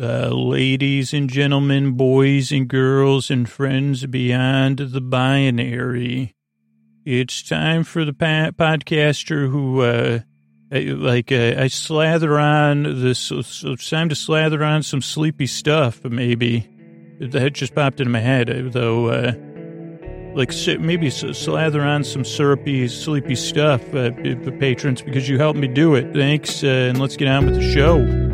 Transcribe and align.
Uh, 0.00 0.28
ladies 0.28 1.14
and 1.14 1.30
gentlemen, 1.30 1.92
boys 1.92 2.50
and 2.50 2.66
girls, 2.66 3.30
and 3.30 3.48
friends 3.48 4.04
beyond 4.06 4.78
the 4.78 5.00
binary, 5.00 6.34
it's 7.04 7.44
time 7.44 7.84
for 7.84 8.04
the 8.04 8.12
pa- 8.12 8.50
podcaster 8.50 9.48
who, 9.48 9.82
uh, 9.82 10.18
like, 10.72 11.30
uh, 11.30 11.54
I 11.56 11.68
slather 11.68 12.40
on 12.40 13.02
this. 13.02 13.30
It's 13.30 13.88
time 13.88 14.08
to 14.08 14.16
slather 14.16 14.64
on 14.64 14.82
some 14.82 15.00
sleepy 15.00 15.46
stuff, 15.46 16.02
maybe. 16.02 16.68
That 17.20 17.52
just 17.52 17.76
popped 17.76 18.00
into 18.00 18.10
my 18.10 18.18
head, 18.18 18.48
though. 18.72 19.06
Uh, 19.06 19.32
like 20.34 20.52
maybe 20.80 21.08
slather 21.08 21.82
on 21.82 22.02
some 22.02 22.24
syrupy, 22.24 22.88
sleepy 22.88 23.36
stuff, 23.36 23.80
uh, 23.94 24.10
patrons, 24.58 25.02
because 25.02 25.28
you 25.28 25.38
helped 25.38 25.60
me 25.60 25.68
do 25.68 25.94
it. 25.94 26.12
Thanks, 26.12 26.64
uh, 26.64 26.66
and 26.66 27.00
let's 27.00 27.16
get 27.16 27.28
on 27.28 27.46
with 27.46 27.54
the 27.54 27.72
show. 27.72 28.33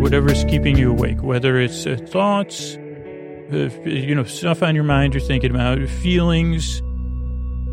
whatever's 0.00 0.44
keeping 0.44 0.76
you 0.76 0.90
awake, 0.90 1.22
whether 1.22 1.58
it's 1.58 1.86
uh, 1.86 1.96
thoughts, 2.08 2.76
uh, 3.52 3.68
you 3.84 4.14
know, 4.14 4.24
stuff 4.24 4.62
on 4.62 4.74
your 4.74 4.84
mind 4.84 5.12
you're 5.14 5.20
thinking 5.20 5.50
about, 5.50 5.78
feelings, 5.88 6.80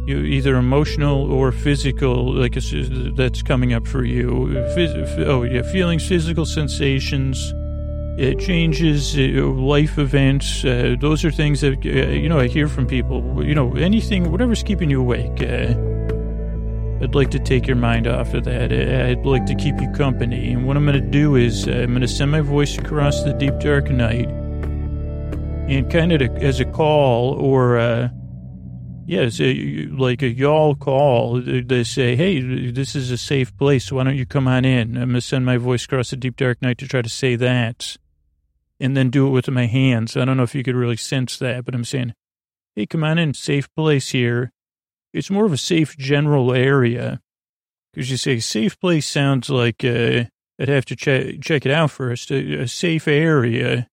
you 0.05 0.15
know, 0.15 0.25
either 0.25 0.55
emotional 0.55 1.31
or 1.31 1.51
physical, 1.51 2.33
like 2.33 2.57
that's 3.15 3.41
coming 3.41 3.73
up 3.73 3.87
for 3.87 4.03
you. 4.03 4.47
Phys- 4.75 5.25
oh, 5.25 5.43
yeah, 5.43 5.61
feelings, 5.61 6.07
physical 6.07 6.45
sensations, 6.45 7.53
uh, 8.19 8.33
changes, 8.39 9.17
uh, 9.17 9.45
life 9.45 9.97
events. 9.97 10.65
Uh, 10.65 10.95
those 10.99 11.23
are 11.23 11.31
things 11.31 11.61
that, 11.61 11.77
uh, 11.85 12.09
you 12.11 12.27
know, 12.27 12.39
I 12.39 12.47
hear 12.47 12.67
from 12.67 12.87
people, 12.87 13.43
you 13.43 13.55
know, 13.55 13.73
anything, 13.75 14.31
whatever's 14.31 14.63
keeping 14.63 14.89
you 14.89 14.99
awake. 15.01 15.41
I'd 16.99 17.13
like 17.13 17.29
to 17.31 17.39
take 17.39 17.67
your 17.67 17.75
mind 17.75 18.07
off 18.07 18.33
of 18.33 18.43
that. 18.45 18.73
I'd 18.73 19.23
like 19.23 19.45
to 19.45 19.53
keep 19.53 19.79
you 19.79 19.87
company. 19.91 20.51
And 20.51 20.65
what 20.65 20.75
I'm 20.75 20.85
going 20.85 20.99
to 20.99 21.09
do 21.11 21.35
is 21.35 21.67
uh, 21.67 21.71
I'm 21.71 21.89
going 21.89 22.01
to 22.01 22.07
send 22.07 22.31
my 22.31 22.41
voice 22.41 22.75
across 22.75 23.23
the 23.23 23.33
deep, 23.33 23.59
dark 23.59 23.91
night 23.91 24.27
and 25.69 25.91
kind 25.91 26.11
of 26.11 26.21
as 26.37 26.59
a 26.59 26.65
call 26.65 27.33
or, 27.33 27.77
uh, 27.77 28.09
yeah, 29.05 29.29
it's 29.29 29.39
like 29.39 30.23
a 30.23 30.27
y'all 30.27 30.73
call. 30.73 31.39
They 31.39 31.83
say, 31.83 32.15
hey, 32.15 32.71
this 32.71 32.95
is 32.95 33.11
a 33.11 33.17
safe 33.17 33.55
place. 33.57 33.91
Why 33.91 34.03
don't 34.03 34.17
you 34.17 34.25
come 34.25 34.47
on 34.47 34.65
in? 34.65 34.97
I'm 34.97 35.09
going 35.09 35.13
to 35.13 35.21
send 35.21 35.45
my 35.45 35.57
voice 35.57 35.85
across 35.85 36.09
the 36.09 36.17
deep, 36.17 36.35
dark 36.35 36.63
night 36.63 36.79
to 36.79 36.87
try 36.87 37.03
to 37.03 37.09
say 37.09 37.35
that 37.35 37.95
and 38.79 38.97
then 38.97 39.11
do 39.11 39.27
it 39.27 39.31
with 39.31 39.49
my 39.51 39.67
hands. 39.67 40.17
I 40.17 40.25
don't 40.25 40.35
know 40.35 40.43
if 40.43 40.55
you 40.55 40.63
could 40.63 40.75
really 40.75 40.97
sense 40.97 41.37
that, 41.37 41.63
but 41.63 41.75
I'm 41.75 41.85
saying, 41.85 42.15
hey, 42.75 42.87
come 42.87 43.03
on 43.03 43.19
in, 43.19 43.35
safe 43.35 43.73
place 43.75 44.09
here 44.09 44.51
it's 45.13 45.29
more 45.29 45.45
of 45.45 45.53
a 45.53 45.57
safe 45.57 45.97
general 45.97 46.53
area. 46.53 47.21
Because 47.93 48.11
you 48.11 48.17
say 48.17 48.39
safe 48.39 48.79
place 48.79 49.07
sounds 49.07 49.49
like 49.49 49.83
uh, 49.83 50.25
I'd 50.59 50.69
have 50.69 50.85
to 50.85 50.95
check 50.95 51.41
check 51.41 51.65
it 51.65 51.71
out 51.71 51.91
first. 51.91 52.31
A, 52.31 52.61
a 52.61 52.67
safe 52.67 53.07
area. 53.07 53.87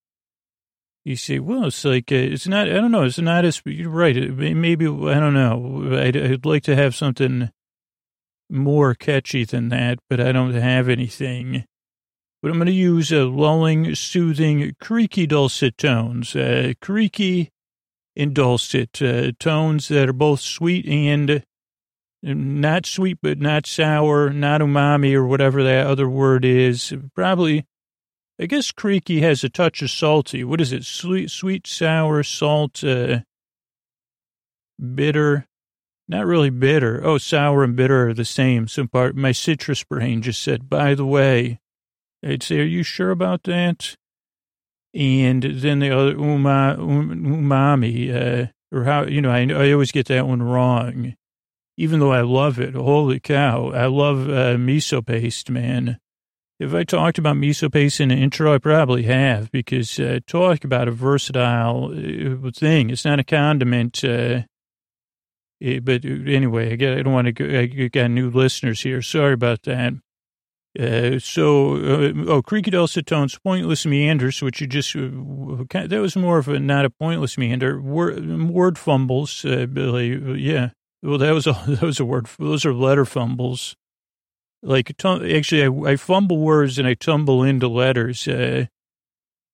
You 1.04 1.16
say, 1.16 1.38
well, 1.38 1.66
it's 1.66 1.84
like 1.84 2.10
uh, 2.10 2.16
it's 2.16 2.46
not. 2.46 2.68
I 2.68 2.74
don't 2.74 2.92
know. 2.92 3.04
It's 3.04 3.18
not 3.18 3.44
as 3.44 3.62
you're 3.64 3.90
right. 3.90 4.30
Maybe 4.30 4.86
I 4.86 5.20
don't 5.20 5.34
know. 5.34 5.98
I'd, 5.98 6.16
I'd 6.16 6.46
like 6.46 6.62
to 6.64 6.76
have 6.76 6.94
something 6.94 7.50
more 8.50 8.94
catchy 8.94 9.44
than 9.44 9.68
that, 9.70 9.98
but 10.08 10.20
I 10.20 10.32
don't 10.32 10.54
have 10.54 10.88
anything. 10.88 11.64
But 12.42 12.50
I'm 12.50 12.58
going 12.58 12.66
to 12.66 12.72
use 12.72 13.10
a 13.10 13.24
lulling, 13.24 13.94
soothing, 13.94 14.76
creaky 14.78 15.26
dulcet 15.26 15.78
tones. 15.78 16.36
Uh, 16.36 16.74
creaky 16.80 17.50
and 18.16 18.34
dulcet 18.34 19.02
uh, 19.02 19.32
tones 19.38 19.88
that 19.88 20.08
are 20.08 20.12
both 20.12 20.40
sweet 20.40 20.86
and 20.86 21.44
not 22.22 22.86
sweet, 22.86 23.18
but 23.22 23.38
not 23.38 23.66
sour, 23.66 24.30
not 24.30 24.60
umami 24.60 25.14
or 25.14 25.26
whatever 25.26 25.62
that 25.62 25.86
other 25.86 26.08
word 26.08 26.44
is. 26.44 26.94
Probably, 27.14 27.66
I 28.40 28.46
guess 28.46 28.72
creaky 28.72 29.20
has 29.20 29.44
a 29.44 29.50
touch 29.50 29.82
of 29.82 29.90
salty. 29.90 30.42
What 30.42 30.60
is 30.60 30.72
it? 30.72 30.84
Sweet, 30.84 31.30
sweet, 31.30 31.66
sour, 31.66 32.22
salt, 32.22 32.82
uh, 32.82 33.20
bitter. 34.94 35.46
Not 36.06 36.26
really 36.26 36.50
bitter. 36.50 37.00
Oh, 37.04 37.18
sour 37.18 37.64
and 37.64 37.76
bitter 37.76 38.08
are 38.08 38.14
the 38.14 38.24
same. 38.24 38.68
Some 38.68 38.88
part, 38.88 39.16
my 39.16 39.32
citrus 39.32 39.84
brain 39.84 40.22
just 40.22 40.42
said, 40.42 40.68
by 40.68 40.94
the 40.94 41.06
way, 41.06 41.60
I'd 42.24 42.42
say, 42.42 42.60
are 42.60 42.64
you 42.64 42.82
sure 42.82 43.10
about 43.10 43.44
that? 43.44 43.96
And 44.94 45.42
then 45.42 45.80
the 45.80 45.90
other 45.90 46.12
uma, 46.12 46.76
um, 46.78 47.10
umami, 47.24 48.14
uh, 48.14 48.46
or 48.70 48.84
how, 48.84 49.04
you 49.04 49.20
know, 49.20 49.30
I, 49.30 49.40
I 49.50 49.72
always 49.72 49.92
get 49.92 50.06
that 50.06 50.26
one 50.26 50.42
wrong, 50.42 51.14
even 51.76 51.98
though 52.00 52.12
I 52.12 52.20
love 52.20 52.60
it. 52.60 52.74
Holy 52.74 53.18
cow. 53.18 53.70
I 53.72 53.86
love 53.86 54.28
uh, 54.28 54.56
miso 54.56 55.04
paste, 55.04 55.50
man. 55.50 55.98
If 56.60 56.72
I 56.72 56.84
talked 56.84 57.18
about 57.18 57.36
miso 57.36 57.72
paste 57.72 58.00
in 58.00 58.12
an 58.12 58.18
intro, 58.18 58.54
I 58.54 58.58
probably 58.58 59.02
have, 59.04 59.50
because 59.50 59.98
uh, 59.98 60.20
talk 60.26 60.62
about 60.62 60.86
a 60.86 60.92
versatile 60.92 61.90
uh, 61.92 62.50
thing. 62.52 62.90
It's 62.90 63.04
not 63.04 63.18
a 63.18 63.24
condiment. 63.24 64.04
Uh, 64.04 64.42
it, 65.60 65.84
but 65.84 66.04
anyway, 66.04 66.70
I, 66.70 66.98
I 66.98 67.02
don't 67.02 67.12
want 67.12 67.26
to 67.26 67.32
go, 67.32 67.58
I 67.58 67.66
got 67.88 68.10
new 68.10 68.30
listeners 68.30 68.82
here. 68.82 69.02
Sorry 69.02 69.32
about 69.32 69.62
that. 69.64 69.94
Uh, 70.78 71.20
so, 71.20 71.76
uh, 71.76 72.12
oh, 72.26 72.42
creaky 72.42 72.72
dulcet 72.72 73.06
tones, 73.06 73.38
pointless 73.38 73.86
meanders, 73.86 74.42
which 74.42 74.60
you 74.60 74.66
just, 74.66 74.96
uh, 74.96 75.00
that 75.70 76.00
was 76.00 76.16
more 76.16 76.38
of 76.38 76.48
a, 76.48 76.58
not 76.58 76.84
a 76.84 76.90
pointless 76.90 77.38
meander, 77.38 77.80
word, 77.80 78.48
word 78.48 78.76
fumbles, 78.76 79.44
uh, 79.44 79.66
Billy, 79.66 80.40
yeah. 80.40 80.70
Well, 81.00 81.18
that 81.18 81.30
was 81.30 81.46
a, 81.46 81.52
that 81.68 81.82
was 81.82 82.00
a 82.00 82.04
word, 82.04 82.26
those 82.40 82.64
are 82.64 82.74
letter 82.74 83.04
fumbles. 83.04 83.76
Like, 84.64 84.90
actually, 85.04 85.64
I, 85.64 85.92
I 85.92 85.96
fumble 85.96 86.38
words 86.38 86.78
and 86.78 86.88
I 86.88 86.94
tumble 86.94 87.42
into 87.42 87.68
letters. 87.68 88.26
Uh, 88.26 88.66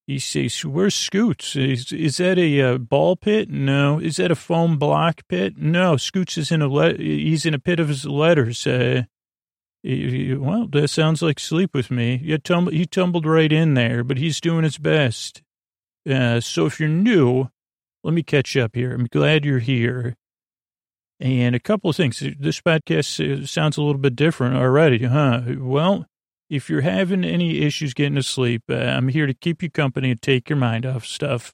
he 0.06 0.18
says, 0.18 0.64
where's 0.64 0.94
Scoots? 0.94 1.54
Is, 1.54 1.92
is 1.92 2.16
that 2.16 2.38
a 2.38 2.60
uh, 2.60 2.78
ball 2.78 3.16
pit? 3.16 3.50
No. 3.50 3.98
Is 3.98 4.16
that 4.16 4.30
a 4.30 4.36
foam 4.36 4.78
block 4.78 5.22
pit? 5.28 5.56
No. 5.56 5.96
Scoots 5.96 6.38
is 6.38 6.50
in 6.50 6.62
a, 6.62 6.68
le- 6.68 6.96
he's 6.96 7.44
in 7.44 7.54
a 7.54 7.58
pit 7.58 7.78
of 7.78 7.88
his 7.88 8.06
letters. 8.06 8.66
Uh, 8.66 9.02
well, 9.82 10.66
that 10.68 10.88
sounds 10.88 11.22
like 11.22 11.40
sleep 11.40 11.74
with 11.74 11.90
me. 11.90 12.20
You 12.22 12.38
he 12.70 12.86
tumbled 12.86 13.26
right 13.26 13.52
in 13.52 13.74
there, 13.74 14.04
but 14.04 14.18
he's 14.18 14.40
doing 14.40 14.64
his 14.64 14.78
best. 14.78 15.42
Uh, 16.08 16.40
so 16.40 16.66
if 16.66 16.80
you're 16.80 16.88
new, 16.88 17.48
let 18.02 18.14
me 18.14 18.22
catch 18.22 18.56
up 18.56 18.74
here. 18.74 18.92
I'm 18.92 19.06
glad 19.06 19.44
you're 19.44 19.58
here. 19.58 20.16
And 21.18 21.54
a 21.54 21.60
couple 21.60 21.90
of 21.90 21.96
things. 21.96 22.22
This 22.38 22.60
podcast 22.60 23.42
uh, 23.42 23.46
sounds 23.46 23.76
a 23.76 23.82
little 23.82 24.00
bit 24.00 24.16
different 24.16 24.56
already, 24.56 25.04
huh? 25.04 25.42
Well, 25.58 26.06
if 26.48 26.70
you're 26.70 26.80
having 26.80 27.24
any 27.24 27.60
issues 27.60 27.94
getting 27.94 28.14
to 28.16 28.22
sleep, 28.22 28.62
uh, 28.70 28.74
I'm 28.74 29.08
here 29.08 29.26
to 29.26 29.34
keep 29.34 29.62
you 29.62 29.70
company 29.70 30.10
and 30.10 30.20
take 30.20 30.48
your 30.48 30.56
mind 30.56 30.86
off 30.86 31.04
stuff. 31.04 31.52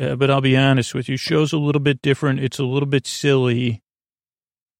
Uh, 0.00 0.14
but 0.14 0.30
I'll 0.30 0.40
be 0.40 0.56
honest 0.56 0.94
with 0.94 1.08
you, 1.08 1.16
show's 1.16 1.52
a 1.52 1.58
little 1.58 1.80
bit 1.80 2.00
different. 2.00 2.40
It's 2.40 2.60
a 2.60 2.64
little 2.64 2.88
bit 2.88 3.06
silly, 3.06 3.82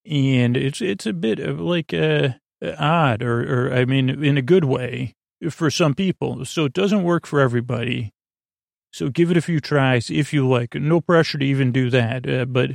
and 0.07 0.57
it's 0.57 0.81
it's 0.81 1.07
a 1.07 1.13
bit 1.13 1.41
of 1.41 1.59
like 1.59 1.93
uh, 1.93 2.31
odd 2.63 3.23
or, 3.23 3.69
or 3.69 3.73
I 3.73 3.85
mean, 3.85 4.23
in 4.25 4.37
a 4.37 4.43
good 4.43 4.65
way 4.65 5.15
for 5.51 5.71
some 5.71 5.95
people. 5.95 6.45
So 6.45 6.65
it 6.65 6.73
doesn't 6.73 7.03
work 7.03 7.27
for 7.27 7.41
everybody. 7.41 8.13
So 8.93 9.11
give 9.11 9.31
it 9.31 9.37
a 9.37 9.43
few 9.43 9.61
tries 9.61 10.11
if 10.11 10.33
you 10.33 10.49
like. 10.49 10.75
No 10.75 11.01
pressure 11.01 11.39
to 11.39 11.45
even 11.45 11.73
do 11.73 11.91
that. 11.91 12.29
Uh, 12.29 12.45
but 12.47 12.71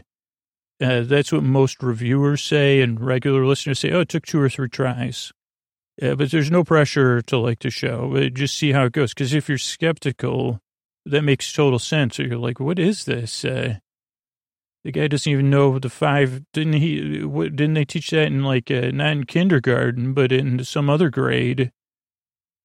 uh, 0.81 1.01
that's 1.01 1.31
what 1.31 1.43
most 1.43 1.81
reviewers 1.81 2.41
say 2.41 2.81
and 2.81 3.01
regular 3.01 3.45
listeners 3.45 3.79
say. 3.79 3.91
Oh, 3.91 4.01
it 4.01 4.09
took 4.09 4.25
two 4.25 4.39
or 4.39 4.49
three 4.49 4.69
tries. 4.69 5.31
Uh, 6.01 6.15
but 6.15 6.31
there's 6.31 6.51
no 6.51 6.63
pressure 6.63 7.21
to 7.21 7.37
like 7.37 7.59
the 7.59 7.69
show. 7.69 8.15
Uh, 8.15 8.29
just 8.29 8.57
see 8.57 8.71
how 8.71 8.85
it 8.85 8.93
goes. 8.93 9.13
Because 9.13 9.33
if 9.33 9.47
you're 9.49 9.57
skeptical, 9.57 10.59
that 11.05 11.23
makes 11.23 11.51
total 11.51 11.79
sense. 11.79 12.19
Or 12.19 12.23
you're 12.23 12.37
like, 12.37 12.59
what 12.59 12.79
is 12.79 13.05
this? 13.05 13.45
The 14.83 14.91
guy 14.91 15.07
doesn't 15.07 15.31
even 15.31 15.49
know 15.49 15.79
the 15.79 15.89
five. 15.89 16.43
Didn't 16.51 16.73
he? 16.73 17.19
Didn't 17.19 17.73
they 17.73 17.85
teach 17.85 18.09
that 18.09 18.27
in 18.27 18.43
like 18.43 18.69
uh, 18.69 18.91
not 18.93 19.11
in 19.11 19.25
kindergarten, 19.25 20.13
but 20.13 20.31
in 20.31 20.63
some 20.65 20.89
other 20.89 21.09
grade? 21.09 21.71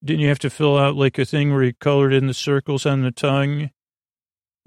Didn't 0.05 0.21
you 0.21 0.29
have 0.29 0.39
to 0.41 0.51
fill 0.51 0.77
out 0.77 0.97
like 0.97 1.19
a 1.19 1.25
thing 1.25 1.53
where 1.53 1.63
you 1.63 1.75
colored 1.75 2.13
in 2.13 2.27
the 2.27 2.35
circles 2.35 2.87
on 2.87 3.03
the 3.03 3.11
tongue? 3.11 3.71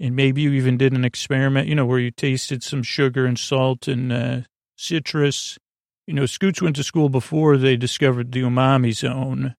And 0.00 0.16
maybe 0.16 0.42
you 0.42 0.52
even 0.52 0.76
did 0.76 0.92
an 0.92 1.04
experiment, 1.04 1.68
you 1.68 1.74
know, 1.74 1.86
where 1.86 1.98
you 1.98 2.10
tasted 2.10 2.62
some 2.62 2.82
sugar 2.82 3.26
and 3.26 3.38
salt 3.38 3.86
and 3.86 4.12
uh, 4.12 4.40
citrus. 4.76 5.58
You 6.06 6.14
know, 6.14 6.26
Scoots 6.26 6.60
went 6.60 6.76
to 6.76 6.82
school 6.82 7.08
before 7.08 7.56
they 7.56 7.76
discovered 7.76 8.32
the 8.32 8.42
umami 8.42 8.92
zone. 8.92 9.54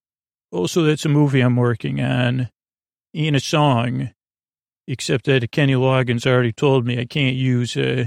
Also, 0.50 0.82
that's 0.82 1.04
a 1.04 1.08
movie 1.08 1.40
I'm 1.40 1.56
working 1.56 2.00
on 2.00 2.50
and 3.14 3.36
a 3.36 3.40
song 3.40 4.10
except 4.86 5.26
that 5.26 5.50
Kenny 5.50 5.74
Loggins 5.74 6.26
already 6.26 6.52
told 6.52 6.86
me 6.86 7.00
I 7.00 7.04
can't 7.04 7.36
use, 7.36 7.76
uh, 7.76 8.06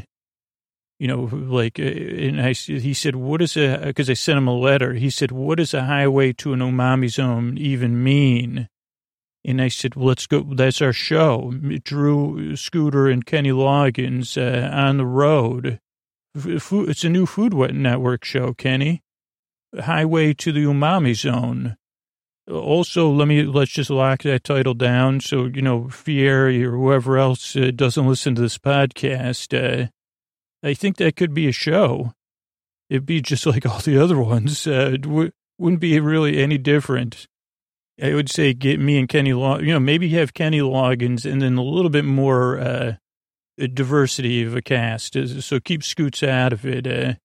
you 1.00 1.08
know, 1.08 1.30
like, 1.32 1.80
uh, 1.80 1.84
and 1.84 2.42
I, 2.42 2.54
he 2.54 2.94
said, 2.94 3.16
what 3.16 3.42
is 3.42 3.58
a, 3.58 3.82
because 3.86 4.10
I 4.10 4.14
sent 4.14 4.38
him 4.38 4.48
a 4.48 4.54
letter. 4.54 4.94
He 4.94 5.10
said, 5.10 5.32
what 5.32 5.58
does 5.58 5.74
a 5.74 5.86
highway 5.86 6.34
to 6.34 6.54
an 6.54 6.60
umami 6.60 7.10
zone 7.10 7.58
even 7.58 8.04
mean? 8.04 8.68
And 9.46 9.62
I 9.62 9.70
said, 9.70 9.96
well, 9.96 10.08
let's 10.08 10.28
go. 10.28 10.44
That's 10.44 10.82
our 10.82 10.92
show. 10.92 11.54
Drew 11.84 12.56
Scooter 12.58 13.08
and 13.08 13.26
Kenny 13.26 13.52
Loggins 13.52 14.38
uh, 14.38 14.76
on 14.76 14.98
the 14.98 15.06
road. 15.06 15.80
It's 16.36 17.04
a 17.04 17.10
new 17.10 17.26
Food 17.26 17.54
Network 17.54 18.26
show, 18.26 18.54
Kenny. 18.54 19.02
Highway 19.80 20.34
to 20.34 20.52
the 20.52 20.66
Umami 20.66 21.16
Zone. 21.16 21.78
Also, 22.50 23.10
let 23.10 23.28
me 23.28 23.44
let's 23.44 23.72
just 23.72 23.90
lock 23.90 24.24
that 24.24 24.44
title 24.44 24.74
down 24.74 25.20
so 25.20 25.46
you 25.46 25.62
know 25.62 25.90
Fieri 25.90 26.64
or 26.64 26.72
whoever 26.72 27.18
else 27.18 27.56
uh, 27.56 27.72
doesn't 27.76 28.08
listen 28.08 28.36
to 28.36 28.42
this 28.42 28.58
podcast. 28.58 29.54
Uh, 29.54 29.88
I 30.64 30.74
think 30.74 30.98
that 30.98 31.16
could 31.16 31.34
be 31.34 31.48
a 31.48 31.52
show. 31.52 32.14
It'd 32.90 33.06
be 33.06 33.22
just 33.22 33.46
like 33.46 33.66
all 33.66 33.80
the 33.80 33.98
other 33.98 34.20
ones. 34.20 34.66
Uh, 34.66 34.98
w- 35.00 35.32
wouldn't 35.58 35.82
be 35.82 36.00
really 36.00 36.42
any 36.42 36.58
different. 36.58 37.28
I 38.02 38.14
would 38.14 38.30
say 38.30 38.54
get 38.54 38.80
me 38.80 39.00
and 39.00 39.10
Kenny 39.10 39.34
Log, 39.34 39.62
you 39.62 39.74
know, 39.74 39.80
maybe 39.80 40.10
have 40.10 40.34
Kenny 40.34 40.60
Loggins 40.60 41.30
and 41.30 41.42
then 41.42 41.58
a 41.58 41.64
little 41.64 41.90
bit 41.90 42.06
more 42.06 42.60
uh, 42.60 42.94
diversity 43.58 44.44
of 44.44 44.56
a 44.56 44.62
cast. 44.62 45.18
So 45.42 45.60
keep 45.60 45.84
Scoots 45.84 46.22
out 46.22 46.54
of 46.54 46.66
it. 46.66 47.18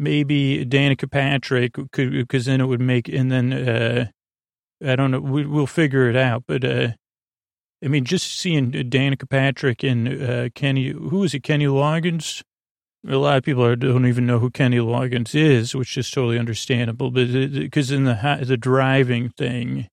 Maybe 0.00 0.64
Danica 0.64 1.10
Patrick 1.10 1.72
could, 1.92 2.12
because 2.12 2.44
then 2.44 2.60
it 2.60 2.66
would 2.66 2.80
make, 2.80 3.08
and 3.08 3.32
then, 3.32 3.52
uh, 3.52 4.06
I 4.84 4.94
don't 4.94 5.10
know, 5.10 5.20
we, 5.20 5.44
will 5.44 5.66
figure 5.66 6.08
it 6.08 6.14
out. 6.14 6.44
But, 6.46 6.64
uh, 6.64 6.92
I 7.84 7.88
mean, 7.88 8.04
just 8.04 8.38
seeing 8.38 8.70
Danica 8.70 9.28
Patrick 9.28 9.82
and, 9.82 10.22
uh, 10.22 10.48
Kenny, 10.54 10.90
who 10.90 11.24
is 11.24 11.34
it, 11.34 11.42
Kenny 11.42 11.66
Loggins? 11.66 12.42
A 13.08 13.16
lot 13.16 13.38
of 13.38 13.44
people 13.44 13.64
are, 13.64 13.76
don't 13.76 14.06
even 14.06 14.26
know 14.26 14.38
who 14.38 14.50
Kenny 14.50 14.78
Loggins 14.78 15.34
is, 15.34 15.74
which 15.74 15.96
is 15.98 16.10
totally 16.10 16.38
understandable. 16.38 17.10
But 17.10 17.52
because 17.52 17.90
in 17.90 18.04
the 18.04 18.38
the 18.42 18.56
driving 18.56 19.30
thing, 19.30 19.88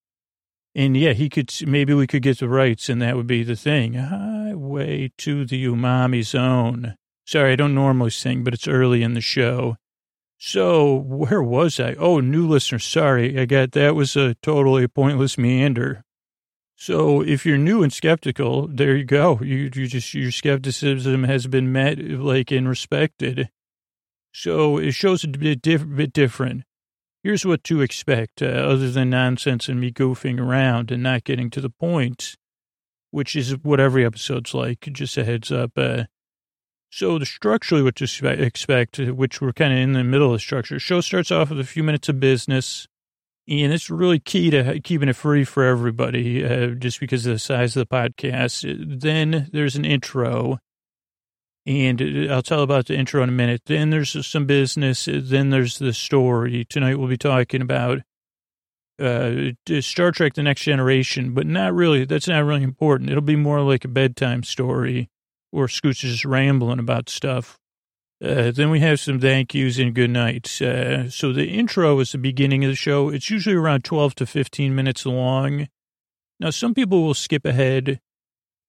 and 0.74 0.98
yeah, 0.98 1.14
he 1.14 1.30
could 1.30 1.52
maybe 1.66 1.94
we 1.94 2.08
could 2.08 2.24
get 2.24 2.40
the 2.40 2.50
rights, 2.50 2.90
and 2.90 3.02
that 3.02 3.16
would 3.16 3.28
be 3.28 3.44
the 3.44 3.56
thing. 3.56 3.94
Highway 3.94 5.12
to 5.20 5.46
the 5.46 5.66
umami 5.66 6.24
zone. 6.24 6.96
Sorry, 7.26 7.54
I 7.54 7.56
don't 7.56 7.74
normally 7.74 8.10
sing, 8.10 8.44
but 8.44 8.54
it's 8.54 8.68
early 8.68 9.02
in 9.02 9.14
the 9.14 9.22
show. 9.22 9.78
So 10.48 10.94
where 10.94 11.42
was 11.42 11.80
I? 11.80 11.96
Oh, 11.96 12.20
new 12.20 12.48
listener. 12.48 12.78
Sorry, 12.78 13.40
I 13.40 13.46
got 13.46 13.72
that 13.72 13.96
was 13.96 14.16
a 14.16 14.36
totally 14.44 14.88
pointless 14.88 15.40
meander. 15.40 16.04
So 16.76 17.22
if 17.22 17.48
you're 17.48 17.58
new 17.58 17.82
and 17.82 17.92
skeptical, 17.92 18.68
there 18.68 18.96
you 18.96 19.06
go. 19.06 19.40
You 19.42 19.72
you 19.74 19.88
just 19.88 20.14
your 20.14 20.30
skepticism 20.30 21.24
has 21.24 21.48
been 21.48 21.72
met, 21.72 21.98
like 21.98 22.52
and 22.52 22.70
respected. 22.70 23.50
So 24.34 24.78
it 24.78 24.92
shows 24.92 25.24
a 25.24 25.30
bit, 25.30 25.64
diff- 25.64 25.96
bit 25.96 26.14
different. 26.14 26.62
Here's 27.24 27.44
what 27.44 27.64
to 27.64 27.82
expect, 27.82 28.44
uh, 28.44 28.46
other 28.46 28.92
than 28.92 29.10
nonsense 29.10 29.68
and 29.68 29.82
me 29.82 29.92
goofing 29.92 30.40
around 30.40 30.92
and 30.92 31.02
not 31.02 31.24
getting 31.24 31.50
to 31.50 31.60
the 31.60 31.72
point, 31.72 32.36
which 33.10 33.36
is 33.36 33.58
what 33.64 33.80
every 33.80 34.06
episode's 34.06 34.54
like. 34.54 34.82
Just 34.92 35.18
a 35.18 35.26
heads 35.26 35.52
up. 35.52 35.72
Uh, 35.76 36.04
so 36.96 37.20
the 37.20 37.26
structurally 37.26 37.84
what 37.84 37.96
to 37.98 38.06
expect, 38.26 38.98
which 39.00 39.42
we're 39.42 39.54
kind 39.54 39.74
of 39.74 39.80
in 39.80 39.94
the 39.94 40.04
middle 40.04 40.28
of 40.28 40.34
the 40.34 40.40
structure. 40.40 40.80
Show 40.80 41.02
starts 41.02 41.32
off 41.32 41.50
with 41.50 41.60
a 41.60 41.66
few 41.66 41.84
minutes 41.84 42.08
of 42.10 42.20
business 42.20 42.88
and 43.48 43.74
it's 43.74 43.90
really 43.90 44.20
key 44.20 44.50
to 44.50 44.80
keeping 44.80 45.10
it 45.10 45.16
free 45.16 45.44
for 45.44 45.64
everybody, 45.64 46.44
uh, 46.44 46.68
just 46.70 47.00
because 47.00 47.26
of 47.26 47.34
the 47.34 47.40
size 47.40 47.76
of 47.76 47.88
the 47.88 47.96
podcast. 47.96 49.00
Then 49.00 49.50
there's 49.52 49.76
an 49.76 49.86
intro, 49.86 50.60
and 51.66 52.02
I'll 52.32 52.42
tell 52.42 52.62
about 52.62 52.88
the 52.88 52.96
intro 52.96 53.22
in 53.22 53.30
a 53.30 53.34
minute. 53.34 53.64
Then 53.66 53.92
there's 53.92 54.26
some 54.26 54.46
business. 54.46 55.08
Then 55.12 55.52
there's 55.52 55.78
the 55.78 55.94
story. 55.94 56.66
Tonight 56.66 56.96
we'll 56.96 57.08
be 57.08 57.18
talking 57.18 57.62
about 57.62 58.00
uh, 59.00 59.52
Star 59.80 60.12
Trek: 60.12 60.34
The 60.34 60.44
Next 60.44 60.62
Generation, 60.62 61.34
but 61.34 61.46
not 61.46 61.74
really. 61.74 62.06
That's 62.06 62.28
not 62.28 62.46
really 62.46 62.64
important. 62.64 63.12
It'll 63.12 63.22
be 63.22 63.36
more 63.36 63.62
like 63.62 63.86
a 63.86 63.90
bedtime 63.90 64.42
story, 64.42 65.10
or 65.56 65.70
Scoots 65.70 66.04
is 66.04 66.12
just 66.12 66.26
rambling 66.26 66.80
about 66.80 67.10
stuff. 67.10 67.58
Uh, 68.24 68.52
then 68.52 68.70
we 68.70 68.80
have 68.82 69.00
some 69.00 69.20
thank 69.20 69.54
yous 69.54 69.78
and 69.80 69.94
good 69.94 70.10
nights. 70.10 70.62
Uh, 70.62 71.10
so 71.10 71.32
the 71.32 71.48
intro 71.48 72.00
is 72.00 72.12
the 72.12 72.18
beginning 72.18 72.64
of 72.64 72.70
the 72.70 72.76
show. 72.76 73.10
It's 73.10 73.30
usually 73.30 73.56
around 73.56 73.84
12 73.84 74.16
to 74.16 74.26
15 74.26 74.76
minutes 74.76 75.06
long. 75.06 75.68
Now, 76.40 76.50
some 76.50 76.74
people 76.74 77.04
will 77.04 77.14
skip 77.14 77.46
ahead, 77.46 78.02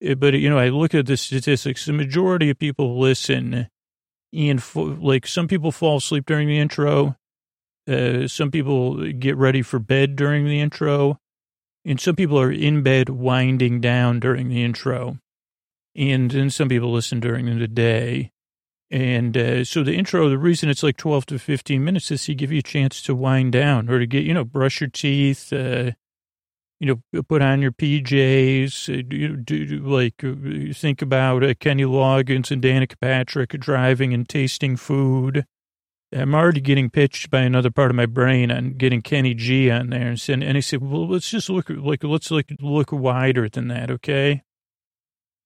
uh, 0.08 0.14
but, 0.14 0.34
you 0.34 0.48
know, 0.48 0.58
I 0.58 0.68
look 0.68 0.94
at 0.94 1.06
the 1.06 1.16
statistics. 1.16 1.86
The 1.86 1.92
majority 1.92 2.50
of 2.50 2.58
people 2.58 3.00
listen, 3.00 3.68
and 4.32 4.62
like 4.74 5.26
some 5.26 5.48
people 5.48 5.72
fall 5.72 5.96
asleep 5.96 6.26
during 6.26 6.46
the 6.46 6.58
intro. 6.58 7.16
Uh, 7.88 8.28
some 8.28 8.50
people 8.50 9.12
get 9.12 9.36
ready 9.36 9.62
for 9.62 9.78
bed 9.78 10.16
during 10.16 10.44
the 10.44 10.60
intro, 10.60 11.18
and 11.84 12.00
some 12.00 12.14
people 12.14 12.38
are 12.38 12.52
in 12.52 12.82
bed 12.82 13.08
winding 13.08 13.80
down 13.80 14.20
during 14.20 14.48
the 14.48 14.62
intro. 14.62 15.18
And 15.96 16.31
then 16.31 16.50
some 16.50 16.69
people 16.69 16.93
listen 16.93 17.20
during 17.20 17.58
the 17.58 17.69
day. 17.69 18.32
And 18.90 19.37
uh, 19.37 19.64
so 19.64 19.82
the 19.82 19.94
intro, 19.94 20.28
the 20.28 20.38
reason 20.38 20.69
it's 20.69 20.82
like 20.82 20.96
12 20.96 21.26
to 21.26 21.38
15 21.38 21.82
minutes 21.82 22.10
is 22.10 22.25
to 22.26 22.34
give 22.34 22.52
you 22.52 22.60
a 22.60 22.62
chance 22.62 23.02
to 23.02 23.14
wind 23.14 23.52
down 23.52 23.88
or 23.88 23.98
to 23.98 24.06
get, 24.06 24.25
you 24.25 24.34
know, 24.34 24.44
brush 24.44 24.81
your 24.81 24.90
teeth, 24.90 25.52
uh, 25.52 25.93
you 26.78 27.00
know, 27.12 27.22
put 27.22 27.43
on 27.43 27.62
your 27.62 27.72
PJs, 27.72 28.98
uh, 28.98 29.02
do, 29.08 29.37
do, 29.37 29.78
like 29.81 30.22
uh, 30.22 30.72
think 30.72 31.02
about 31.02 31.43
uh, 31.43 31.54
Kenny 31.58 31.84
Loggins 31.84 32.50
and 32.50 32.62
Danica 32.62 32.94
Patrick 33.00 33.50
driving 33.58 34.12
and 34.12 34.28
tasting 34.28 34.76
food. 34.76 35.46
I'm 36.12 36.34
already 36.34 36.60
getting 36.60 36.90
pitched 36.90 37.31
by 37.31 37.40
another 37.40 37.70
part 37.70 37.90
of 37.90 37.96
my 37.96 38.06
brain 38.06 38.52
on 38.52 38.75
getting 38.75 39.02
Kenny 39.02 39.34
G 39.34 39.70
on 39.70 39.90
there. 39.90 40.10
And, 40.10 40.44
and 40.44 40.56
I 40.56 40.60
said, 40.60 40.81
well, 40.81 41.08
let's 41.08 41.31
just 41.31 41.50
look 41.50 41.69
like, 41.69 42.04
let's 42.04 42.31
like 42.31 42.52
look 42.60 42.93
wider 42.93 43.48
than 43.48 43.66
that. 43.69 43.90
Okay. 43.90 44.43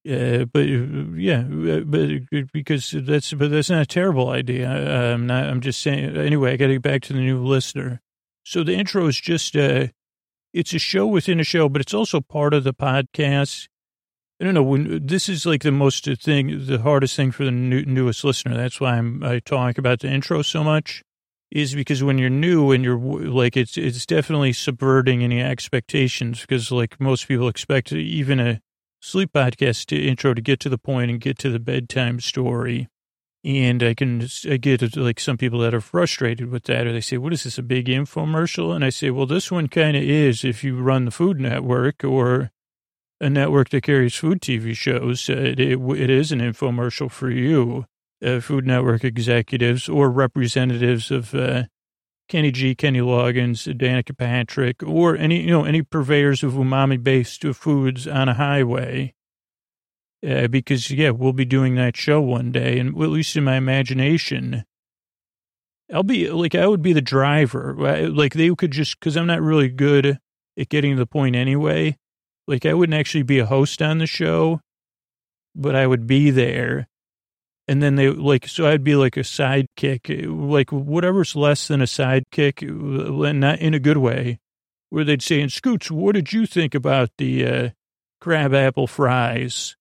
Uh, 0.08 0.46
but 0.46 0.60
yeah, 0.60 1.40
uh, 1.40 1.80
but 1.80 2.08
because 2.52 2.94
that's 2.96 3.34
but 3.34 3.50
that's 3.50 3.68
not 3.68 3.82
a 3.82 3.86
terrible 3.86 4.30
idea. 4.30 4.68
I'm 5.12 5.26
not. 5.26 5.44
I'm 5.44 5.60
just 5.60 5.82
saying. 5.82 6.16
Anyway, 6.16 6.52
I 6.52 6.56
got 6.56 6.68
to 6.68 6.74
get 6.74 6.82
back 6.82 7.02
to 7.02 7.12
the 7.12 7.18
new 7.18 7.44
listener. 7.44 8.00
So 8.42 8.64
the 8.64 8.74
intro 8.74 9.06
is 9.06 9.20
just 9.20 9.54
uh 9.56 9.88
it's 10.54 10.72
a 10.72 10.78
show 10.78 11.06
within 11.06 11.38
a 11.38 11.44
show, 11.44 11.68
but 11.68 11.82
it's 11.82 11.94
also 11.94 12.20
part 12.20 12.54
of 12.54 12.64
the 12.64 12.72
podcast. 12.72 13.68
I 14.40 14.44
don't 14.44 14.54
know 14.54 14.62
when 14.62 15.06
this 15.06 15.28
is 15.28 15.44
like 15.44 15.62
the 15.62 15.70
most 15.70 16.06
thing, 16.06 16.64
the 16.64 16.80
hardest 16.80 17.14
thing 17.14 17.30
for 17.30 17.44
the 17.44 17.50
new, 17.50 17.84
newest 17.84 18.24
listener. 18.24 18.56
That's 18.56 18.80
why 18.80 18.96
I'm 18.96 19.22
I 19.22 19.40
talk 19.40 19.76
about 19.76 20.00
the 20.00 20.08
intro 20.08 20.40
so 20.40 20.64
much, 20.64 21.02
is 21.50 21.74
because 21.74 22.02
when 22.02 22.16
you're 22.16 22.30
new 22.30 22.72
and 22.72 22.82
you're 22.82 22.98
like 22.98 23.54
it's 23.54 23.76
it's 23.76 24.06
definitely 24.06 24.54
subverting 24.54 25.22
any 25.22 25.42
expectations 25.42 26.40
because 26.40 26.72
like 26.72 26.98
most 26.98 27.28
people 27.28 27.48
expect 27.48 27.92
even 27.92 28.40
a 28.40 28.62
sleep 29.00 29.32
podcast 29.32 29.96
intro 29.96 30.34
to 30.34 30.40
get 30.40 30.60
to 30.60 30.68
the 30.68 30.78
point 30.78 31.10
and 31.10 31.20
get 31.20 31.38
to 31.38 31.50
the 31.50 31.58
bedtime 31.58 32.20
story. 32.20 32.88
And 33.42 33.82
I 33.82 33.94
can 33.94 34.28
I 34.48 34.58
get 34.58 34.96
like 34.96 35.18
some 35.18 35.38
people 35.38 35.60
that 35.60 35.72
are 35.72 35.80
frustrated 35.80 36.50
with 36.50 36.64
that, 36.64 36.86
or 36.86 36.92
they 36.92 37.00
say, 37.00 37.16
"What 37.16 37.32
is 37.32 37.44
this? 37.44 37.56
A 37.56 37.62
big 37.62 37.86
infomercial?" 37.86 38.74
And 38.74 38.84
I 38.84 38.90
say, 38.90 39.08
"Well, 39.08 39.24
this 39.24 39.50
one 39.50 39.68
kind 39.68 39.96
of 39.96 40.02
is 40.02 40.44
if 40.44 40.62
you 40.62 40.78
run 40.78 41.06
the 41.06 41.10
Food 41.10 41.40
Network 41.40 42.04
or 42.04 42.50
a 43.20 43.28
network 43.28 43.68
that 43.70 43.82
carries 43.82 44.14
food 44.14 44.40
TV 44.40 44.74
shows. 44.74 45.28
It, 45.28 45.60
it, 45.60 45.78
it 45.78 46.10
is 46.10 46.32
an 46.32 46.40
infomercial 46.40 47.10
for 47.10 47.30
you, 47.30 47.84
uh, 48.24 48.40
Food 48.40 48.66
Network 48.66 49.04
executives 49.04 49.88
or 49.88 50.10
representatives 50.10 51.10
of 51.10 51.34
uh, 51.34 51.64
Kenny 52.30 52.52
G, 52.52 52.76
Kenny 52.76 53.00
Loggins, 53.00 53.66
Danica 53.76 54.16
Patrick, 54.16 54.84
or 54.84 55.16
any, 55.16 55.42
you 55.42 55.50
know, 55.50 55.64
any 55.64 55.82
purveyors 55.82 56.44
of 56.44 56.52
umami 56.52 57.02
based 57.02 57.42
foods 57.42 58.06
on 58.06 58.28
a 58.28 58.34
highway. 58.34 59.12
Uh, 60.26 60.46
because, 60.46 60.90
yeah, 60.92 61.10
we'll 61.10 61.32
be 61.32 61.44
doing 61.44 61.74
that 61.74 61.96
show 61.96 62.20
one 62.20 62.52
day. 62.52 62.78
And 62.78 62.90
at 62.90 63.08
least 63.08 63.36
in 63.36 63.42
my 63.42 63.56
imagination, 63.56 64.64
I'll 65.92 66.04
be 66.04 66.30
like, 66.30 66.54
I 66.54 66.68
would 66.68 66.82
be 66.82 66.92
the 66.92 67.00
driver. 67.00 67.74
Like 68.08 68.34
they 68.34 68.54
could 68.54 68.70
just, 68.70 69.00
cause 69.00 69.16
I'm 69.16 69.26
not 69.26 69.42
really 69.42 69.68
good 69.68 70.20
at 70.56 70.68
getting 70.68 70.92
to 70.92 70.98
the 70.98 71.06
point 71.06 71.34
anyway. 71.34 71.98
Like 72.46 72.64
I 72.64 72.74
wouldn't 72.74 72.98
actually 72.98 73.24
be 73.24 73.40
a 73.40 73.46
host 73.46 73.82
on 73.82 73.98
the 73.98 74.06
show, 74.06 74.60
but 75.56 75.74
I 75.74 75.88
would 75.88 76.06
be 76.06 76.30
there 76.30 76.86
and 77.68 77.82
then 77.82 77.96
they 77.96 78.10
like 78.10 78.48
so 78.48 78.66
I'd 78.66 78.84
be 78.84 78.96
like 78.96 79.16
a 79.16 79.20
sidekick, 79.20 80.26
like 80.28 80.70
whatever's 80.70 81.36
less 81.36 81.68
than 81.68 81.80
a 81.80 81.84
sidekick, 81.84 82.62
not 82.62 83.58
in 83.58 83.74
a 83.74 83.78
good 83.78 83.98
way, 83.98 84.38
where 84.90 85.04
they'd 85.04 85.22
say, 85.22 85.40
"And 85.40 85.52
Scoots, 85.52 85.90
what 85.90 86.14
did 86.14 86.32
you 86.32 86.46
think 86.46 86.74
about 86.74 87.10
the 87.18 87.46
uh, 87.46 87.68
crab 88.20 88.54
apple 88.54 88.86
fries?" 88.86 89.76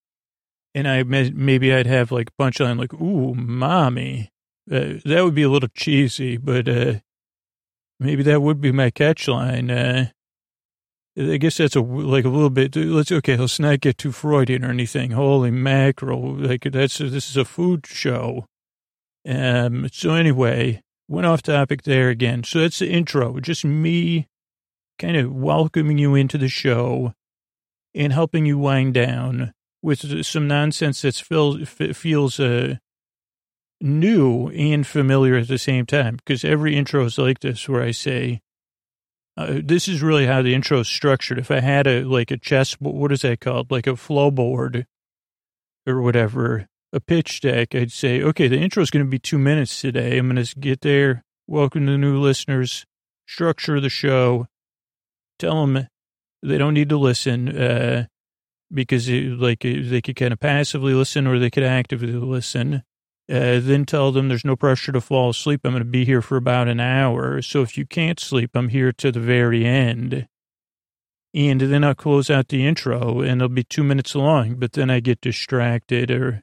And 0.76 0.88
I 0.88 1.04
maybe 1.04 1.74
I'd 1.74 1.88
have 1.88 2.12
like 2.12 2.30
punchline 2.40 2.78
like, 2.78 2.94
"Ooh, 2.94 3.34
mommy," 3.34 4.30
uh, 4.72 5.00
that 5.06 5.22
would 5.24 5.36
be 5.36 5.44
a 5.44 5.50
little 5.50 5.70
cheesy, 5.74 6.38
but 6.38 6.70
uh, 6.70 7.00
maybe 8.00 8.24
that 8.24 8.42
would 8.42 8.62
be 8.62 8.72
my 8.72 8.92
catchline. 8.92 9.72
Uh, 9.72 10.12
I 11.18 11.38
guess 11.38 11.58
that's 11.58 11.76
a 11.76 11.82
like 11.82 12.26
a 12.26 12.30
little 12.30 12.50
bit. 12.50 12.76
Let's 12.76 13.12
okay. 13.12 13.36
Let's 13.36 13.60
not 13.60 13.82
get 13.82 13.98
too 13.98 14.12
Freudian 14.12 14.64
or 14.64 14.70
anything. 14.70 15.12
Holy 15.12 15.52
mackerel! 15.52 16.36
Like 16.36 16.64
that's 16.64 16.98
this 17.00 17.30
is 17.30 17.38
a 17.38 17.46
food 17.46 17.86
show. 17.88 18.46
Um. 19.28 19.90
So 19.92 20.14
anyway, 20.14 20.82
went 21.08 21.28
off 21.28 21.42
topic 21.42 21.84
there 21.84 22.10
again. 22.10 22.44
So 22.44 22.60
that's 22.60 22.80
the 22.80 22.90
intro. 22.90 23.40
Just 23.40 23.66
me, 23.66 24.28
kind 24.98 25.18
of 25.18 25.34
welcoming 25.34 25.98
you 25.98 26.16
into 26.16 26.38
the 26.38 26.48
show, 26.48 27.14
and 27.94 28.14
helping 28.14 28.46
you 28.46 28.58
wind 28.58 28.94
down 28.94 29.54
with 29.82 30.26
some 30.26 30.48
nonsense 30.48 31.02
that 31.02 31.16
feels 31.16 31.68
feels 31.68 32.40
uh 32.40 32.76
new 33.82 34.50
and 34.50 34.86
familiar 34.86 35.38
at 35.38 35.48
the 35.48 35.58
same 35.58 35.86
time. 35.86 36.18
Because 36.18 36.46
every 36.46 36.76
intro 36.76 37.04
is 37.06 37.18
like 37.18 37.40
this, 37.40 37.68
where 37.68 37.82
I 37.82 37.92
say 37.92 38.42
uh, 39.40 39.62
this 39.64 39.88
is 39.88 40.02
really 40.02 40.26
how 40.26 40.42
the 40.42 40.54
intro 40.54 40.80
is 40.80 40.90
structured. 40.90 41.40
If 41.40 41.50
I 41.50 41.62
had 41.62 41.88
a 41.88 42.04
like 42.04 42.30
a 42.30 42.38
chess, 42.38 42.74
what 42.74 43.14
is 43.14 43.22
that 43.22 43.40
called? 43.40 43.72
Like 43.72 43.88
a 43.88 43.96
flow 43.96 44.32
board 44.32 44.86
or 45.88 46.02
whatever, 46.02 46.68
a 46.92 47.00
pitch 47.00 47.40
deck, 47.40 47.74
I'd 47.74 47.94
say, 47.94 48.22
okay, 48.22 48.50
the 48.50 48.60
intro 48.60 48.84
is 48.84 48.92
going 48.92 49.06
to 49.06 49.10
be 49.10 49.18
two 49.18 49.38
minutes 49.38 49.80
today. 49.80 50.18
I'm 50.18 50.30
going 50.30 50.44
to 50.44 50.60
get 50.60 50.82
there. 50.82 51.24
Welcome 51.48 51.86
the 51.86 51.98
new 51.98 52.20
listeners. 52.20 52.86
Structure 53.30 53.80
the 53.80 53.88
show. 53.88 54.48
Tell 55.38 55.66
them 55.66 55.88
they 56.44 56.58
don't 56.58 56.74
need 56.74 56.90
to 56.90 56.98
listen 56.98 57.58
uh, 57.58 58.08
because 58.74 59.08
it, 59.08 59.40
like 59.40 59.62
they 59.62 60.02
could 60.02 60.18
kind 60.18 60.34
of 60.34 60.42
passively 60.42 60.94
listen 60.94 61.28
or 61.28 61.40
they 61.40 61.50
could 61.50 61.64
actively 61.64 62.12
listen. 62.12 62.84
Uh, 63.30 63.60
then 63.60 63.86
tell 63.86 64.12
them 64.12 64.28
there's 64.28 64.44
no 64.44 64.56
pressure 64.56 64.92
to 64.92 65.00
fall 65.00 65.30
asleep. 65.30 65.62
I'm 65.64 65.72
going 65.72 65.84
to 65.84 65.90
be 65.90 66.04
here 66.04 66.22
for 66.22 66.36
about 66.36 66.68
an 66.68 66.80
hour. 66.80 67.44
So 67.44 67.62
if 67.62 67.78
you 67.78 67.86
can't 67.86 68.20
sleep, 68.20 68.52
I'm 68.56 68.70
here 68.70 68.92
to 68.94 69.12
the 69.12 69.20
very 69.20 69.66
end. 69.66 70.28
And 71.36 71.62
then 71.62 71.84
I'll 71.84 71.94
close 71.94 72.32
out 72.32 72.48
the 72.48 72.66
intro 72.66 73.22
and 73.22 73.40
it'll 73.40 73.50
be 73.50 73.64
two 73.64 73.84
minutes 73.84 74.16
long, 74.16 74.56
but 74.56 74.74
then 74.74 74.90
I 74.90 75.00
get 75.00 75.22
distracted 75.22 76.10
or, 76.10 76.42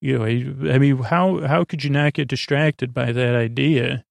you 0.00 0.16
know, 0.16 0.24
I, 0.24 0.74
I 0.74 0.78
mean, 0.78 0.98
how, 0.98 1.40
how 1.40 1.64
could 1.64 1.82
you 1.82 1.90
not 1.90 2.12
get 2.12 2.28
distracted 2.28 2.94
by 2.94 3.10
that 3.10 3.34
idea? 3.34 4.04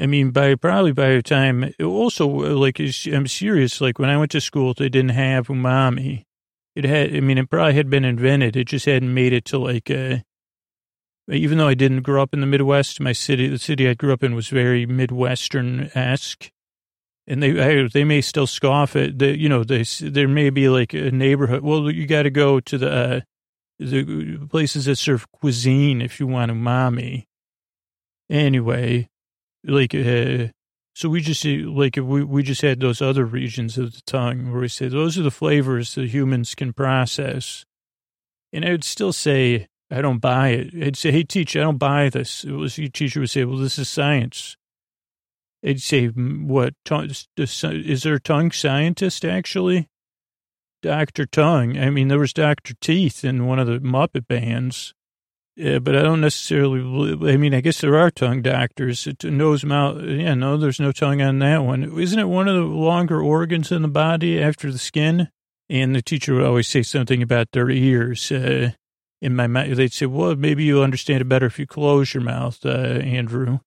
I 0.00 0.06
mean, 0.06 0.30
by 0.30 0.54
probably 0.54 0.92
by 0.92 1.14
the 1.14 1.22
time, 1.22 1.74
also, 1.82 2.28
like, 2.28 2.80
I'm 2.80 3.26
serious, 3.26 3.80
like 3.80 3.98
when 3.98 4.08
I 4.08 4.16
went 4.16 4.30
to 4.30 4.40
school, 4.40 4.72
they 4.72 4.88
didn't 4.88 5.10
have 5.10 5.48
umami. 5.48 6.22
It 6.76 6.84
had, 6.84 7.14
I 7.14 7.20
mean, 7.20 7.38
it 7.38 7.50
probably 7.50 7.74
had 7.74 7.90
been 7.90 8.04
invented. 8.04 8.56
It 8.56 8.68
just 8.68 8.86
hadn't 8.86 9.12
made 9.12 9.32
it 9.32 9.44
to 9.46 9.58
like 9.58 9.90
a, 9.90 10.22
even 11.30 11.58
though 11.58 11.68
I 11.68 11.74
didn't 11.74 12.02
grow 12.02 12.22
up 12.22 12.34
in 12.34 12.40
the 12.40 12.46
Midwest, 12.46 13.00
my 13.00 13.12
city, 13.12 13.48
the 13.48 13.58
city 13.58 13.88
I 13.88 13.94
grew 13.94 14.12
up 14.12 14.22
in 14.22 14.34
was 14.34 14.48
very 14.48 14.86
Midwestern-esque. 14.86 16.50
And 17.28 17.40
they, 17.40 17.86
they 17.86 18.02
may 18.02 18.20
still 18.20 18.48
scoff 18.48 18.96
at 18.96 19.20
the, 19.20 19.38
you 19.38 19.48
know, 19.48 19.62
they, 19.62 19.84
there 20.00 20.26
may 20.26 20.50
be 20.50 20.68
like 20.68 20.92
a 20.92 21.12
neighborhood. 21.12 21.62
Well, 21.62 21.88
you 21.88 22.06
got 22.06 22.24
to 22.24 22.30
go 22.30 22.58
to 22.58 22.76
the, 22.76 22.90
uh, 22.90 23.20
the 23.78 24.38
places 24.50 24.86
that 24.86 24.96
serve 24.96 25.30
cuisine 25.30 26.02
if 26.02 26.18
you 26.18 26.26
want 26.26 26.50
umami. 26.50 27.26
Anyway, 28.28 29.08
like, 29.64 29.94
uh, 29.94 30.48
so 30.94 31.08
we 31.08 31.20
just, 31.20 31.44
like, 31.44 31.96
we, 31.96 32.24
we 32.24 32.42
just 32.42 32.60
had 32.60 32.80
those 32.80 33.00
other 33.00 33.24
regions 33.24 33.78
of 33.78 33.94
the 33.94 34.02
tongue 34.04 34.50
where 34.50 34.60
we 34.60 34.68
say 34.68 34.88
those 34.88 35.16
are 35.16 35.22
the 35.22 35.30
flavors 35.30 35.94
that 35.94 36.08
humans 36.08 36.56
can 36.56 36.72
process. 36.72 37.64
And 38.52 38.64
I 38.64 38.72
would 38.72 38.84
still 38.84 39.12
say, 39.12 39.68
I 39.92 40.00
don't 40.00 40.20
buy 40.20 40.48
it. 40.50 40.74
I'd 40.82 40.96
say, 40.96 41.12
hey, 41.12 41.22
teacher, 41.22 41.60
I 41.60 41.64
don't 41.64 41.78
buy 41.78 42.08
this. 42.08 42.44
It 42.44 42.52
was, 42.52 42.78
your 42.78 42.88
teacher 42.88 43.20
would 43.20 43.30
say, 43.30 43.44
well, 43.44 43.58
this 43.58 43.78
is 43.78 43.88
science. 43.88 44.56
I'd 45.64 45.82
say, 45.82 46.06
what, 46.06 46.74
is 47.36 48.02
there 48.02 48.14
a 48.14 48.20
tongue 48.20 48.52
scientist, 48.52 49.24
actually? 49.24 49.88
Dr. 50.80 51.26
Tongue. 51.26 51.78
I 51.78 51.90
mean, 51.90 52.08
there 52.08 52.18
was 52.18 52.32
Dr. 52.32 52.74
Teeth 52.80 53.24
in 53.24 53.46
one 53.46 53.58
of 53.58 53.66
the 53.66 53.78
Muppet 53.78 54.26
bands. 54.26 54.94
Yeah, 55.54 55.78
but 55.78 55.94
I 55.94 56.02
don't 56.02 56.22
necessarily, 56.22 56.80
I 57.30 57.36
mean, 57.36 57.54
I 57.54 57.60
guess 57.60 57.82
there 57.82 57.98
are 57.98 58.10
tongue 58.10 58.40
doctors. 58.40 59.06
Nose, 59.22 59.64
mouth, 59.64 60.02
yeah, 60.02 60.34
no, 60.34 60.56
there's 60.56 60.80
no 60.80 60.92
tongue 60.92 61.20
on 61.20 61.38
that 61.40 61.64
one. 61.64 62.00
Isn't 62.00 62.18
it 62.18 62.24
one 62.24 62.48
of 62.48 62.56
the 62.56 62.62
longer 62.62 63.20
organs 63.20 63.70
in 63.70 63.82
the 63.82 63.88
body 63.88 64.42
after 64.42 64.72
the 64.72 64.78
skin? 64.78 65.28
And 65.68 65.94
the 65.94 66.02
teacher 66.02 66.34
would 66.34 66.44
always 66.44 66.68
say 66.68 66.82
something 66.82 67.22
about 67.22 67.52
their 67.52 67.70
ears. 67.70 68.32
Uh, 68.32 68.72
in 69.22 69.36
my 69.36 69.46
mouth. 69.46 69.76
They'd 69.76 69.92
say, 69.92 70.06
well, 70.06 70.34
maybe 70.34 70.64
you'll 70.64 70.82
understand 70.82 71.22
it 71.22 71.28
better 71.28 71.46
if 71.46 71.58
you 71.58 71.66
close 71.66 72.12
your 72.12 72.24
mouth, 72.24 72.58
uh, 72.66 72.68
Andrew. 72.68 73.60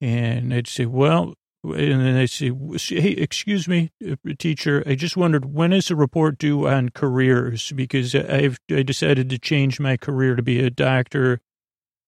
And 0.00 0.54
I'd 0.54 0.68
say, 0.68 0.86
well, 0.86 1.34
and 1.64 2.00
then 2.00 2.14
they'd 2.14 2.28
say, 2.28 2.52
hey, 3.00 3.10
excuse 3.10 3.66
me, 3.66 3.90
uh, 4.08 4.14
teacher, 4.38 4.84
I 4.86 4.94
just 4.94 5.16
wondered, 5.16 5.52
when 5.52 5.72
is 5.72 5.88
the 5.88 5.96
report 5.96 6.38
due 6.38 6.68
on 6.68 6.90
careers? 6.90 7.72
Because 7.72 8.14
I've 8.14 8.58
I 8.70 8.82
decided 8.82 9.28
to 9.30 9.38
change 9.38 9.80
my 9.80 9.96
career 9.96 10.36
to 10.36 10.42
be 10.42 10.60
a 10.60 10.70
doctor 10.70 11.40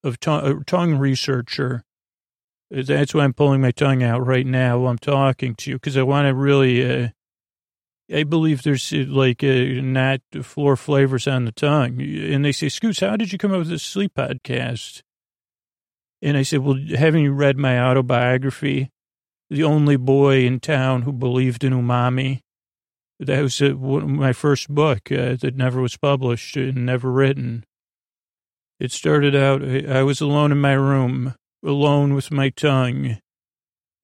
of 0.04 0.20
tongue, 0.20 0.62
tongue 0.64 0.94
researcher. 0.96 1.82
That's 2.70 3.14
why 3.14 3.24
I'm 3.24 3.32
pulling 3.32 3.62
my 3.62 3.72
tongue 3.72 4.02
out 4.02 4.24
right 4.24 4.46
now 4.46 4.78
while 4.78 4.90
I'm 4.90 4.98
talking 4.98 5.54
to 5.56 5.70
you, 5.70 5.76
because 5.76 5.96
I 5.96 6.02
want 6.02 6.26
to 6.26 6.34
really 6.34 7.04
uh, 7.04 7.08
I 8.12 8.24
believe 8.24 8.62
there's 8.62 8.92
uh, 8.92 9.04
like 9.06 9.44
uh, 9.44 9.82
not 9.82 10.20
floor 10.42 10.76
flavors 10.76 11.26
on 11.26 11.44
the 11.44 11.52
tongue. 11.52 12.00
And 12.00 12.44
they 12.44 12.52
say, 12.52 12.68
Scoots, 12.68 13.00
how 13.00 13.16
did 13.16 13.32
you 13.32 13.38
come 13.38 13.52
up 13.52 13.58
with 13.58 13.68
this 13.68 13.82
sleep 13.82 14.14
podcast? 14.14 15.02
And 16.22 16.36
I 16.36 16.42
said, 16.42 16.60
well, 16.60 16.78
haven't 16.96 17.22
you 17.22 17.32
read 17.32 17.58
my 17.58 17.78
autobiography? 17.78 18.90
The 19.50 19.62
only 19.62 19.96
boy 19.96 20.44
in 20.44 20.60
town 20.60 21.02
who 21.02 21.12
believed 21.12 21.64
in 21.64 21.72
umami. 21.72 22.40
That 23.20 23.42
was 23.42 23.60
uh, 23.60 23.70
my 23.74 24.32
first 24.32 24.68
book 24.68 25.10
uh, 25.10 25.36
that 25.40 25.56
never 25.56 25.80
was 25.80 25.96
published 25.96 26.56
and 26.56 26.86
never 26.86 27.10
written. 27.10 27.64
It 28.78 28.92
started 28.92 29.34
out, 29.34 29.62
I 29.62 30.02
was 30.02 30.20
alone 30.20 30.52
in 30.52 30.60
my 30.60 30.74
room, 30.74 31.34
alone 31.64 32.14
with 32.14 32.30
my 32.30 32.50
tongue, 32.50 33.18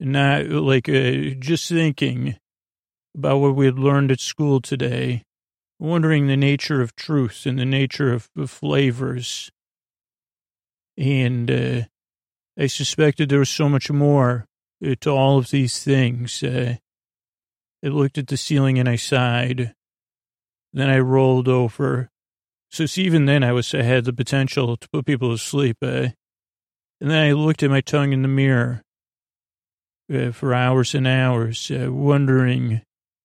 not 0.01 0.47
like 0.47 0.87
just 0.87 1.69
thinking 1.69 2.37
about 3.17 3.39
what 3.39 3.55
we 3.55 3.67
had 3.67 3.79
learned 3.79 4.11
at 4.11 4.21
school 4.21 4.61
today, 4.61 5.23
wondering 5.79 6.27
the 6.27 6.37
nature 6.37 6.81
of 6.81 6.97
truth 6.97 7.47
and 7.47 7.59
the 7.59 7.65
nature 7.65 8.13
of, 8.13 8.29
flavors. 8.47 9.51
And 10.97 11.51
uh, 11.51 11.83
I 12.59 12.67
suspected 12.67 13.29
there 13.29 13.39
was 13.39 13.51
so 13.51 13.69
much 13.69 13.91
more 13.91 14.47
uh, 14.85 14.95
to 15.01 15.11
all 15.11 15.39
of 15.39 15.51
these 15.51 15.83
things. 15.83 16.43
Uh, 16.43 16.77
I 17.85 17.89
looked 17.89 18.19
at 18.19 18.29
the 18.29 18.37
ceiling 18.37 18.79
and 18.79 18.89
I 18.89 18.97
sighed. 18.97 19.75
Then 20.73 20.91
I 20.91 20.99
rolled 20.99 21.49
over. 21.49 22.11
So 22.71 22.87
see, 22.87 23.03
even 23.03 23.27
then 23.27 23.45
I 23.45 23.53
was 23.53 23.75
I 23.75 23.83
had 23.83 24.05
the 24.05 24.13
potential 24.13 24.77
to 24.77 24.89
put 24.89 25.07
people 25.07 25.31
to 25.31 25.39
sleep. 25.39 25.77
Uh, 25.83 26.09
and 27.01 27.11
then 27.11 27.23
I 27.23 27.33
looked 27.33 27.63
at 27.63 27.71
my 27.71 27.81
tongue 27.81 28.13
in 28.13 28.23
the 28.23 28.29
mirror 28.29 28.83
uh, 30.13 30.33
for 30.33 30.55
hours 30.55 30.95
and 30.95 31.07
hours, 31.07 31.71
uh, 31.71 31.93
wondering 31.93 32.83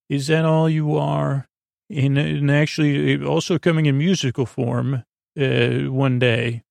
is 0.09 0.27
that 0.27 0.45
all 0.45 0.69
you 0.69 0.97
are? 0.97 1.47
And, 1.89 2.17
and 2.17 2.51
actually, 2.51 3.23
also 3.23 3.57
coming 3.57 3.85
in 3.85 3.97
musical 3.97 4.45
form 4.45 5.03
uh, 5.39 5.91
one 5.91 6.19
day. 6.19 6.63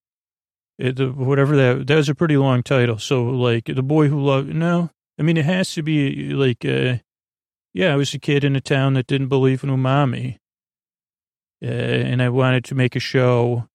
Uh, 0.81 0.93
whatever 1.07 1.57
that, 1.57 1.87
that 1.89 1.97
was 1.97 2.09
a 2.09 2.15
pretty 2.15 2.37
long 2.37 2.63
title. 2.63 2.99
So, 2.99 3.25
like, 3.25 3.65
The 3.65 3.83
Boy 3.83 4.09
Who 4.09 4.21
Loved, 4.21 4.55
no, 4.55 4.91
I 5.19 5.23
mean, 5.23 5.37
it 5.37 5.45
has 5.45 5.73
to 5.75 5.83
be 5.83 6.33
like, 6.33 6.65
uh, 6.65 6.99
yeah, 7.75 7.93
I 7.93 7.97
was 7.97 8.15
a 8.15 8.19
kid 8.19 8.45
in 8.45 8.55
a 8.55 8.61
town 8.61 8.95
that 8.95 9.09
didn't 9.09 9.29
believe 9.29 9.65
in 9.65 9.71
umami. 9.71 10.39
Uh, 11.63 11.67
and 11.67 12.23
I 12.23 12.29
wanted 12.29 12.65
to 12.67 12.77
make 12.77 12.95
a 12.95 13.01
show. 13.01 13.69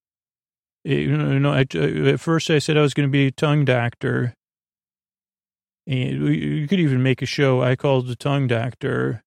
It, 0.86 1.00
you 1.02 1.18
know, 1.18 1.52
I, 1.52 1.62
at 1.62 2.20
first 2.22 2.50
I 2.50 2.60
said 2.60 2.78
I 2.78 2.82
was 2.82 2.94
going 2.94 3.08
to 3.08 3.12
be 3.12 3.28
a 3.28 3.32
tongue 3.32 3.66
doctor. 3.66 4.34
And 5.86 6.28
you 6.34 6.68
could 6.70 6.80
even 6.80 7.04
make 7.04 7.22
a 7.22 7.26
show 7.26 7.62
I 7.62 7.76
called 7.76 8.08
the 8.08 8.16
tongue 8.16 8.48
doctor 8.48 9.24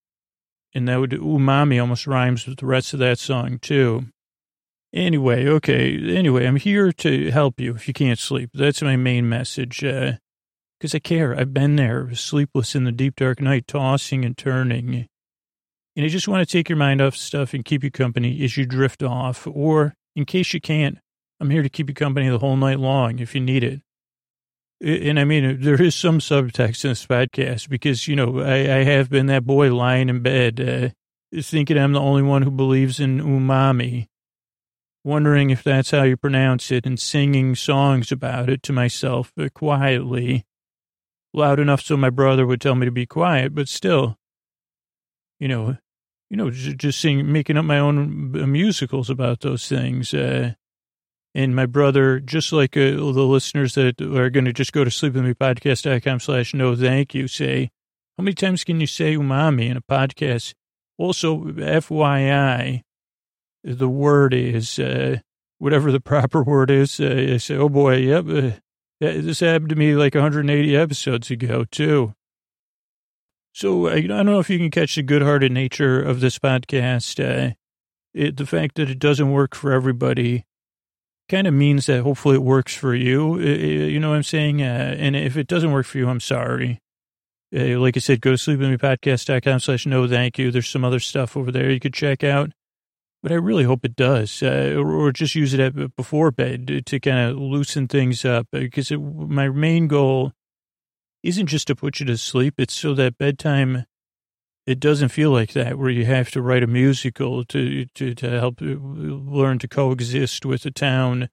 and 0.77 0.87
that 0.87 1.01
would 1.01 1.13
umami 1.13 1.81
almost 1.81 2.07
rhymes 2.07 2.47
with 2.47 2.59
the 2.59 2.67
rest 2.67 2.93
of 2.93 2.99
that 2.99 3.19
song 3.19 3.59
too. 3.59 4.05
Anyway, 4.93 5.47
okay. 5.49 5.97
Anyway, 6.15 6.47
I'm 6.47 6.57
here 6.57 6.93
to 6.93 7.31
help 7.31 7.59
you 7.59 7.75
if 7.75 7.89
you 7.89 7.95
can't 7.95 8.19
sleep. 8.19 8.51
That's 8.53 8.83
my 8.83 8.95
main 8.95 9.27
message. 9.27 9.81
Because 9.81 10.95
uh, 10.95 10.97
I 10.97 10.99
care. 10.99 11.35
I've 11.35 11.55
been 11.55 11.77
there, 11.77 12.15
sleepless 12.15 12.75
in 12.75 12.85
the 12.85 12.93
deep 12.93 13.17
dark 13.17 13.41
night, 13.41 13.67
tossing 13.67 14.23
and 14.23 14.37
turning. 14.37 15.07
And 15.97 16.05
I 16.05 16.09
just 16.09 16.29
want 16.29 16.47
to 16.47 16.53
take 16.53 16.69
your 16.69 16.77
mind 16.77 17.01
off 17.01 17.17
stuff 17.17 17.55
and 17.55 17.65
keep 17.65 17.83
you 17.83 17.91
company 17.91 18.45
as 18.45 18.59
you 18.59 18.67
drift 18.67 19.03
off. 19.03 19.47
Or 19.47 19.95
in 20.15 20.27
case 20.27 20.53
you 20.53 20.61
can't, 20.61 20.99
I'm 21.41 21.49
here 21.49 21.63
to 21.63 21.71
keep 21.71 21.89
you 21.89 21.95
company 21.95 22.29
the 22.29 22.39
whole 22.39 22.57
night 22.57 22.81
long 22.81 23.19
if 23.19 23.35
you 23.35 23.41
need 23.41 23.65
it. 23.65 23.81
And 24.83 25.19
I 25.19 25.25
mean, 25.25 25.61
there 25.61 25.81
is 25.81 25.95
some 25.95 26.19
subtext 26.19 26.85
in 26.85 26.91
this 26.91 27.07
podcast 27.07 27.69
because, 27.69 28.09
you 28.09 28.17
know, 28.17 28.41
I, 28.41 28.81
I 28.81 28.85
have 28.85 29.09
been 29.11 29.27
that 29.27 29.47
boy 29.47 29.75
lying 29.75 30.09
in 30.11 30.23
bed, 30.23 30.61
uh, 30.61 31.41
thinking 31.41 31.79
I'm 31.79 31.93
the 31.93 32.01
only 32.01 32.23
one 32.23 32.43
who 32.43 32.51
believes 32.51 33.01
in 33.01 33.21
umami, 33.21 34.09
wondering 35.05 35.51
if 35.51 35.63
that's 35.63 35.93
how 35.93 36.03
you 36.03 36.17
pronounce 36.17 36.71
it, 36.71 36.87
and 36.87 37.01
singing 37.01 37.55
songs 37.55 38.13
about 38.13 38.51
it 38.51 38.63
to 38.65 38.73
myself 38.73 39.33
uh, 39.39 39.49
quietly, 39.55 40.45
loud 41.33 41.59
enough 41.59 41.81
so 41.83 41.97
my 41.97 42.11
brother 42.11 42.47
would 42.47 42.61
tell 42.61 42.75
me 42.75 42.85
to 42.85 42.93
be 42.93 43.07
quiet, 43.07 43.55
but 43.55 43.69
still. 43.69 44.19
you 45.39 45.49
know, 45.49 45.77
you 46.31 46.37
know, 46.37 46.51
just 46.51 47.01
sing, 47.01 47.31
making 47.31 47.57
up 47.57 47.65
my 47.65 47.79
own 47.79 48.33
musicals 48.51 49.11
about 49.11 49.41
those 49.41 49.69
things. 49.69 50.13
Uh, 50.13 50.55
and 51.37 51.55
my 51.55 51.67
brother, 51.67 52.19
just 52.19 52.51
like 52.51 52.79
uh, 52.79 52.93
the 52.93 53.27
listeners 53.27 53.75
that 53.75 54.01
are 54.01 54.31
going 54.31 54.47
to 54.47 54.55
just 54.55 54.73
go 54.73 54.85
to 54.85 54.91
sleepwithmepodcast.com 54.91 56.19
slash 56.19 56.55
no 56.55 56.75
thank 56.75 57.15
you, 57.15 57.29
say, 57.29 57.69
how 58.17 58.25
many 58.25 58.33
times 58.33 58.65
can 58.65 58.81
you 58.81 58.87
say 58.87 59.15
umami 59.15 59.69
in 59.69 59.77
a 59.77 59.83
podcast? 59.83 60.55
Also, 60.97 61.45
FYI, 61.45 62.81
the 63.63 63.89
word 63.89 64.33
is, 64.33 64.79
uh, 64.79 65.19
whatever 65.59 65.93
the 65.93 66.01
proper 66.01 66.43
word 66.43 66.71
is. 66.71 66.99
Uh, 66.99 67.33
I 67.35 67.37
say, 67.37 67.57
oh 67.57 67.69
boy, 67.69 67.97
yep, 67.97 68.25
uh, 68.27 68.57
this 68.99 69.41
happened 69.41 69.69
to 69.69 69.77
me 69.77 69.95
like 69.95 70.15
180 70.15 70.75
episodes 70.75 71.31
ago, 71.31 71.67
too. 71.71 72.15
So 73.53 73.89
I, 73.89 73.97
I 73.97 74.07
don't 74.07 74.25
know 74.25 74.41
if 74.41 74.49
you 74.49 74.57
can 74.57 74.71
catch 74.71 74.95
the 74.95 75.03
good-hearted 75.03 75.53
nature 75.53 76.01
of 76.01 76.21
this 76.21 76.39
podcast. 76.39 77.21
Uh, 77.21 77.53
it, 78.15 78.39
the 78.39 78.47
fact 78.47 78.77
that 78.77 78.89
it 78.89 78.99
doesn't 78.99 79.31
work 79.31 79.55
for 79.55 79.73
everybody 79.73 80.47
kind 81.29 81.47
of 81.47 81.55
means 81.55 81.87
that 81.87 82.03
hopefully 82.03 82.37
it 82.37 82.43
works 82.43 82.75
for 82.75 82.95
you. 82.95 83.39
You 83.39 84.01
know 84.01 84.11
what 84.11 84.17
I'm 84.17 84.23
saying? 84.23 84.63
Uh, 84.63 84.97
and 84.99 85.17
if 85.17 85.37
it 85.37 85.47
doesn't 85.47 85.73
work 85.73 85.87
for 85.87 85.99
you, 85.99 86.09
I'm 86.09 86.21
sorry. 86.21 86.81
Uh, 87.55 87.79
like 87.79 87.97
I 87.97 88.01
said, 88.01 88.21
go 88.21 88.33
to 88.33 88.37
sleepwithmepodcast.com 88.37 89.61
slash 89.61 89.87
no 89.87 90.07
thank 90.09 90.39
you. 90.39 90.51
There's 90.51 90.69
some 90.69 90.85
other 90.85 91.01
stuff 91.01 91.37
over 91.37 91.53
there 91.53 91.71
you 91.71 91.81
could 91.81 91.95
check 91.95 92.25
out. 92.25 92.51
But 93.23 93.33
I 93.33 93.37
really 93.37 93.65
hope 93.65 93.85
it 93.85 93.97
does, 93.97 94.43
uh, 94.43 94.77
or, 94.79 95.11
just 95.11 95.35
use 95.35 95.53
it 95.53 95.59
at, 95.59 95.97
before 95.97 96.31
bed 96.31 96.69
to, 96.69 96.83
to 96.83 97.01
kind 97.01 97.31
of 97.31 97.37
loosen 97.37 97.89
things 97.89 98.25
up. 98.25 98.47
Because 98.53 98.91
it, 98.93 98.99
my 98.99 99.49
main 99.49 99.89
goal 99.89 100.33
isn't 101.25 101.47
just 101.47 101.67
to 101.69 101.75
put 101.75 101.99
you 101.99 102.07
to 102.07 102.17
sleep; 102.19 102.55
it's 102.59 102.75
so 102.75 102.95
that 102.95 103.19
bedtime 103.19 103.87
it 104.67 104.81
doesn't 104.81 105.11
feel 105.11 105.31
like 105.31 105.53
that, 105.53 105.79
where 105.79 105.91
you 105.91 106.05
have 106.05 106.31
to 106.31 106.43
write 106.43 106.63
a 106.63 106.67
musical 106.67 107.45
to 107.45 107.87
to 107.87 108.15
to 108.15 108.31
help 108.31 108.57
learn 108.61 109.59
to 109.61 109.69
coexist 109.69 110.45
with 110.45 110.67
a 110.67 110.71
town 110.71 111.29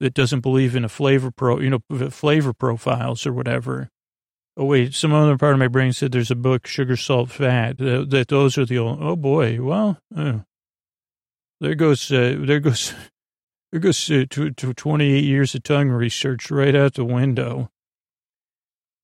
that 0.00 0.14
doesn't 0.14 0.40
believe 0.40 0.74
in 0.74 0.84
a 0.84 0.88
flavor 0.88 1.30
pro, 1.30 1.60
you 1.60 1.70
know, 1.70 2.10
flavor 2.10 2.52
profiles 2.52 3.26
or 3.26 3.32
whatever. 3.32 3.90
Oh 4.56 4.64
wait, 4.64 4.94
some 4.94 5.12
other 5.12 5.38
part 5.38 5.52
of 5.52 5.58
my 5.58 5.68
brain 5.68 5.92
said 5.92 6.12
there's 6.12 6.30
a 6.30 6.36
book, 6.36 6.66
Sugar, 6.66 6.96
Salt, 6.96 7.30
Fat. 7.30 7.78
That, 7.78 8.10
that 8.10 8.28
those 8.28 8.58
are 8.58 8.64
the 8.66 8.78
old. 8.78 8.98
Oh 9.00 9.16
boy, 9.16 9.60
well, 9.60 9.98
uh, 10.16 10.40
there 11.60 11.74
goes 11.74 12.10
uh, 12.10 12.36
there 12.38 12.60
goes 12.60 12.92
there 13.72 13.80
goes 13.80 14.10
uh, 14.10 14.24
to, 14.30 14.50
to 14.50 14.74
28 14.74 15.24
years 15.24 15.54
of 15.54 15.62
tongue 15.62 15.90
research 15.90 16.50
right 16.50 16.74
out 16.74 16.94
the 16.94 17.04
window. 17.04 17.70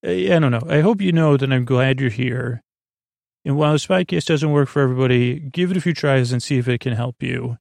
I, 0.05 0.33
I 0.33 0.39
don't 0.39 0.53
know. 0.53 0.67
I 0.69 0.81
hope 0.81 1.01
you 1.01 1.13
know 1.13 1.37
that 1.37 1.53
I'm 1.53 1.65
glad 1.65 2.01
you're 2.01 2.11
here. 2.11 2.63
And 3.45 3.57
while 3.57 3.73
this 3.73 3.87
podcast 3.87 4.27
doesn't 4.27 4.53
work 4.53 4.69
for 4.69 4.83
everybody, 4.83 5.41
give 5.41 5.71
it 5.71 5.77
a 5.77 5.81
few 5.81 5.95
tries 5.95 6.31
and 6.33 6.43
see 6.43 6.59
if 6.59 6.69
it 6.69 6.81
can 6.81 6.93
help 6.93 7.23
you. 7.23 7.57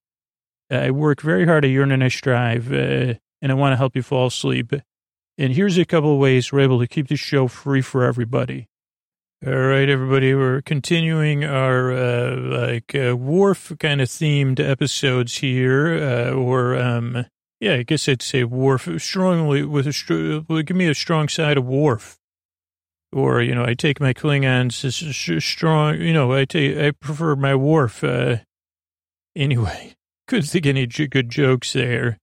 I 0.69 0.91
work 0.91 1.21
very 1.21 1.45
hard 1.45 1.65
at 1.65 1.71
Yearn 1.71 1.91
and 1.91 2.03
I 2.03 2.09
Strive, 2.09 2.71
uh, 2.71 3.15
and 3.41 3.51
I 3.51 3.53
want 3.53 3.74
to 3.74 3.77
help 3.77 3.95
you 3.95 4.03
fall 4.03 4.27
asleep. 4.27 4.74
And 5.38 5.53
here's 5.53 5.77
a 5.77 5.86
couple 5.86 6.13
of 6.13 6.19
ways 6.19 6.51
we're 6.51 6.59
able 6.59 6.79
to 6.79 6.88
keep 6.88 7.07
this 7.07 7.19
show 7.19 7.48
free 7.48 7.81
for 7.81 8.03
everybody. 8.03 8.67
All 9.48 9.53
right, 9.53 9.88
everybody, 9.88 10.36
we're 10.36 10.62
continuing 10.62 11.45
our, 11.45 11.93
uh, 11.93 12.36
like, 12.36 12.93
uh, 12.93 13.15
Worf 13.15 13.71
kind 13.79 14.01
of 14.01 14.09
themed 14.09 14.59
episodes 14.59 15.38
here, 15.38 15.95
uh, 15.95 16.31
or, 16.31 16.75
um, 16.75 17.25
yeah, 17.62 17.75
I 17.75 17.83
guess 17.83 18.09
I'd 18.09 18.21
say 18.21 18.43
Worf 18.43 18.89
strongly 19.01 19.63
with 19.63 19.88
a, 19.88 19.93
str- 19.93 20.39
give 20.39 20.75
me 20.75 20.88
a 20.88 20.93
strong 20.93 21.29
side 21.29 21.57
of 21.57 21.65
Worf 21.65 22.18
or 23.12 23.42
you 23.42 23.56
know, 23.56 23.66
I 23.66 23.74
take 23.74 24.00
my 24.00 24.13
Klingons 24.13 24.84
as 24.86 25.44
strong. 25.44 26.01
You 26.01 26.13
know, 26.13 26.34
I 26.34 26.46
take 26.46 26.78
I 26.78 26.92
prefer 26.92 27.36
my 27.36 27.56
Worf. 27.56 28.04
Uh, 28.04 28.38
anyway, 29.36 29.96
couldn't 30.28 30.46
think 30.46 30.66
any 30.66 30.86
good 30.86 31.30
jokes 31.30 31.74
there. 31.74 32.18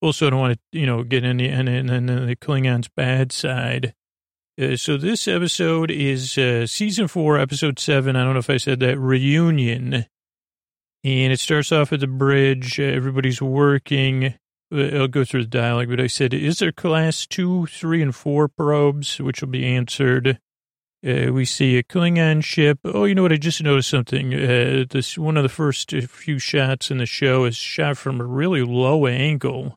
Also, 0.00 0.26
I 0.26 0.30
don't 0.30 0.40
want 0.40 0.58
to 0.72 0.78
you 0.78 0.86
know 0.86 1.02
get 1.04 1.24
any 1.24 1.48
and 1.48 1.68
then 1.68 2.06
the 2.06 2.36
Klingons' 2.36 2.88
bad 2.96 3.32
side. 3.32 3.94
Uh, 4.60 4.76
so 4.76 4.98
this 4.98 5.26
episode 5.26 5.90
is 5.90 6.36
uh, 6.36 6.66
season 6.66 7.08
four, 7.08 7.38
episode 7.38 7.78
seven. 7.78 8.16
I 8.16 8.24
don't 8.24 8.34
know 8.34 8.40
if 8.40 8.50
I 8.50 8.58
said 8.58 8.80
that 8.80 8.98
reunion, 8.98 10.06
and 11.04 11.32
it 11.32 11.40
starts 11.40 11.72
off 11.72 11.92
at 11.92 12.00
the 12.00 12.06
bridge. 12.06 12.78
Uh, 12.78 12.84
everybody's 12.84 13.40
working. 13.40 14.34
I'll 14.72 15.08
go 15.08 15.24
through 15.24 15.42
the 15.42 15.48
dialogue, 15.48 15.90
but 15.90 16.00
I 16.00 16.06
said, 16.06 16.32
is 16.32 16.58
there 16.58 16.72
class 16.72 17.26
two, 17.26 17.66
three, 17.66 18.00
and 18.00 18.14
four 18.14 18.48
probes, 18.48 19.20
which 19.20 19.42
will 19.42 19.48
be 19.48 19.66
answered? 19.66 20.38
Uh, 21.04 21.32
we 21.32 21.44
see 21.44 21.76
a 21.76 21.82
Klingon 21.82 22.44
ship. 22.44 22.78
Oh, 22.84 23.04
you 23.04 23.14
know 23.14 23.22
what? 23.22 23.32
I 23.32 23.36
just 23.36 23.62
noticed 23.62 23.90
something. 23.90 24.32
Uh, 24.32 24.84
this 24.88 25.18
one 25.18 25.36
of 25.36 25.42
the 25.42 25.48
first 25.48 25.90
few 25.90 26.38
shots 26.38 26.90
in 26.90 26.98
the 26.98 27.06
show 27.06 27.44
is 27.44 27.56
shot 27.56 27.96
from 27.96 28.20
a 28.20 28.24
really 28.24 28.62
low 28.62 29.06
angle. 29.06 29.76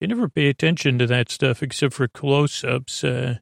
You 0.00 0.08
never 0.08 0.28
pay 0.28 0.48
attention 0.48 0.98
to 0.98 1.06
that 1.06 1.30
stuff 1.30 1.62
except 1.62 1.94
for 1.94 2.08
close-ups. 2.08 3.04
Uh, 3.04 3.36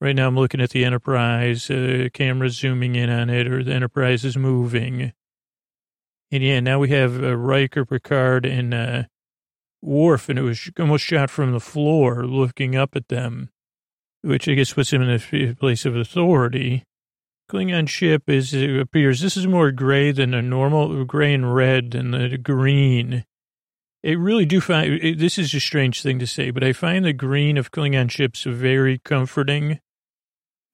right 0.00 0.14
now, 0.14 0.28
I'm 0.28 0.36
looking 0.36 0.60
at 0.60 0.70
the 0.70 0.84
Enterprise. 0.84 1.70
Uh, 1.70 2.08
camera 2.12 2.50
zooming 2.50 2.94
in 2.94 3.08
on 3.08 3.30
it, 3.30 3.46
or 3.48 3.64
the 3.64 3.72
Enterprise 3.72 4.24
is 4.24 4.36
moving. 4.36 5.12
And 6.30 6.42
yeah, 6.42 6.60
now 6.60 6.78
we 6.78 6.90
have 6.90 7.22
uh, 7.22 7.36
Riker, 7.36 7.86
Picard, 7.86 8.44
and 8.44 9.06
Worf, 9.86 10.28
and 10.28 10.38
it 10.38 10.42
was 10.42 10.70
almost 10.78 11.04
shot 11.04 11.30
from 11.30 11.52
the 11.52 11.60
floor, 11.60 12.26
looking 12.26 12.74
up 12.74 12.96
at 12.96 13.08
them, 13.08 13.50
which 14.22 14.48
I 14.48 14.54
guess 14.54 14.72
puts 14.72 14.92
him 14.92 15.02
in 15.02 15.10
a 15.10 15.54
place 15.54 15.86
of 15.86 15.96
authority. 15.96 16.82
Klingon 17.48 17.88
ship 17.88 18.28
is 18.28 18.52
it 18.52 18.78
appears 18.78 19.20
this 19.20 19.36
is 19.36 19.46
more 19.46 19.70
gray 19.70 20.10
than 20.10 20.34
a 20.34 20.42
normal 20.42 21.04
gray 21.04 21.32
and 21.32 21.54
red 21.54 21.92
than 21.92 22.10
the 22.10 22.36
green. 22.36 23.24
I 24.04 24.10
really 24.10 24.44
do 24.44 24.60
find 24.60 24.92
it, 24.94 25.18
this 25.18 25.38
is 25.38 25.54
a 25.54 25.60
strange 25.60 26.02
thing 26.02 26.18
to 26.18 26.26
say, 26.26 26.50
but 26.50 26.64
I 26.64 26.72
find 26.72 27.04
the 27.04 27.12
green 27.12 27.56
of 27.56 27.70
Klingon 27.70 28.10
ships 28.10 28.42
very 28.42 28.98
comforting. 28.98 29.80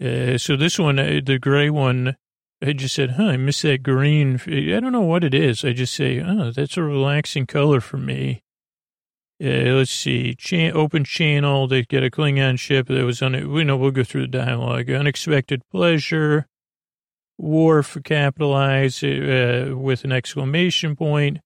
Uh, 0.03 0.39
so 0.39 0.57
this 0.57 0.79
one, 0.79 0.99
uh, 0.99 1.21
the 1.25 1.39
gray 1.39 1.71
one, 1.71 2.17
I 2.63 2.73
just 2.73 2.95
said, 2.95 3.13
huh, 3.13 3.25
I 3.25 3.37
miss 3.37 3.63
that 3.63 3.83
green. 3.83 4.41
I 4.47 4.81
don't 4.81 4.93
know 4.93 5.03
what 5.03 5.25
it 5.25 5.35
is. 5.35 5.65
I 5.65 5.73
just 5.73 5.95
say, 5.95 6.21
oh, 6.21 6.51
that's 6.51 6.77
a 6.77 6.83
relaxing 6.83 7.47
color 7.47 7.81
for 7.81 7.99
me. 7.99 8.43
Uh, 9.43 9.75
let's 9.75 9.91
see, 9.91 10.37
open 10.73 11.03
channel. 11.03 11.67
They 11.67 11.83
get 11.83 12.05
a 12.05 12.11
Klingon 12.11 12.61
ship 12.61 12.87
that 12.87 13.05
was 13.05 13.21
on. 13.23 13.51
We 13.51 13.65
know 13.65 13.77
we'll 13.77 13.91
go 13.91 14.05
through 14.05 14.23
the 14.23 14.39
dialogue. 14.39 14.89
Unexpected 14.89 15.63
pleasure. 15.69 16.47
Worf 17.39 17.99
capitalized 18.05 19.03
uh, 19.03 19.75
with 19.77 20.05
an 20.05 20.13
exclamation 20.13 20.95
point. 20.95 21.41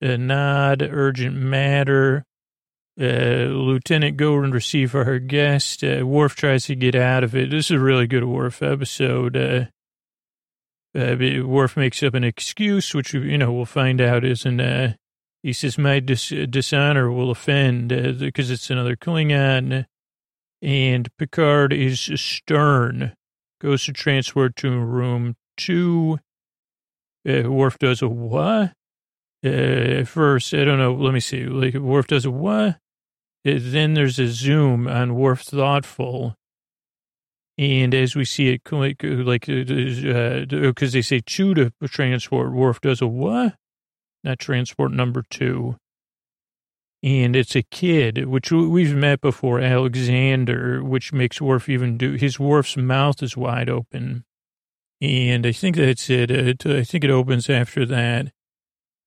A 0.00 0.16
nod. 0.16 0.80
Urgent 0.80 1.36
matter. 1.36 2.24
Uh, 2.98 3.48
Lieutenant, 3.52 4.16
go 4.16 4.38
and 4.42 4.54
receive 4.54 4.94
our 4.94 5.18
guest. 5.18 5.84
Uh, 5.84 6.06
Worf 6.06 6.36
tries 6.36 6.66
to 6.66 6.74
get 6.74 6.94
out 6.94 7.22
of 7.22 7.34
it. 7.34 7.50
This 7.50 7.66
is 7.66 7.72
a 7.72 7.78
really 7.78 8.06
good 8.06 8.24
Worf 8.24 8.62
episode. 8.62 9.36
Uh, 9.36 9.64
uh, 10.98 11.16
Worf 11.44 11.76
makes 11.76 12.02
up 12.02 12.14
an 12.14 12.24
excuse, 12.24 12.94
which, 12.94 13.12
you 13.12 13.36
know, 13.36 13.52
we'll 13.52 13.66
find 13.66 14.00
out 14.00 14.24
isn't, 14.24 14.60
uh, 14.60 14.94
he 15.42 15.52
says, 15.52 15.78
my 15.78 16.00
dis- 16.00 16.32
dishonor 16.50 17.10
will 17.10 17.30
offend 17.30 17.92
uh, 17.92 18.12
because 18.12 18.50
it's 18.50 18.70
another 18.70 18.96
Klingon. 18.96 19.86
And 20.62 21.08
Picard 21.16 21.72
is 21.72 22.00
stern, 22.00 23.14
goes 23.60 23.84
to 23.86 23.92
transport 23.92 24.56
to 24.56 24.78
room 24.78 25.36
two. 25.56 26.18
Uh, 27.26 27.50
Worf 27.50 27.78
does 27.78 28.02
a 28.02 28.08
what? 28.08 28.72
Uh, 29.44 30.04
first, 30.04 30.52
I 30.52 30.64
don't 30.64 30.78
know. 30.78 30.92
Let 30.92 31.14
me 31.14 31.20
see. 31.20 31.46
Like 31.46 31.74
Worf 31.74 32.08
does 32.08 32.26
a 32.26 32.30
what? 32.30 32.78
Uh, 33.46 33.56
then 33.58 33.94
there's 33.94 34.18
a 34.18 34.28
zoom 34.28 34.86
on 34.86 35.14
Worf 35.14 35.40
thoughtful. 35.40 36.34
And 37.56 37.94
as 37.94 38.14
we 38.14 38.24
see 38.24 38.48
it, 38.48 38.62
like, 38.70 39.02
like, 39.02 39.46
because 39.46 40.04
uh, 40.04 40.88
uh 40.88 40.90
they 40.90 41.02
say 41.02 41.20
two 41.24 41.54
to 41.54 41.72
transport, 41.88 42.52
Worf 42.52 42.80
does 42.82 43.00
a 43.00 43.06
what? 43.06 43.56
Not 44.24 44.38
transport 44.38 44.92
number 44.92 45.24
two. 45.30 45.76
And 47.02 47.34
it's 47.34 47.56
a 47.56 47.62
kid, 47.62 48.26
which 48.26 48.52
we've 48.52 48.94
met 48.94 49.22
before, 49.22 49.58
Alexander, 49.60 50.84
which 50.84 51.12
makes 51.14 51.40
Worf 51.40 51.68
even 51.68 51.96
do, 51.96 52.12
his 52.12 52.38
Worf's 52.38 52.76
mouth 52.76 53.22
is 53.22 53.36
wide 53.36 53.70
open. 53.70 54.24
And 55.00 55.46
I 55.46 55.52
think 55.52 55.76
that's 55.76 56.10
it. 56.10 56.30
I 56.66 56.84
think 56.84 57.04
it 57.04 57.10
opens 57.10 57.48
after 57.48 57.86
that. 57.86 58.32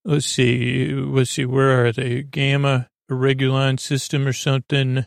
Let's 0.03 0.25
see. 0.25 0.91
Let's 0.91 1.29
see. 1.31 1.45
Where 1.45 1.85
are 1.85 1.91
they? 1.91 2.23
Gamma, 2.23 2.89
Regulon 3.09 3.79
system 3.79 4.27
or 4.27 4.33
something. 4.33 5.05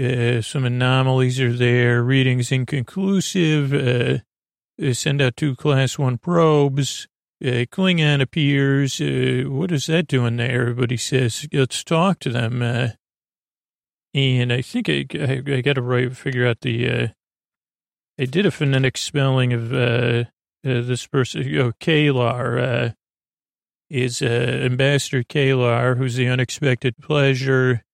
Uh, 0.00 0.40
some 0.40 0.64
anomalies 0.64 1.40
are 1.40 1.52
there. 1.52 2.02
Readings 2.02 2.50
inconclusive. 2.50 3.74
Uh, 3.74 4.18
send 4.94 5.20
out 5.20 5.36
two 5.36 5.54
class 5.56 5.98
one 5.98 6.16
probes. 6.16 7.06
Uh, 7.44 7.64
Klingon 7.70 8.20
appears. 8.20 9.00
Uh, 9.00 9.48
what 9.48 9.70
is 9.70 9.86
that 9.86 10.08
doing 10.08 10.36
there? 10.36 10.62
Everybody 10.62 10.96
says, 10.96 11.46
let's 11.52 11.84
talk 11.84 12.18
to 12.20 12.30
them. 12.30 12.62
Uh, 12.62 12.88
and 14.12 14.52
I 14.52 14.62
think 14.62 14.88
I, 14.88 15.06
I, 15.14 15.42
I 15.46 15.60
got 15.60 15.74
to 15.74 15.82
right, 15.82 16.14
figure 16.16 16.46
out 16.46 16.62
the, 16.62 16.90
uh, 16.90 17.08
I 18.18 18.24
did 18.24 18.46
a 18.46 18.50
phonetic 18.50 18.96
spelling 18.96 19.52
of 19.52 19.72
uh, 19.72 20.24
uh, 20.66 20.82
this 20.82 21.06
person, 21.06 21.42
oh, 21.58 21.72
K'Ehleyr, 21.80 22.94
is 23.88 24.20
Ambassador 24.20 25.22
K'Ehleyr, 25.22 25.96
who's 25.96 26.16
the 26.16 26.26
unexpected 26.28 26.96
pleasure. 26.98 27.84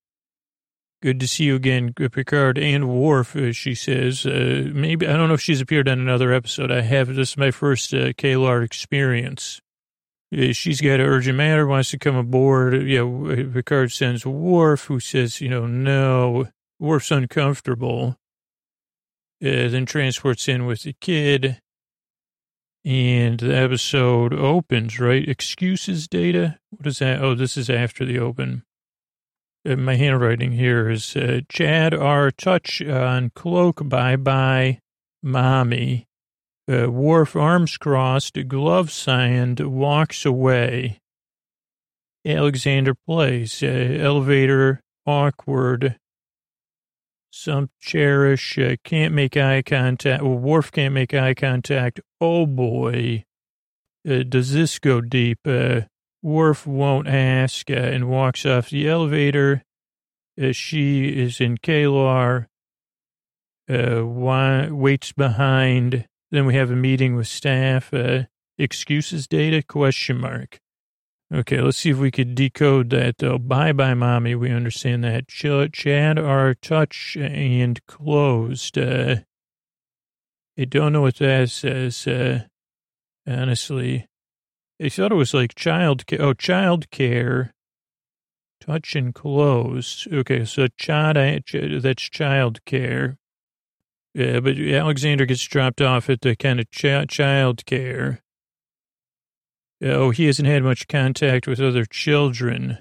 Good 1.04 1.20
to 1.20 1.28
see 1.28 1.44
you 1.44 1.54
again, 1.54 1.92
Picard 1.92 2.56
and 2.56 2.88
Worf, 2.88 3.36
uh, 3.36 3.52
she 3.52 3.74
says. 3.74 4.24
Uh, 4.24 4.70
maybe, 4.72 5.06
I 5.06 5.12
don't 5.18 5.28
know 5.28 5.34
if 5.34 5.40
she's 5.42 5.60
appeared 5.60 5.86
on 5.86 6.00
another 6.00 6.32
episode. 6.32 6.72
I 6.72 6.80
have, 6.80 7.08
this 7.14 7.32
is 7.32 7.36
my 7.36 7.50
first 7.50 7.92
uh, 7.92 8.14
K'Ehleyr 8.14 8.64
experience. 8.64 9.60
Uh, 10.34 10.52
she's 10.52 10.80
got 10.80 11.00
an 11.00 11.02
urgent 11.02 11.36
matter, 11.36 11.66
wants 11.66 11.90
to 11.90 11.98
come 11.98 12.16
aboard. 12.16 12.88
Yeah, 12.88 13.02
Picard 13.52 13.92
sends 13.92 14.24
Worf, 14.24 14.84
who 14.84 14.98
says, 14.98 15.42
you 15.42 15.50
know, 15.50 15.66
no. 15.66 16.48
Worf's 16.80 17.10
uncomfortable. 17.10 18.16
Uh, 19.44 19.68
then 19.68 19.84
transports 19.84 20.48
in 20.48 20.64
with 20.64 20.84
the 20.84 20.94
kid. 21.02 21.60
And 22.82 23.40
the 23.40 23.54
episode 23.54 24.32
opens, 24.32 24.98
right? 24.98 25.28
Excuses 25.28 26.08
data? 26.08 26.58
What 26.70 26.86
is 26.86 27.00
that? 27.00 27.20
Oh, 27.20 27.34
this 27.34 27.58
is 27.58 27.68
after 27.68 28.06
the 28.06 28.18
open. 28.18 28.62
Uh, 29.66 29.76
my 29.76 29.94
handwriting 29.94 30.52
here 30.52 30.90
is 30.90 31.16
uh, 31.16 31.40
Chad 31.48 31.94
R. 31.94 32.30
Touch 32.30 32.82
on 32.82 33.30
cloak. 33.34 33.88
Bye 33.88 34.16
bye, 34.16 34.80
mommy. 35.22 36.06
Uh, 36.70 36.90
Worf 36.90 37.36
arms 37.36 37.76
crossed, 37.76 38.36
gloves 38.48 38.92
signed, 38.92 39.60
walks 39.60 40.24
away. 40.24 40.98
Alexander 42.26 42.94
plays. 42.94 43.62
Uh, 43.62 43.66
elevator 43.66 44.80
awkward. 45.06 45.96
Some 47.30 47.68
cherish, 47.80 48.58
uh, 48.58 48.76
can't 48.84 49.12
make 49.12 49.36
eye 49.36 49.62
contact. 49.62 50.22
Well, 50.22 50.38
Worf 50.38 50.72
can't 50.72 50.94
make 50.94 51.12
eye 51.12 51.34
contact. 51.34 52.00
Oh 52.20 52.46
boy. 52.46 53.24
Uh, 54.08 54.22
does 54.22 54.52
this 54.52 54.78
go 54.78 55.00
deep? 55.00 55.38
Uh, 55.46 55.82
Worf 56.24 56.66
won't 56.66 57.06
ask 57.06 57.70
uh, 57.70 57.74
and 57.74 58.08
walks 58.08 58.46
off 58.46 58.70
the 58.70 58.88
elevator. 58.88 59.62
Uh, 60.42 60.52
she 60.52 61.08
is 61.08 61.38
in 61.38 61.58
K'Ehleyr, 61.58 62.46
uh, 63.70 64.06
waits 64.74 65.12
behind. 65.12 66.08
Then 66.30 66.46
we 66.46 66.54
have 66.54 66.70
a 66.70 66.76
meeting 66.76 67.14
with 67.14 67.28
staff. 67.28 67.92
Uh, 67.92 68.22
excuses 68.56 69.28
data? 69.28 69.62
Question 69.62 70.18
mark. 70.18 70.60
Okay, 71.32 71.60
let's 71.60 71.76
see 71.76 71.90
if 71.90 71.98
we 71.98 72.10
could 72.10 72.34
decode 72.34 72.88
that 72.90 73.18
though. 73.18 73.36
Bye 73.36 73.72
bye, 73.72 73.92
mommy. 73.92 74.34
We 74.34 74.50
understand 74.50 75.04
that. 75.04 75.28
Ch- 75.28 75.70
Chad 75.72 76.18
are 76.18 76.54
touch 76.54 77.18
and 77.20 77.84
closed. 77.86 78.78
Uh, 78.78 79.16
I 80.58 80.64
don't 80.64 80.94
know 80.94 81.02
what 81.02 81.16
that 81.16 81.50
says. 81.50 82.06
Uh, 82.06 82.44
honestly, 83.26 84.06
I 84.82 84.88
thought 84.88 85.12
it 85.12 85.16
was 85.16 85.34
like 85.34 85.54
child 85.54 86.06
care. 86.06 86.20
Oh, 86.20 86.32
child 86.34 86.90
care. 86.90 87.54
Touch 88.60 88.96
and 88.96 89.14
close. 89.14 90.08
Okay, 90.12 90.44
so 90.44 90.68
child, 90.76 91.16
eh, 91.16 91.40
that's 91.80 92.02
child 92.02 92.64
care. 92.64 93.18
Yeah, 94.14 94.40
but 94.40 94.58
Alexander 94.58 95.26
gets 95.26 95.44
dropped 95.44 95.80
off 95.80 96.08
at 96.08 96.20
the 96.22 96.36
kind 96.36 96.60
of 96.60 96.70
ch- 96.70 97.08
child 97.08 97.66
care. 97.66 98.22
Oh, 99.82 100.10
he 100.10 100.26
hasn't 100.26 100.48
had 100.48 100.62
much 100.62 100.88
contact 100.88 101.46
with 101.46 101.60
other 101.60 101.84
children. 101.84 102.78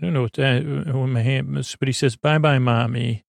I 0.00 0.04
don't 0.04 0.14
know 0.14 0.22
what 0.22 0.32
that, 0.34 0.62
uh, 0.62 0.98
what 0.98 1.06
my 1.06 1.20
hand, 1.20 1.54
but 1.54 1.88
he 1.88 1.92
says, 1.92 2.16
bye 2.16 2.38
bye, 2.38 2.58
mommy. 2.58 3.24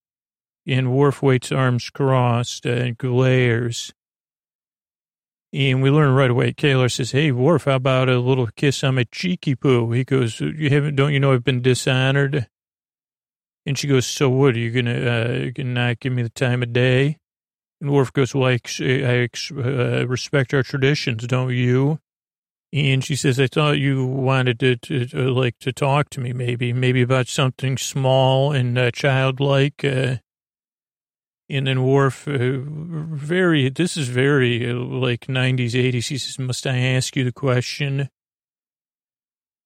And 0.65 0.93
Worf 0.93 1.21
waits 1.21 1.51
arms 1.51 1.89
crossed 1.89 2.65
and 2.65 2.97
glares. 2.97 3.93
And 5.53 5.83
we 5.83 5.91
learn 5.91 6.15
right 6.15 6.31
away, 6.31 6.51
K'Ehleyr 6.51 6.91
says, 6.91 7.11
hey, 7.11 7.31
Worf, 7.31 7.65
how 7.65 7.75
about 7.75 8.09
a 8.09 8.17
little 8.17 8.47
kiss 8.47 8.83
on 8.83 8.95
my 8.95 9.05
cheeky 9.11 9.53
poo? 9.53 9.91
He 9.91 10.03
goes, 10.03 10.39
you 10.41 10.71
haven't, 10.71 10.95
don't 10.95 11.13
you 11.13 11.19
know 11.19 11.31
I've 11.31 11.43
been 11.43 11.61
dishonored? 11.61 12.47
And 13.63 13.77
she 13.77 13.87
goes, 13.87 14.07
so 14.07 14.29
what, 14.29 14.55
are 14.55 14.59
you 14.59 14.81
to 14.81 15.51
uh, 15.59 15.63
not 15.63 15.99
give 15.99 16.11
me 16.11 16.23
the 16.23 16.29
time 16.29 16.63
of 16.63 16.73
day? 16.73 17.19
And 17.79 17.91
Worf 17.91 18.11
goes, 18.13 18.33
well, 18.33 18.49
I, 18.49 18.59
I 18.79 19.29
uh, 19.55 20.07
respect 20.07 20.55
our 20.55 20.63
traditions, 20.63 21.27
don't 21.27 21.53
you? 21.53 21.99
And 22.73 23.03
she 23.03 23.15
says, 23.15 23.39
I 23.39 23.45
thought 23.45 23.77
you 23.77 24.07
wanted 24.07 24.59
to, 24.61 24.75
to, 24.77 25.05
to, 25.05 25.17
like, 25.29 25.59
to 25.59 25.71
talk 25.71 26.09
to 26.11 26.19
me, 26.19 26.33
maybe, 26.33 26.73
maybe 26.73 27.03
about 27.03 27.27
something 27.27 27.77
small 27.77 28.51
and 28.51 28.75
uh, 28.75 28.89
childlike. 28.89 29.85
Uh, 29.85 30.15
and 31.49 31.67
then 31.67 31.83
Worf, 31.83 32.27
uh, 32.27 32.59
very, 32.63 33.69
this 33.69 33.97
is 33.97 34.07
very 34.07 34.69
uh, 34.69 34.75
like 34.75 35.27
90s, 35.27 35.71
80s. 35.71 36.07
He 36.07 36.17
says, 36.17 36.39
must 36.39 36.65
I 36.65 36.77
ask 36.77 37.15
you 37.15 37.23
the 37.23 37.33
question? 37.33 38.09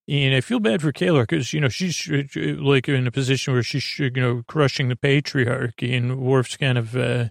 And 0.10 0.36
I 0.36 0.42
feel 0.42 0.60
bad 0.60 0.82
for 0.82 0.92
K'Ehleyr 0.92 1.28
because, 1.28 1.54
you 1.54 1.60
know, 1.60 1.70
she's 1.70 2.10
uh, 2.10 2.24
like 2.60 2.88
in 2.88 3.08
a 3.08 3.12
position 3.12 3.54
where 3.54 3.64
she's, 3.64 4.00
you 4.00 4.10
know, 4.10 4.44
crushing 4.48 4.88
the 4.88 4.96
patriarchy 4.96 5.96
and 5.96 6.20
Worf's 6.20 6.58
kind 6.58 6.78
of, 6.78 6.96
uh, 6.96 7.26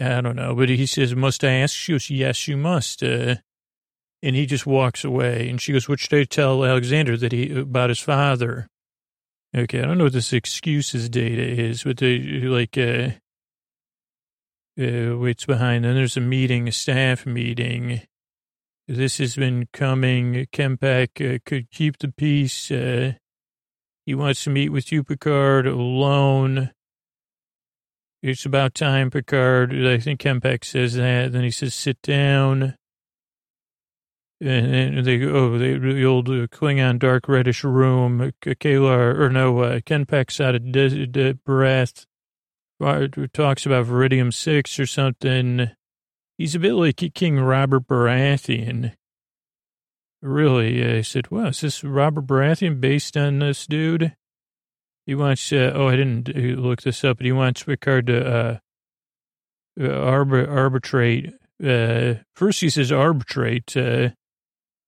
I 0.00 0.20
don't 0.20 0.36
know, 0.36 0.54
but 0.54 0.68
he 0.68 0.86
says, 0.86 1.14
must 1.14 1.42
I 1.42 1.52
ask? 1.52 1.74
She 1.74 1.92
goes, 1.92 2.10
yes, 2.10 2.46
you 2.46 2.56
must. 2.56 3.02
Uh, 3.02 3.36
and 4.22 4.36
he 4.36 4.46
just 4.46 4.66
walks 4.66 5.02
away. 5.02 5.48
And 5.48 5.60
she 5.60 5.72
goes, 5.72 5.88
what 5.88 5.98
should 5.98 6.14
I 6.14 6.24
tell 6.24 6.64
Alexander 6.64 7.16
that 7.16 7.32
he, 7.32 7.58
about 7.58 7.88
his 7.88 8.00
father? 8.00 8.68
Okay, 9.56 9.80
I 9.80 9.84
don't 9.84 9.98
know 9.98 10.04
what 10.04 10.12
this 10.12 10.32
excuses 10.32 11.08
data 11.08 11.42
is, 11.42 11.82
but 11.82 11.96
they, 11.96 12.20
like, 12.20 12.78
uh, 12.78 13.10
uh, 14.80 15.16
waits 15.18 15.44
behind. 15.44 15.84
Then 15.84 15.96
there's 15.96 16.16
a 16.16 16.20
meeting, 16.20 16.68
a 16.68 16.72
staff 16.72 17.26
meeting. 17.26 18.02
This 18.86 19.18
has 19.18 19.34
been 19.34 19.68
coming. 19.72 20.46
K'mpec 20.52 21.34
uh, 21.34 21.38
could 21.44 21.70
keep 21.70 21.98
the 21.98 22.12
peace. 22.12 22.70
Uh, 22.70 23.14
he 24.06 24.14
wants 24.14 24.44
to 24.44 24.50
meet 24.50 24.70
with 24.70 24.92
you, 24.92 25.02
Picard, 25.02 25.66
alone. 25.66 26.70
It's 28.22 28.44
about 28.44 28.74
time, 28.74 29.10
Picard. 29.10 29.74
I 29.74 29.98
think 29.98 30.20
K'mpec 30.20 30.64
says 30.64 30.94
that. 30.94 31.32
Then 31.32 31.42
he 31.42 31.50
says, 31.50 31.74
sit 31.74 32.00
down. 32.02 32.76
And 34.42 35.04
they 35.04 35.22
oh 35.24 35.58
they 35.58 35.76
the 35.76 36.04
old 36.04 36.28
Klingon 36.28 36.98
dark 36.98 37.28
reddish 37.28 37.62
room. 37.62 38.32
K'Ehleyr 38.40 39.18
or 39.18 39.28
no 39.28 39.58
uh, 39.60 39.80
K'mpec's 39.80 40.40
out 40.40 40.54
of 40.54 40.72
de- 40.72 41.06
de- 41.06 41.34
breath. 41.34 42.06
Talks 42.80 43.66
about 43.66 43.86
Veridium 43.86 44.32
six 44.32 44.80
or 44.80 44.86
something. 44.86 45.70
He's 46.38 46.54
a 46.54 46.58
bit 46.58 46.72
like 46.72 47.12
King 47.14 47.38
Robert 47.38 47.86
Baratheon. 47.86 48.94
Really, 50.22 50.98
I 50.98 51.02
said, 51.02 51.30
"Well, 51.30 51.48
is 51.48 51.60
this 51.60 51.84
Robert 51.84 52.26
Baratheon 52.26 52.80
based 52.80 53.18
on 53.18 53.40
this 53.40 53.66
dude?" 53.66 54.16
He 55.04 55.14
wants. 55.14 55.52
Uh, 55.52 55.72
oh, 55.74 55.88
I 55.88 55.96
didn't 55.96 56.28
look 56.58 56.80
this 56.80 57.04
up, 57.04 57.18
but 57.18 57.26
he 57.26 57.32
wants 57.32 57.62
Picard 57.62 58.06
to 58.06 58.26
uh, 58.26 58.58
uh 59.78 59.82
arbit- 59.82 60.48
arbitrate. 60.48 61.34
Uh, 61.62 62.22
first, 62.34 62.62
he 62.62 62.70
says 62.70 62.90
arbitrate. 62.90 63.76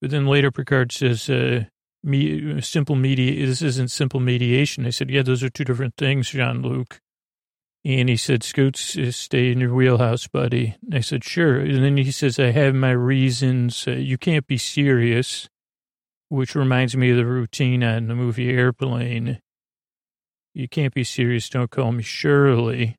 But 0.03 0.11
then 0.11 0.27
later 0.27 0.51
Picard 0.51 0.91
says, 0.91 1.31
uh, 1.31 1.67
me, 2.03 2.61
simple 2.61 2.97
media, 2.97 3.47
this 3.47 3.63
isn't 3.63 3.93
simple 3.93 4.19
mediation. 4.19 4.85
I 4.85 4.91
said, 4.91 5.09
yeah, 5.09 5.23
those 5.23 5.45
are 5.45 5.49
two 5.49 5.63
different 5.63 5.97
things, 5.97 6.31
Jean-Luc. 6.31 7.01
And 7.85 8.09
he 8.09 8.17
said, 8.17 8.43
Scoots, 8.43 8.99
uh, 8.99 9.13
stay 9.13 9.53
in 9.53 9.61
your 9.61 9.73
wheelhouse, 9.73 10.27
buddy. 10.27 10.77
I 10.93 11.01
said, 11.01 11.23
sure. 11.23 11.61
And 11.61 11.85
then 11.85 11.97
he 11.97 12.11
says, 12.11 12.41
I 12.41 12.51
have 12.51 12.75
my 12.75 12.91
reasons. 12.91 13.87
Uh, 13.87 13.93
you 13.93 14.19
can't 14.19 14.47
be 14.47 14.59
serious, 14.59 15.49
which 16.29 16.57
reminds 16.57 16.97
me 16.97 17.11
of 17.11 17.17
the 17.17 17.25
routine 17.25 17.85
on 17.85 18.09
the 18.09 18.17
movie 18.17 18.51
Airplane. 18.51 19.39
You 20.53 20.69
can't 20.69 20.95
be 20.95 21.05
serious. 21.05 21.49
Don't 21.49 21.71
call 21.71 21.93
me 21.93 22.03
Shirley. 22.03 22.97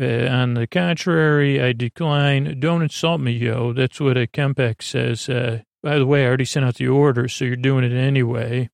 Uh, 0.00 0.26
on 0.28 0.54
the 0.54 0.66
contrary, 0.66 1.60
I 1.60 1.72
decline. 1.72 2.58
Don't 2.58 2.82
insult 2.82 3.20
me, 3.20 3.32
yo. 3.32 3.74
That's 3.74 4.00
what 4.00 4.16
a 4.16 4.26
K'mpec 4.26 4.82
says. 4.82 5.28
Uh, 5.28 5.60
by 5.82 5.98
the 5.98 6.06
way, 6.06 6.24
I 6.24 6.28
already 6.28 6.46
sent 6.46 6.64
out 6.64 6.76
the 6.76 6.88
order, 6.88 7.28
so 7.28 7.44
you're 7.44 7.56
doing 7.56 7.84
it 7.84 7.92
anyway. 7.92 8.70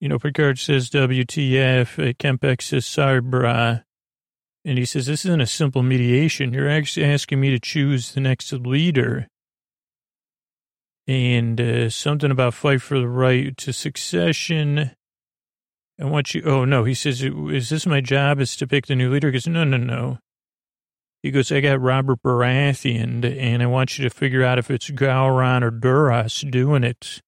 You 0.00 0.08
know, 0.08 0.18
Picard 0.18 0.58
says 0.58 0.88
WTF. 0.90 1.98
Uh, 1.98 2.12
K'mpec 2.14 2.62
says 2.62 2.86
sorry, 2.86 3.20
brah. 3.20 3.84
And 4.64 4.78
he 4.78 4.84
says, 4.84 5.06
this 5.06 5.24
isn't 5.24 5.40
a 5.40 5.46
simple 5.46 5.82
mediation. 5.82 6.52
You're 6.52 6.68
actually 6.68 7.06
asking 7.06 7.40
me 7.40 7.50
to 7.50 7.58
choose 7.58 8.12
the 8.12 8.20
next 8.20 8.52
leader. 8.52 9.28
And 11.06 11.60
uh, 11.60 11.90
something 11.90 12.30
about 12.30 12.54
fight 12.54 12.82
for 12.82 12.98
the 12.98 13.08
right 13.08 13.56
to 13.58 13.72
succession. 13.72 14.92
I 16.00 16.04
want 16.04 16.34
you, 16.34 16.42
oh 16.44 16.64
no, 16.64 16.84
he 16.84 16.94
says, 16.94 17.22
is 17.22 17.70
this 17.70 17.86
my 17.86 18.00
job 18.00 18.40
is 18.40 18.56
to 18.56 18.66
pick 18.66 18.86
the 18.86 18.94
new 18.94 19.10
leader? 19.10 19.28
He 19.28 19.32
goes, 19.32 19.46
no, 19.46 19.64
no, 19.64 19.78
no. 19.78 20.18
He 21.22 21.30
goes, 21.32 21.50
I 21.50 21.60
got 21.60 21.80
Robert 21.80 22.22
Baratheon, 22.22 23.24
and 23.24 23.62
I 23.62 23.66
want 23.66 23.98
you 23.98 24.08
to 24.08 24.14
figure 24.14 24.44
out 24.44 24.58
if 24.58 24.70
it's 24.70 24.90
Gowron 24.90 25.62
or 25.62 25.70
Duras 25.70 26.42
doing 26.42 26.84
it. 26.84 27.20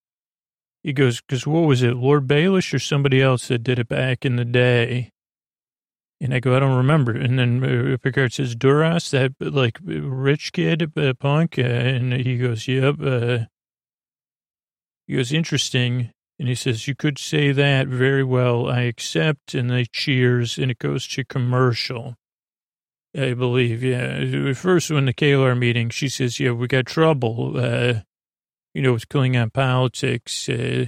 He 0.81 0.93
goes, 0.93 1.21
because 1.21 1.45
what 1.45 1.67
was 1.67 1.83
it, 1.83 1.95
Lord 1.95 2.27
Baelish 2.27 2.73
or 2.73 2.79
somebody 2.79 3.21
else 3.21 3.49
that 3.49 3.63
did 3.63 3.79
it 3.79 3.89
back 3.89 4.25
in 4.25 4.37
the 4.37 4.45
day? 4.45 5.11
And 6.21 6.33
I 6.33 6.39
go, 6.39 6.55
I 6.55 6.59
don't 6.59 6.77
remember. 6.77 7.11
And 7.11 7.37
then 7.37 7.63
uh, 7.63 7.97
Picard 7.97 8.31
says, 8.31 8.55
Duras, 8.55 9.09
that 9.11 9.33
like 9.39 9.79
rich 9.83 10.53
kid, 10.53 10.91
uh, 10.95 11.13
punk. 11.19 11.57
And 11.57 12.13
he 12.13 12.37
goes, 12.37 12.67
yep. 12.67 12.95
Uh, 13.01 13.39
he 15.07 15.15
goes, 15.15 15.33
interesting. 15.33 16.11
And 16.39 16.47
he 16.47 16.55
says, 16.55 16.87
you 16.87 16.95
could 16.95 17.17
say 17.17 17.51
that 17.51 17.87
very 17.87 18.23
well. 18.23 18.69
I 18.69 18.81
accept. 18.81 19.55
And 19.55 19.69
they 19.69 19.85
cheers 19.91 20.59
and 20.59 20.69
it 20.69 20.77
goes 20.77 21.07
to 21.07 21.25
commercial. 21.25 22.15
I 23.15 23.33
believe, 23.33 23.83
yeah. 23.83 24.53
First, 24.53 24.89
when 24.89 25.05
the 25.05 25.13
K'Ehleyr 25.13 25.57
meeting, 25.57 25.89
she 25.89 26.07
says, 26.07 26.39
yeah, 26.39 26.51
we 26.51 26.67
got 26.67 26.85
trouble, 26.85 27.53
uh, 27.57 28.01
you 28.73 28.81
know, 28.81 28.93
with 28.93 29.09
Klingon 29.09 29.51
politics. 29.51 30.47
Uh, 30.47 30.85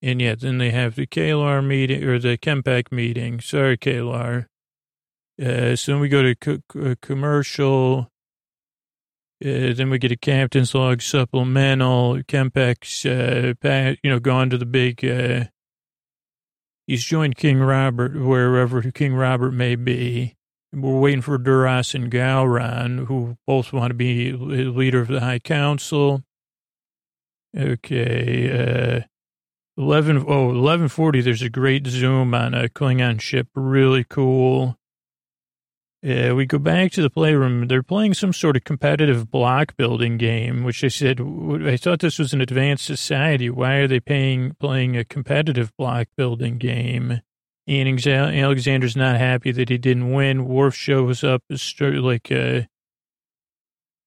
and 0.00 0.22
yet 0.22 0.40
then 0.40 0.58
they 0.58 0.70
have 0.70 0.94
the 0.94 1.06
K'Ehleyr 1.06 1.64
meeting 1.64 2.04
or 2.04 2.18
the 2.18 2.38
K'mpec 2.38 2.90
meeting. 2.90 3.40
Sorry, 3.40 3.76
K'Ehleyr. 3.76 4.46
Uh, 5.40 5.76
so 5.76 5.92
then 5.92 6.00
we 6.00 6.08
go 6.08 6.22
to 6.22 6.34
co- 6.34 6.94
commercial. 7.02 8.08
Uh, 9.44 9.72
then 9.74 9.90
we 9.90 9.98
get 9.98 10.10
a 10.10 10.16
captain's 10.16 10.74
log 10.74 11.02
supplemental. 11.02 12.22
K'mpec's, 12.26 13.04
uh, 13.04 13.52
you 14.02 14.10
know, 14.10 14.18
gone 14.18 14.48
to 14.50 14.56
the 14.56 14.66
big, 14.66 15.04
uh, 15.04 15.44
he's 16.86 17.04
joined 17.04 17.36
King 17.36 17.60
Robert 17.60 18.18
wherever 18.18 18.80
King 18.90 19.14
Robert 19.14 19.52
may 19.52 19.76
be. 19.76 20.34
We're 20.72 21.00
waiting 21.00 21.22
for 21.22 21.38
Duras 21.38 21.94
and 21.94 22.10
Gowron, 22.10 23.06
who 23.06 23.38
both 23.46 23.72
want 23.72 23.90
to 23.90 23.94
be 23.94 24.32
leader 24.32 25.00
of 25.00 25.08
the 25.08 25.20
High 25.20 25.38
Council. 25.38 26.22
Okay, 27.56 29.00
uh, 29.00 29.00
11, 29.78 30.18
oh, 30.18 30.46
1140, 30.48 31.22
there's 31.22 31.40
a 31.40 31.48
great 31.48 31.86
zoom 31.86 32.34
on 32.34 32.52
a 32.52 32.68
Klingon 32.68 33.20
ship. 33.20 33.48
Really 33.54 34.04
cool. 34.04 34.76
Yeah, 36.02 36.32
we 36.34 36.46
go 36.46 36.58
back 36.58 36.92
to 36.92 37.02
the 37.02 37.10
playroom. 37.10 37.66
They're 37.66 37.82
playing 37.82 38.14
some 38.14 38.32
sort 38.32 38.56
of 38.56 38.64
competitive 38.64 39.30
block 39.30 39.76
building 39.76 40.16
game, 40.16 40.62
which 40.62 40.84
I 40.84 40.88
said, 40.88 41.20
I 41.20 41.76
thought 41.76 42.00
this 42.00 42.18
was 42.18 42.32
an 42.32 42.40
advanced 42.40 42.84
society. 42.84 43.50
Why 43.50 43.76
are 43.76 43.88
they 43.88 43.98
paying, 43.98 44.54
playing 44.60 44.96
a 44.96 45.04
competitive 45.04 45.72
block 45.76 46.08
building 46.16 46.58
game? 46.58 47.22
And 47.68 48.06
Alexander's 48.06 48.96
not 48.96 49.18
happy 49.18 49.52
that 49.52 49.68
he 49.68 49.76
didn't 49.76 50.10
win. 50.12 50.48
Worf 50.48 50.74
shows 50.74 51.22
up, 51.22 51.42
like, 51.50 52.32
uh, 52.32 52.62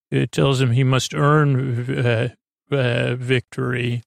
it 0.09 0.31
tells 0.31 0.59
him 0.59 0.71
he 0.71 0.83
must 0.83 1.13
earn 1.13 1.97
uh, 1.99 2.29
uh, 2.71 3.15
victory. 3.15 4.01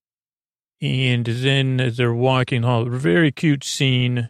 And 0.82 1.24
then 1.24 1.92
they're 1.96 2.12
walking 2.12 2.64
all 2.64 2.84
very 2.86 3.30
cute 3.30 3.62
scene, 3.62 4.28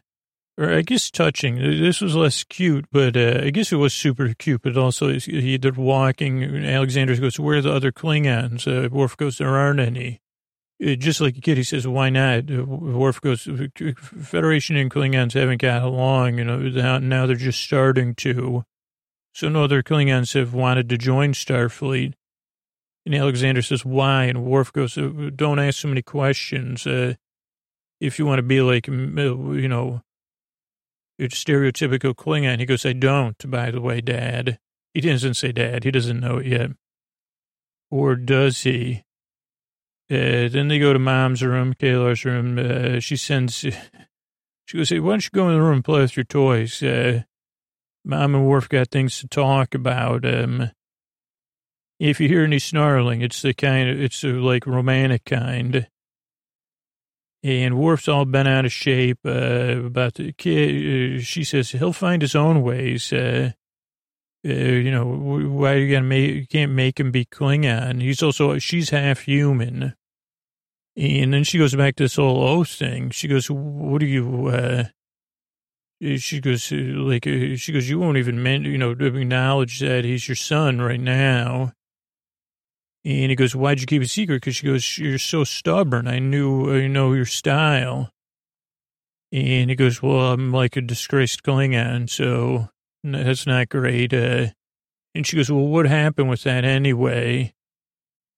or 0.58 0.72
I 0.72 0.82
guess 0.82 1.10
touching. 1.10 1.56
This 1.56 2.02
was 2.02 2.14
less 2.14 2.44
cute, 2.44 2.84
but 2.92 3.16
uh, 3.16 3.40
I 3.44 3.50
guess 3.50 3.72
it 3.72 3.76
was 3.76 3.94
super 3.94 4.34
cute. 4.38 4.60
But 4.62 4.76
also, 4.76 5.08
he, 5.08 5.56
they're 5.56 5.72
walking. 5.72 6.64
Alexander 6.64 7.16
goes, 7.16 7.40
"Where 7.40 7.58
are 7.58 7.62
the 7.62 7.72
other 7.72 7.90
Klingons?" 7.90 8.68
Uh, 8.68 8.88
Worf 8.90 9.16
goes, 9.16 9.38
"There 9.38 9.48
aren't 9.48 9.80
any." 9.80 10.20
Uh, 10.84 10.94
just 10.96 11.20
like 11.20 11.36
a 11.36 11.40
kid, 11.40 11.56
he 11.56 11.62
says, 11.62 11.86
"Why 11.86 12.10
not?" 12.10 12.50
Uh, 12.50 12.64
Worf 12.64 13.20
goes, 13.20 13.48
"Federation 13.96 14.76
and 14.76 14.90
Klingons 14.90 15.32
haven't 15.32 15.62
got 15.62 15.82
along. 15.82 16.38
You 16.38 16.44
know, 16.44 16.98
now 16.98 17.26
they're 17.26 17.36
just 17.36 17.62
starting 17.62 18.14
to." 18.16 18.64
So 19.32 19.48
no 19.48 19.64
other 19.64 19.82
Klingons 19.82 20.34
have 20.34 20.54
wanted 20.54 20.88
to 20.90 20.98
join 20.98 21.32
Starfleet. 21.32 22.14
And 23.04 23.14
Alexander 23.14 23.62
says, 23.62 23.84
why? 23.84 24.24
And 24.24 24.44
Worf 24.44 24.72
goes, 24.72 24.96
uh, 24.96 25.30
don't 25.34 25.58
ask 25.58 25.80
so 25.80 25.88
many 25.88 26.02
questions. 26.02 26.86
Uh, 26.86 27.14
if 28.00 28.18
you 28.18 28.26
want 28.26 28.38
to 28.38 28.42
be 28.42 28.60
like, 28.60 28.86
you 28.86 29.68
know, 29.68 30.02
your 31.18 31.28
stereotypical 31.28 32.14
Klingon. 32.14 32.58
He 32.58 32.66
goes, 32.66 32.84
I 32.84 32.92
don't, 32.92 33.50
by 33.50 33.70
the 33.70 33.80
way, 33.80 34.00
Dad. 34.00 34.58
He 34.92 35.00
doesn't 35.00 35.34
say 35.34 35.52
Dad. 35.52 35.84
He 35.84 35.90
doesn't 35.90 36.20
know 36.20 36.38
it 36.38 36.46
yet. 36.46 36.70
Or 37.90 38.16
does 38.16 38.62
he? 38.62 39.03
Uh, 40.10 40.48
then 40.48 40.68
they 40.68 40.78
go 40.78 40.92
to 40.92 40.98
Mom's 40.98 41.42
room, 41.42 41.74
Kayla's 41.74 42.24
room. 42.24 42.58
Uh, 42.58 43.00
she 43.00 43.16
sends, 43.16 43.54
she 44.66 44.76
goes, 44.76 44.90
hey, 44.90 45.00
why 45.00 45.12
don't 45.12 45.24
you 45.24 45.30
go 45.32 45.48
in 45.48 45.54
the 45.54 45.62
room 45.62 45.76
and 45.76 45.84
play 45.84 46.00
with 46.02 46.16
your 46.16 46.24
toys? 46.24 46.82
Uh, 46.82 47.22
Mom 48.04 48.34
and 48.34 48.46
Worf 48.46 48.68
got 48.68 48.90
things 48.90 49.18
to 49.20 49.28
talk 49.28 49.74
about. 49.74 50.26
Um, 50.26 50.70
if 51.98 52.20
you 52.20 52.28
hear 52.28 52.44
any 52.44 52.58
snarling, 52.58 53.22
it's 53.22 53.40
the 53.40 53.54
kind 53.54 53.88
of, 53.88 54.00
it's 54.00 54.20
the 54.20 54.32
like 54.32 54.66
romantic 54.66 55.24
kind. 55.24 55.88
And 57.42 57.78
Worf's 57.78 58.08
all 58.08 58.24
bent 58.24 58.48
out 58.48 58.64
of 58.64 58.72
shape 58.72 59.20
uh, 59.24 59.84
about 59.86 60.14
the 60.14 60.32
kid. 60.32 61.18
Uh, 61.18 61.22
she 61.22 61.44
says 61.44 61.70
he'll 61.70 61.92
find 61.92 62.20
his 62.20 62.34
own 62.34 62.62
ways. 62.62 63.12
Uh, 63.12 63.52
uh, 64.46 64.52
you 64.52 64.90
know, 64.90 65.04
why 65.04 65.74
you 65.74 65.90
gotta 65.90 66.04
make, 66.04 66.34
you 66.34 66.46
can't 66.46 66.72
make 66.72 67.00
him 67.00 67.10
be 67.10 67.24
Klingon. 67.24 68.02
He's 68.02 68.22
also, 68.22 68.58
she's 68.58 68.90
half 68.90 69.20
human. 69.20 69.94
And 70.96 71.34
then 71.34 71.44
she 71.44 71.58
goes 71.58 71.74
back 71.74 71.96
to 71.96 72.04
this 72.04 72.16
whole 72.16 72.42
oath 72.42 72.70
thing. 72.70 73.10
She 73.10 73.26
goes, 73.26 73.48
what 73.48 73.98
do 73.98 74.06
you, 74.06 74.46
uh, 74.46 74.84
she 76.16 76.40
goes, 76.40 76.70
uh, 76.70 76.76
like, 76.76 77.26
uh, 77.26 77.56
she 77.56 77.72
goes, 77.72 77.88
you 77.88 77.98
won't 77.98 78.18
even, 78.18 78.42
men, 78.42 78.64
you 78.64 78.78
know, 78.78 78.90
acknowledge 78.90 79.80
that 79.80 80.04
he's 80.04 80.28
your 80.28 80.36
son 80.36 80.80
right 80.80 81.00
now. 81.00 81.72
And 83.04 83.30
he 83.30 83.34
goes, 83.34 83.56
why'd 83.56 83.80
you 83.80 83.86
keep 83.86 84.02
it 84.02 84.08
secret? 84.08 84.36
Because 84.36 84.56
she 84.56 84.66
goes, 84.66 84.98
you're 84.98 85.18
so 85.18 85.44
stubborn. 85.44 86.06
I 86.06 86.18
knew, 86.18 86.74
I 86.74 86.86
know 86.86 87.12
your 87.12 87.26
style. 87.26 88.10
And 89.32 89.68
he 89.68 89.76
goes, 89.76 90.00
well, 90.00 90.32
I'm 90.32 90.52
like 90.52 90.76
a 90.76 90.80
disgraced 90.80 91.42
Klingon, 91.42 92.08
so 92.08 92.68
that's 93.12 93.46
not 93.46 93.68
great. 93.68 94.14
Uh, 94.14 94.48
and 95.14 95.26
she 95.26 95.36
goes, 95.36 95.50
well, 95.50 95.66
what 95.66 95.86
happened 95.86 96.28
with 96.28 96.42
that 96.44 96.64
anyway? 96.64 97.54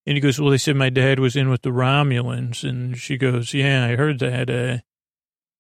And 0.07 0.17
he 0.17 0.21
goes, 0.21 0.41
well, 0.41 0.51
they 0.51 0.59
said 0.59 0.77
my 0.77 0.91
dad 0.91 1.19
was 1.19 1.37
in 1.37 1.49
with 1.49 1.63
the 1.63 1.71
Romulans. 1.71 2.69
And 2.69 2.97
she 2.97 3.17
goes, 3.17 3.55
yeah, 3.55 3.87
I 3.87 3.97
heard 3.97 4.19
that. 4.21 4.51
Uh, 4.51 4.79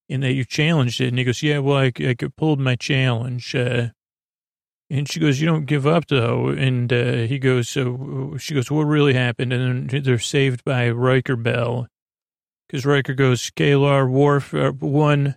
and 0.08 0.22
that 0.22 0.32
you 0.34 0.44
challenged 0.44 1.00
it. 1.00 1.08
And 1.08 1.18
he 1.18 1.24
goes, 1.24 1.42
yeah, 1.42 1.58
well, 1.58 1.78
I, 1.78 1.92
I 1.98 2.14
pulled 2.36 2.60
my 2.60 2.76
challenge. 2.76 3.54
Uh, 3.54 3.88
and 4.88 5.10
she 5.10 5.18
goes, 5.18 5.40
you 5.40 5.46
don't 5.46 5.66
give 5.66 5.86
up 5.86 6.06
though. 6.06 6.48
And 6.48 6.92
uh, 6.92 7.26
he 7.26 7.38
goes, 7.38 7.68
so 7.68 8.36
she 8.38 8.54
goes, 8.54 8.70
what 8.70 8.84
really 8.84 9.14
happened? 9.14 9.52
And 9.52 9.90
then 9.90 10.02
they're 10.02 10.18
saved 10.18 10.64
by 10.64 10.90
Riker 10.90 11.36
Bell. 11.36 11.88
Because 12.68 12.86
Riker 12.86 13.14
goes, 13.14 13.50
K'Ehleyr, 13.50 14.08
Worf, 14.10 14.54
uh, 14.54 14.72
one, 14.72 15.36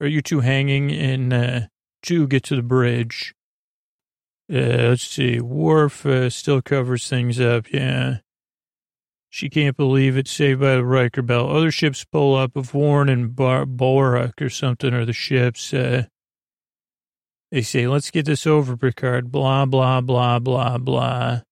are 0.00 0.06
you 0.06 0.22
two 0.22 0.40
hanging? 0.40 0.90
And 0.90 1.69
two, 2.02 2.26
get 2.26 2.44
to 2.44 2.56
the 2.56 2.62
bridge. 2.62 3.34
Uh, 4.52 4.90
let's 4.90 5.06
see, 5.06 5.40
Worf 5.40 6.04
uh, 6.04 6.28
still 6.28 6.60
covers 6.60 7.08
things 7.08 7.38
up, 7.38 7.72
yeah. 7.72 8.18
She 9.28 9.48
can't 9.48 9.76
believe 9.76 10.16
it, 10.16 10.26
saved 10.26 10.60
by 10.60 10.74
the 10.74 10.84
Riker 10.84 11.22
Bell. 11.22 11.48
Other 11.48 11.70
ships 11.70 12.04
pull 12.04 12.34
up 12.34 12.56
of 12.56 12.74
Warren 12.74 13.08
and 13.08 13.36
Bar- 13.36 13.64
Borak 13.64 14.42
or 14.42 14.50
something, 14.50 14.92
or 14.92 15.04
the 15.04 15.12
ships. 15.12 15.72
Uh, 15.72 16.06
they 17.52 17.62
say, 17.62 17.86
let's 17.86 18.10
get 18.10 18.26
this 18.26 18.44
over, 18.46 18.76
Picard, 18.76 19.30
blah, 19.30 19.66
blah, 19.66 20.00
blah, 20.00 20.40
blah, 20.40 20.78
blah. 20.78 21.42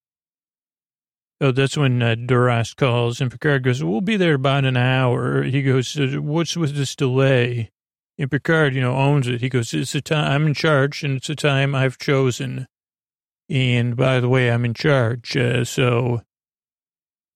Oh, 1.40 1.52
that's 1.52 1.76
when 1.76 2.02
uh, 2.02 2.16
Duras 2.16 2.74
calls, 2.74 3.20
and 3.20 3.30
Picard 3.30 3.62
goes, 3.62 3.84
we'll 3.84 4.00
be 4.00 4.16
there 4.16 4.34
about 4.34 4.64
an 4.64 4.76
hour. 4.76 5.44
He 5.44 5.62
goes, 5.62 5.96
what's 5.96 6.56
with 6.56 6.74
this 6.74 6.96
delay? 6.96 7.70
And 8.18 8.30
Picard, 8.30 8.74
you 8.74 8.80
know, 8.80 8.96
owns 8.96 9.28
it. 9.28 9.40
He 9.40 9.48
goes, 9.48 9.72
it's 9.72 9.94
a 9.94 10.00
time, 10.00 10.32
I'm 10.32 10.46
in 10.48 10.54
charge, 10.54 11.04
and 11.04 11.18
it's 11.18 11.30
a 11.30 11.36
time 11.36 11.74
I've 11.74 11.98
chosen. 11.98 12.66
And 13.48 13.96
by 13.96 14.20
the 14.20 14.28
way, 14.28 14.50
I'm 14.50 14.64
in 14.64 14.74
charge, 14.74 15.36
uh, 15.36 15.64
so... 15.64 16.22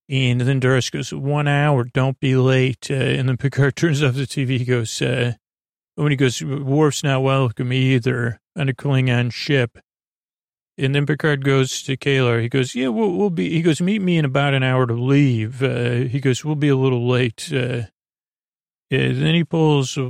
And 0.09 0.41
then 0.41 0.59
Duras 0.59 0.89
goes, 0.89 1.13
one 1.13 1.47
hour, 1.47 1.85
don't 1.85 2.19
be 2.19 2.35
late. 2.35 2.91
Uh, 2.91 2.95
and 2.95 3.29
then 3.29 3.37
Picard 3.37 3.75
turns 3.77 4.03
off 4.03 4.15
the 4.15 4.23
TV. 4.23 4.59
He 4.59 4.65
goes, 4.65 5.01
uh, 5.01 5.33
when 5.95 6.11
he 6.11 6.17
goes, 6.17 6.43
Worf's 6.43 7.03
not 7.03 7.23
welcome 7.23 7.71
either 7.71 8.39
on 8.55 8.67
a 8.67 8.73
Klingon 8.73 9.31
ship. 9.31 9.77
And 10.77 10.93
then 10.93 11.05
Picard 11.05 11.45
goes 11.45 11.83
to 11.83 11.95
K'Ehleyr. 11.95 12.41
He 12.41 12.49
goes, 12.49 12.75
yeah, 12.75 12.89
we'll, 12.89 13.11
we'll 13.11 13.29
be, 13.29 13.49
he 13.51 13.61
goes, 13.61 13.79
meet 13.79 14.01
me 14.01 14.17
in 14.17 14.25
about 14.25 14.53
an 14.53 14.63
hour 14.63 14.85
to 14.87 14.93
leave. 14.93 15.63
Uh, 15.63 16.07
he 16.09 16.19
goes, 16.19 16.43
we'll 16.43 16.55
be 16.55 16.69
a 16.69 16.75
little 16.75 17.07
late. 17.07 17.51
Then 18.89 19.33
he 19.33 19.43
pulls 19.43 19.97
uh, 19.97 20.03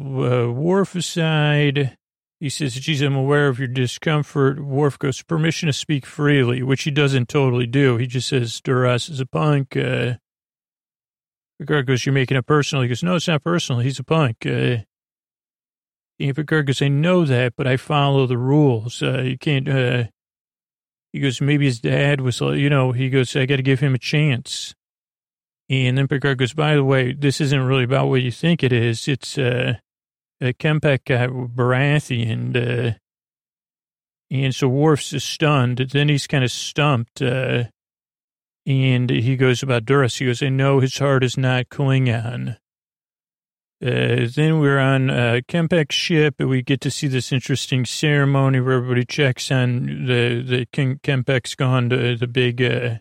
Worf 0.52 0.96
aside. 0.96 1.98
He 2.40 2.50
says, 2.50 2.76
geez, 2.76 3.02
I'm 3.02 3.16
aware 3.16 3.48
of 3.48 3.58
your 3.58 3.70
discomfort. 3.70 4.60
Worf 4.60 5.00
goes, 5.00 5.22
permission 5.24 5.68
to 5.68 5.74
speak 5.74 6.06
freely, 6.06 6.62
which 6.62 6.84
he 6.84 6.92
doesn't 6.92 7.30
totally 7.30 7.66
do. 7.66 7.96
He 7.96 8.06
just 8.06 8.28
says, 8.28 8.60
Duras 8.60 9.08
is 9.08 9.22
a 9.22 9.26
punk. 9.26 9.78
Uh, 9.78 10.16
Picard 11.58 11.88
goes, 11.88 12.06
you're 12.06 12.12
making 12.12 12.36
it 12.36 12.46
personal. 12.46 12.82
He 12.82 12.90
goes, 12.90 13.04
no, 13.04 13.16
it's 13.16 13.30
not 13.30 13.44
personal. 13.44 13.80
He's 13.80 14.00
a 14.00 14.04
punk. 14.04 14.46
Uh, 14.46 14.80
Picard 16.20 16.68
goes, 16.68 16.82
I 16.82 16.90
know 16.90 17.24
that, 17.24 17.54
but 17.56 17.68
I 17.68 17.78
follow 17.78 18.28
the 18.28 18.38
rules. 18.38 19.02
Uh, 19.02 19.22
you 19.22 19.38
can't, 19.38 19.70
uh, 19.70 20.04
he 21.14 21.22
goes, 21.22 21.40
maybe 21.40 21.66
his 21.66 21.80
dad 21.80 22.20
was, 22.20 22.42
you 22.42 22.70
know, 22.70 22.92
he 22.92 23.10
goes, 23.10 23.36
I 23.38 23.46
got 23.46 23.58
to 23.58 23.62
give 23.62 23.80
him 23.80 23.96
a 23.96 24.00
chance. 24.00 24.76
And 25.74 25.98
then 25.98 26.08
Picard 26.08 26.38
goes, 26.38 26.54
by 26.54 26.76
the 26.76 26.84
way, 26.84 27.14
this 27.14 27.42
isn't 27.42 27.66
really 27.66 27.84
about 27.84 28.08
what 28.08 28.22
you 28.22 28.32
think 28.32 28.64
it 28.64 28.72
is. 28.72 29.08
It's, 29.08 29.38
uh, 29.38 29.76
uh, 30.42 30.52
K'mpec 30.60 31.06
got 31.06 31.30
Baratheon, 31.30 32.56
uh, 32.56 32.98
and 34.30 34.54
so 34.54 34.68
Worf's 34.68 35.24
stunned. 35.24 35.78
Then 35.78 36.10
he's 36.10 36.28
kind 36.28 36.44
of 36.44 36.52
stumped, 36.52 37.22
uh, 37.22 37.66
and 38.66 39.10
he 39.10 39.38
goes 39.38 39.64
about 39.64 39.86
Duras. 39.86 40.18
He 40.18 40.26
goes, 40.26 40.44
I 40.44 40.50
know 40.50 40.80
his 40.80 40.98
heart 40.98 41.24
is 41.24 41.38
not 41.38 41.70
Klingon. 41.70 42.58
Uh, 43.82 44.28
then 44.36 44.60
we're 44.60 44.80
on 44.80 45.10
uh, 45.10 45.42
K'mpec's 45.48 45.96
ship, 45.96 46.36
and 46.40 46.50
we 46.50 46.62
get 46.62 46.82
to 46.82 46.92
see 46.92 47.08
this 47.08 47.32
interesting 47.32 47.86
ceremony 47.86 48.60
where 48.60 48.76
everybody 48.76 49.06
checks 49.06 49.52
on 49.52 50.06
the 50.08 50.42
the 50.42 50.66
King 50.72 51.00
K'mpec's 51.04 51.56
gone 51.56 51.90
to 51.90 52.16
the 52.16 52.28
big 52.28 52.62
uh, 52.62 52.98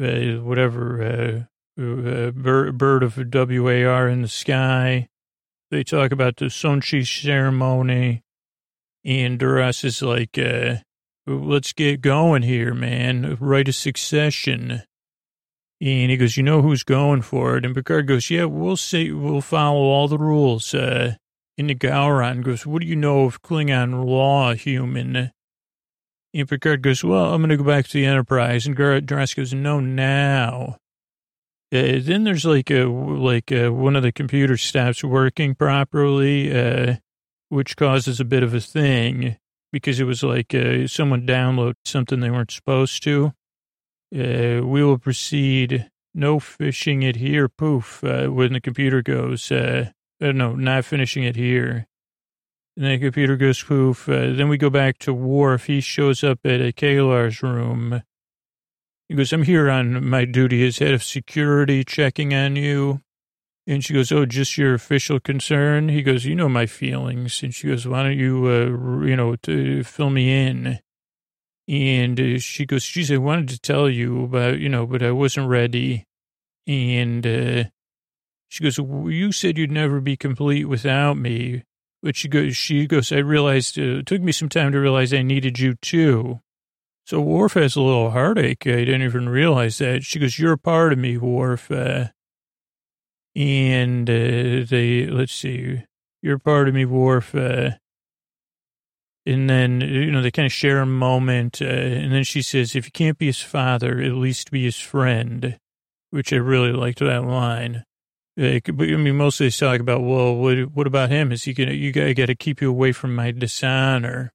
uh, 0.00 0.42
whatever 0.42 1.02
uh, 1.02 1.82
uh, 1.82 2.30
bird, 2.30 2.78
bird 2.78 3.02
of 3.02 3.16
WAR 3.16 4.08
in 4.08 4.22
the 4.22 4.28
sky. 4.28 5.08
They 5.70 5.82
talk 5.84 6.12
about 6.12 6.36
the 6.36 6.46
Sonchi 6.46 7.06
ceremony, 7.06 8.22
and 9.04 9.38
Duras 9.38 9.84
is 9.84 10.02
like, 10.02 10.38
uh, 10.38 10.76
"Let's 11.26 11.72
get 11.72 12.02
going 12.02 12.42
here, 12.42 12.74
man. 12.74 13.36
Right 13.40 13.68
of 13.68 13.74
succession." 13.74 14.82
And 15.80 16.10
he 16.10 16.16
goes, 16.16 16.36
"You 16.36 16.42
know 16.42 16.62
who's 16.62 16.84
going 16.84 17.22
for 17.22 17.56
it?" 17.56 17.64
And 17.64 17.74
Picard 17.74 18.06
goes, 18.06 18.30
"Yeah, 18.30 18.44
we'll 18.44 18.76
see. 18.76 19.12
We'll 19.12 19.40
follow 19.40 19.80
all 19.80 20.08
the 20.08 20.18
rules." 20.18 20.74
Uh, 20.74 21.14
and 21.56 21.70
the 21.70 21.74
Gowron 21.74 22.42
goes, 22.42 22.66
"What 22.66 22.82
do 22.82 22.88
you 22.88 22.96
know 22.96 23.24
of 23.24 23.42
Klingon 23.42 24.04
law, 24.04 24.54
human?" 24.54 25.32
And 26.34 26.48
Picard 26.48 26.82
goes, 26.82 27.04
well, 27.04 27.34
I'm 27.34 27.42
going 27.42 27.50
to 27.50 27.56
go 27.56 27.64
back 27.64 27.86
to 27.86 27.92
the 27.92 28.06
Enterprise. 28.06 28.66
And 28.66 28.74
Duras 28.74 29.34
goes, 29.34 29.52
no, 29.52 29.80
now. 29.80 30.78
Uh, 31.72 31.98
then 32.00 32.24
there's 32.24 32.44
like 32.44 32.70
a, 32.70 32.84
like 32.84 33.50
a, 33.50 33.70
one 33.70 33.96
of 33.96 34.02
the 34.02 34.12
computers 34.12 34.62
stops 34.62 35.02
working 35.02 35.54
properly, 35.54 36.54
uh, 36.54 36.96
which 37.48 37.76
causes 37.76 38.20
a 38.20 38.24
bit 38.24 38.42
of 38.42 38.54
a 38.54 38.60
thing 38.60 39.36
because 39.72 40.00
it 40.00 40.04
was 40.04 40.22
like 40.22 40.54
uh, 40.54 40.86
someone 40.86 41.26
downloaded 41.26 41.74
something 41.84 42.20
they 42.20 42.30
weren't 42.30 42.50
supposed 42.50 43.02
to. 43.02 43.32
Uh, 44.14 44.60
we 44.62 44.84
will 44.84 44.98
proceed. 44.98 45.90
No 46.14 46.38
fishing 46.38 47.02
it 47.02 47.16
here. 47.16 47.48
Poof. 47.48 48.04
Uh, 48.04 48.26
when 48.26 48.52
the 48.52 48.60
computer 48.60 49.00
goes, 49.00 49.50
uh, 49.50 49.90
no, 50.20 50.54
not 50.54 50.84
finishing 50.84 51.24
it 51.24 51.36
here. 51.36 51.86
And 52.76 52.86
the 52.86 52.98
computer 52.98 53.36
goes 53.36 53.62
poof. 53.62 54.08
Uh, 54.08 54.32
then 54.32 54.48
we 54.48 54.56
go 54.56 54.70
back 54.70 54.98
to 55.00 55.12
Worf. 55.12 55.66
He 55.66 55.80
shows 55.80 56.24
up 56.24 56.40
at 56.44 56.60
a 56.60 56.72
K'Ehleyr's 56.72 57.42
room. 57.42 58.02
He 59.08 59.14
goes, 59.14 59.32
I'm 59.32 59.42
here 59.42 59.68
on 59.68 60.08
my 60.08 60.24
duty 60.24 60.66
as 60.66 60.78
head 60.78 60.94
of 60.94 61.02
security, 61.02 61.84
checking 61.84 62.32
on 62.32 62.56
you. 62.56 63.02
And 63.66 63.84
she 63.84 63.92
goes, 63.92 64.10
oh, 64.10 64.24
just 64.24 64.56
your 64.56 64.74
official 64.74 65.20
concern? 65.20 65.90
He 65.90 66.02
goes, 66.02 66.24
you 66.24 66.34
know 66.34 66.48
my 66.48 66.66
feelings. 66.66 67.42
And 67.42 67.54
she 67.54 67.68
goes, 67.68 67.86
why 67.86 68.02
don't 68.02 68.18
you, 68.18 68.46
uh, 68.46 69.04
you 69.06 69.16
know, 69.16 69.36
fill 69.84 70.10
me 70.10 70.46
in? 70.46 70.80
And 71.68 72.18
uh, 72.18 72.38
she 72.38 72.66
goes, 72.66 72.84
geez, 72.86 73.12
I 73.12 73.18
wanted 73.18 73.50
to 73.50 73.60
tell 73.60 73.88
you 73.88 74.24
about, 74.24 74.58
you 74.58 74.68
know, 74.68 74.86
but 74.86 75.02
I 75.02 75.12
wasn't 75.12 75.48
ready. 75.48 76.06
And 76.66 77.26
uh, 77.26 77.64
she 78.48 78.64
goes, 78.64 78.78
you 78.78 79.30
said 79.30 79.58
you'd 79.58 79.70
never 79.70 80.00
be 80.00 80.16
complete 80.16 80.64
without 80.64 81.16
me. 81.16 81.64
But 82.02 82.16
she 82.16 82.28
goes, 82.28 82.56
she 82.56 82.86
goes, 82.86 83.12
I 83.12 83.18
realized, 83.18 83.78
uh, 83.78 83.98
it 83.98 84.06
took 84.06 84.20
me 84.20 84.32
some 84.32 84.48
time 84.48 84.72
to 84.72 84.80
realize 84.80 85.14
I 85.14 85.22
needed 85.22 85.60
you 85.60 85.74
too. 85.74 86.40
So 87.06 87.20
Worf 87.20 87.54
has 87.54 87.76
a 87.76 87.80
little 87.80 88.10
heartache. 88.10 88.66
I 88.66 88.84
didn't 88.84 89.02
even 89.02 89.28
realize 89.28 89.78
that. 89.78 90.02
She 90.02 90.18
goes, 90.18 90.38
you're 90.38 90.52
a 90.52 90.58
part 90.58 90.92
of 90.92 90.98
me, 90.98 91.16
Worf. 91.16 91.70
Uh, 91.70 92.08
and 93.34 94.10
uh, 94.10 94.66
they, 94.68 95.06
let's 95.06 95.32
see, 95.34 95.82
you're 96.22 96.36
a 96.36 96.40
part 96.40 96.68
of 96.68 96.74
me, 96.74 96.84
Worf. 96.84 97.34
And 97.34 97.78
then, 99.24 99.80
you 99.80 100.10
know, 100.10 100.20
they 100.20 100.32
kind 100.32 100.46
of 100.46 100.52
share 100.52 100.80
a 100.80 100.86
moment. 100.86 101.62
Uh, 101.62 101.66
and 101.66 102.12
then 102.12 102.24
she 102.24 102.42
says, 102.42 102.74
if 102.74 102.86
you 102.86 102.92
can't 102.92 103.18
be 103.18 103.26
his 103.26 103.40
father, 103.40 104.00
at 104.00 104.12
least 104.14 104.50
be 104.50 104.64
his 104.64 104.80
friend, 104.80 105.56
which 106.10 106.32
I 106.32 106.36
really 106.36 106.72
liked 106.72 106.98
that 106.98 107.24
line. 107.24 107.84
Like, 108.36 108.68
I 108.68 108.72
mean, 108.72 109.16
mostly 109.16 109.48
they 109.48 109.50
talk 109.50 109.80
about, 109.80 110.02
well, 110.02 110.34
what, 110.34 110.58
what 110.72 110.86
about 110.86 111.10
him? 111.10 111.32
Is 111.32 111.44
he 111.44 111.52
gonna, 111.52 111.72
you 111.72 111.92
got, 111.92 112.14
got 112.16 112.26
to 112.26 112.34
keep 112.34 112.62
you 112.62 112.70
away 112.70 112.92
from 112.92 113.14
my 113.14 113.30
dishonor. 113.30 114.32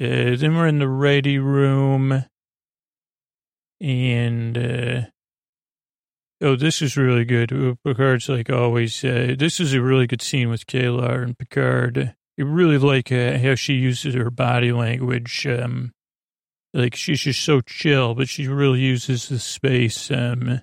Uh, 0.00 0.36
then 0.36 0.54
we're 0.54 0.68
in 0.68 0.78
the 0.78 0.88
ready 0.88 1.38
room. 1.38 2.24
And, 3.80 4.56
uh, 4.56 5.00
oh, 6.40 6.56
this 6.56 6.80
is 6.80 6.96
really 6.96 7.24
good. 7.24 7.78
Picard's 7.84 8.28
like 8.28 8.48
always, 8.48 9.04
uh, 9.04 9.34
this 9.36 9.58
is 9.58 9.74
a 9.74 9.82
really 9.82 10.06
good 10.06 10.22
scene 10.22 10.48
with 10.48 10.66
K'Ehleyr 10.66 11.22
and 11.22 11.36
Picard. 11.36 12.14
I 12.38 12.42
really 12.42 12.78
like 12.78 13.10
uh, 13.10 13.38
how 13.38 13.54
she 13.54 13.74
uses 13.74 14.14
her 14.14 14.30
body 14.30 14.70
language. 14.70 15.46
Um, 15.46 15.92
like 16.74 16.94
she's 16.94 17.20
just 17.20 17.42
so 17.42 17.62
chill, 17.62 18.14
but 18.14 18.28
she 18.28 18.46
really 18.46 18.80
uses 18.80 19.28
the 19.28 19.38
space. 19.38 20.10
Um, 20.10 20.60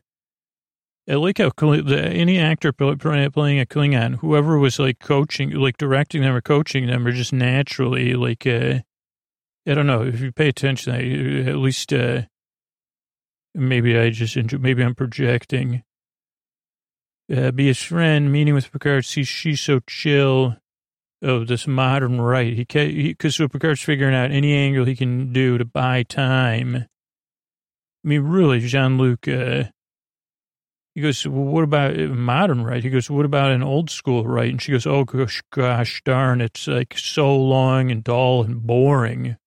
I 1.10 1.16
like 1.16 1.40
how 1.40 1.52
any 1.60 2.40
actor 2.40 2.72
playing 2.72 3.60
a 3.60 3.66
Klingon, 3.66 4.16
whoever 4.20 4.58
was 4.58 4.80
like 4.80 5.00
coaching, 5.00 5.52
like 5.52 5.78
directing 5.78 6.22
them 6.22 6.34
or 6.34 6.42
coaching 6.42 6.88
them, 6.88 7.06
are 7.06 7.12
just 7.12 7.34
naturally 7.34 8.14
like, 8.14 8.48
uh, 8.48 8.80
I 9.68 9.74
don't 9.74 9.88
know 9.88 10.04
if 10.04 10.22
you 10.22 10.32
pay 10.32 10.48
attention, 10.48 10.94
at 11.48 11.58
least, 11.58 11.92
uh, 11.92 12.22
maybe 13.54 13.98
I 13.98 14.12
just 14.12 14.38
enjoy, 14.38 14.60
maybe 14.60 14.82
I'm 14.82 14.96
projecting. 14.96 15.84
Uh, 17.34 17.52
be 17.52 17.68
his 17.68 17.82
friend, 17.82 18.32
meeting 18.32 18.54
with 18.54 18.72
Picard, 18.72 19.06
see 19.06 19.24
she's 19.24 19.60
so 19.60 19.82
chill. 19.88 20.58
Oh, 21.22 21.46
this 21.46 21.68
modern 21.68 22.20
right. 22.20 22.54
He 22.54 22.66
can't, 22.66 22.94
because 22.94 23.36
so 23.36 23.48
Picard's 23.48 23.82
figuring 23.82 24.16
out 24.16 24.32
any 24.32 24.54
angle 24.54 24.86
he 24.86 24.96
can 24.96 25.32
do 25.32 25.58
to 25.58 25.66
buy 25.66 26.04
time. 26.04 26.76
I 26.76 28.08
mean, 28.08 28.22
really, 28.22 28.60
Jean 28.60 28.98
Luc, 28.98 29.28
uh, 29.28 29.66
he 30.96 31.02
goes, 31.02 31.26
well, 31.26 31.44
what 31.44 31.64
about 31.64 31.98
modern 31.98 32.64
right? 32.64 32.84
He 32.84 32.90
goes, 32.90 33.10
what 33.10 33.26
about 33.26 33.52
an 33.52 33.64
old 33.64 33.90
school 33.90 34.28
right? 34.28 34.52
And 34.52 34.62
she 34.62 34.72
goes, 34.72 34.86
oh, 34.86 35.04
gosh, 35.06 35.42
gosh 35.52 36.02
darn, 36.06 36.40
it's 36.40 36.68
like 36.68 36.98
so 36.98 37.36
long 37.36 37.90
and 37.90 38.04
dull 38.04 38.44
and 38.44 38.62
boring. 38.62 39.38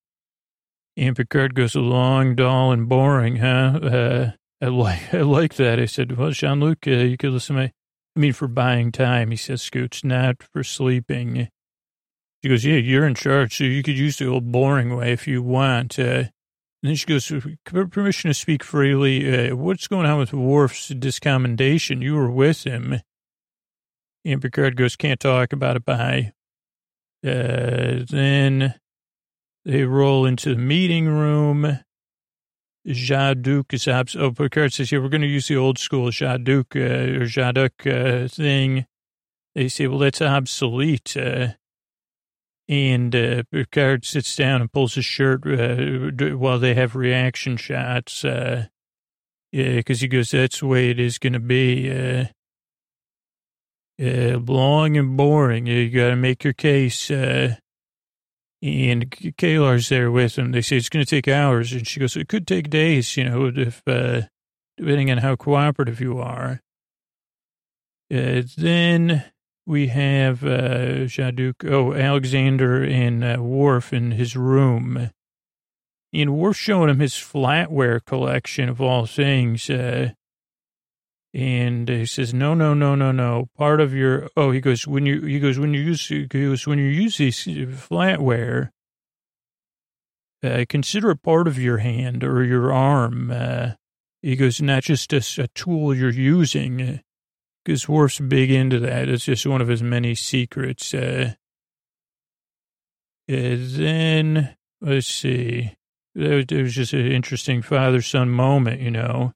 And 0.96 1.14
Picard 1.14 1.54
goes, 1.54 1.74
long, 1.74 2.34
dull, 2.34 2.72
and 2.72 2.88
boring, 2.88 3.36
huh? 3.36 3.78
Uh, 3.82 4.30
I 4.62 4.66
like, 4.66 5.12
I 5.14 5.20
like 5.20 5.54
that. 5.56 5.78
I 5.78 5.84
said, 5.84 6.16
well, 6.16 6.30
Jean-Luc, 6.30 6.86
uh, 6.86 6.90
you 6.90 7.18
could 7.18 7.32
listen 7.32 7.56
to 7.56 7.62
me. 7.62 7.72
I 8.16 8.18
mean, 8.18 8.32
for 8.32 8.48
buying 8.48 8.92
time, 8.92 9.30
he 9.30 9.36
says, 9.36 9.60
Scoots, 9.60 10.02
not 10.02 10.42
for 10.42 10.64
sleeping. 10.64 11.48
She 12.42 12.48
goes, 12.48 12.64
yeah, 12.64 12.76
you're 12.76 13.06
in 13.06 13.14
charge, 13.14 13.58
so 13.58 13.64
you 13.64 13.82
could 13.82 13.98
use 13.98 14.16
the 14.16 14.26
old 14.26 14.50
boring 14.50 14.96
way 14.96 15.12
if 15.12 15.28
you 15.28 15.42
want. 15.42 15.98
Uh, 15.98 16.24
and 16.86 16.90
then 16.90 16.94
she 16.94 17.06
goes, 17.06 17.32
permission 17.64 18.30
to 18.30 18.34
speak 18.34 18.62
freely. 18.62 19.50
Uh, 19.50 19.56
what's 19.56 19.88
going 19.88 20.06
on 20.06 20.20
with 20.20 20.32
Worf's 20.32 20.90
discommendation? 20.90 22.00
You 22.00 22.14
were 22.14 22.30
with 22.30 22.62
him. 22.62 23.00
And 24.24 24.40
Picard 24.40 24.76
goes, 24.76 24.94
can't 24.94 25.18
talk 25.18 25.52
about 25.52 25.74
it. 25.74 25.84
Bye. 25.84 26.32
Uh, 27.26 28.04
then 28.08 28.74
they 29.64 29.82
roll 29.82 30.26
into 30.26 30.50
the 30.50 30.60
meeting 30.60 31.08
room. 31.08 31.80
Jaduk 32.86 33.74
is 33.74 33.88
abs. 33.88 34.14
Oh, 34.14 34.30
Picard 34.30 34.72
says, 34.72 34.92
yeah, 34.92 35.00
we're 35.00 35.08
going 35.08 35.22
to 35.22 35.26
use 35.26 35.48
the 35.48 35.56
old 35.56 35.80
school 35.80 36.10
Jaduk 36.10 36.76
uh, 36.76 37.20
or 37.20 37.26
Jaduk 37.26 37.84
uh, 37.84 38.28
thing. 38.28 38.86
They 39.56 39.66
say, 39.66 39.88
well, 39.88 39.98
that's 39.98 40.22
obsolete. 40.22 41.16
Uh, 41.16 41.48
and 42.68 43.14
uh, 43.14 43.42
Picard 43.52 44.04
sits 44.04 44.34
down 44.34 44.60
and 44.60 44.72
pulls 44.72 44.94
his 44.94 45.04
shirt 45.04 45.46
uh, 45.46 46.36
while 46.36 46.58
they 46.58 46.74
have 46.74 46.96
reaction 46.96 47.56
shots. 47.56 48.24
Uh, 48.24 48.66
yeah, 49.52 49.76
because 49.76 50.00
he 50.00 50.08
goes, 50.08 50.30
that's 50.30 50.60
the 50.60 50.66
way 50.66 50.90
it 50.90 50.98
is 50.98 51.18
going 51.18 51.32
to 51.32 51.40
be. 51.40 51.90
Uh, 51.90 52.24
uh, 54.02 54.38
long 54.38 54.96
and 54.96 55.16
boring. 55.16 55.66
You 55.66 55.88
got 55.90 56.10
to 56.10 56.16
make 56.16 56.44
your 56.44 56.52
case. 56.52 57.10
Uh, 57.10 57.56
and 58.62 59.10
K'Ehleyr's 59.10 59.88
there 59.88 60.10
with 60.10 60.36
him. 60.36 60.52
They 60.52 60.62
say 60.62 60.76
it's 60.76 60.88
going 60.88 61.04
to 61.04 61.08
take 61.08 61.28
hours. 61.28 61.72
And 61.72 61.86
she 61.86 62.00
goes, 62.00 62.16
it 62.16 62.28
could 62.28 62.46
take 62.46 62.68
days, 62.68 63.16
you 63.16 63.24
know, 63.24 63.52
if, 63.54 63.82
uh, 63.86 64.22
depending 64.76 65.10
on 65.10 65.18
how 65.18 65.36
cooperative 65.36 66.00
you 66.00 66.18
are. 66.18 66.60
Uh, 68.12 68.42
then 68.56 69.24
we 69.66 69.88
have 69.88 70.44
uh, 70.44 71.06
Jaduk, 71.06 71.68
oh, 71.68 71.92
Alexander 71.92 72.84
and 72.84 73.24
uh, 73.24 73.42
Worf 73.42 73.92
in 73.92 74.12
his 74.12 74.36
room. 74.36 75.10
And 76.12 76.36
Worf 76.36 76.56
showing 76.56 76.88
him 76.88 77.00
his 77.00 77.14
flatware 77.14 78.02
collection 78.04 78.68
of 78.68 78.80
all 78.80 79.06
things. 79.06 79.68
Uh, 79.68 80.10
and 81.34 81.88
he 81.88 82.06
says, 82.06 82.32
no, 82.32 82.54
no, 82.54 82.74
no, 82.74 82.94
no, 82.94 83.10
no. 83.10 83.48
Part 83.56 83.80
of 83.80 83.92
your, 83.92 84.30
oh, 84.36 84.52
he 84.52 84.60
goes, 84.60 84.86
when 84.86 85.04
you, 85.04 85.20
he 85.22 85.40
goes, 85.40 85.58
when 85.58 85.74
you 85.74 85.80
use, 85.80 86.06
he 86.06 86.26
goes, 86.26 86.66
when 86.66 86.78
you 86.78 86.86
use 86.86 87.18
these 87.18 87.44
flatware, 87.44 88.70
uh, 90.44 90.64
consider 90.68 91.10
it 91.10 91.22
part 91.22 91.48
of 91.48 91.58
your 91.58 91.78
hand 91.78 92.22
or 92.22 92.44
your 92.44 92.72
arm. 92.72 93.32
Uh, 93.32 93.72
he 94.22 94.36
goes, 94.36 94.62
not 94.62 94.84
just 94.84 95.12
a, 95.12 95.42
a 95.42 95.48
tool 95.48 95.94
you're 95.94 96.10
using 96.10 97.00
because 97.66 97.88
Worf's 97.88 98.20
big 98.20 98.52
into 98.52 98.78
that. 98.78 99.08
It's 99.08 99.24
just 99.24 99.44
one 99.44 99.60
of 99.60 99.66
his 99.66 99.82
many 99.82 100.14
secrets. 100.14 100.94
Uh, 100.94 101.32
then, 103.26 104.56
let's 104.80 105.08
see. 105.08 105.72
It 106.14 106.52
was 106.52 106.74
just 106.74 106.92
an 106.92 107.10
interesting 107.10 107.62
father 107.62 108.00
son 108.02 108.30
moment, 108.30 108.80
you 108.80 108.92
know. 108.92 109.32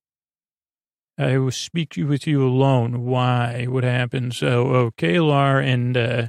I 1.18 1.38
will 1.38 1.50
speak 1.50 1.94
with 1.98 2.28
you 2.28 2.46
alone. 2.46 3.04
Why? 3.04 3.66
What 3.68 3.82
happens? 3.82 4.40
Oh, 4.44 4.74
oh 4.74 4.90
K'Ehleyr 4.96 5.62
and, 5.62 5.96
uh, 5.96 6.28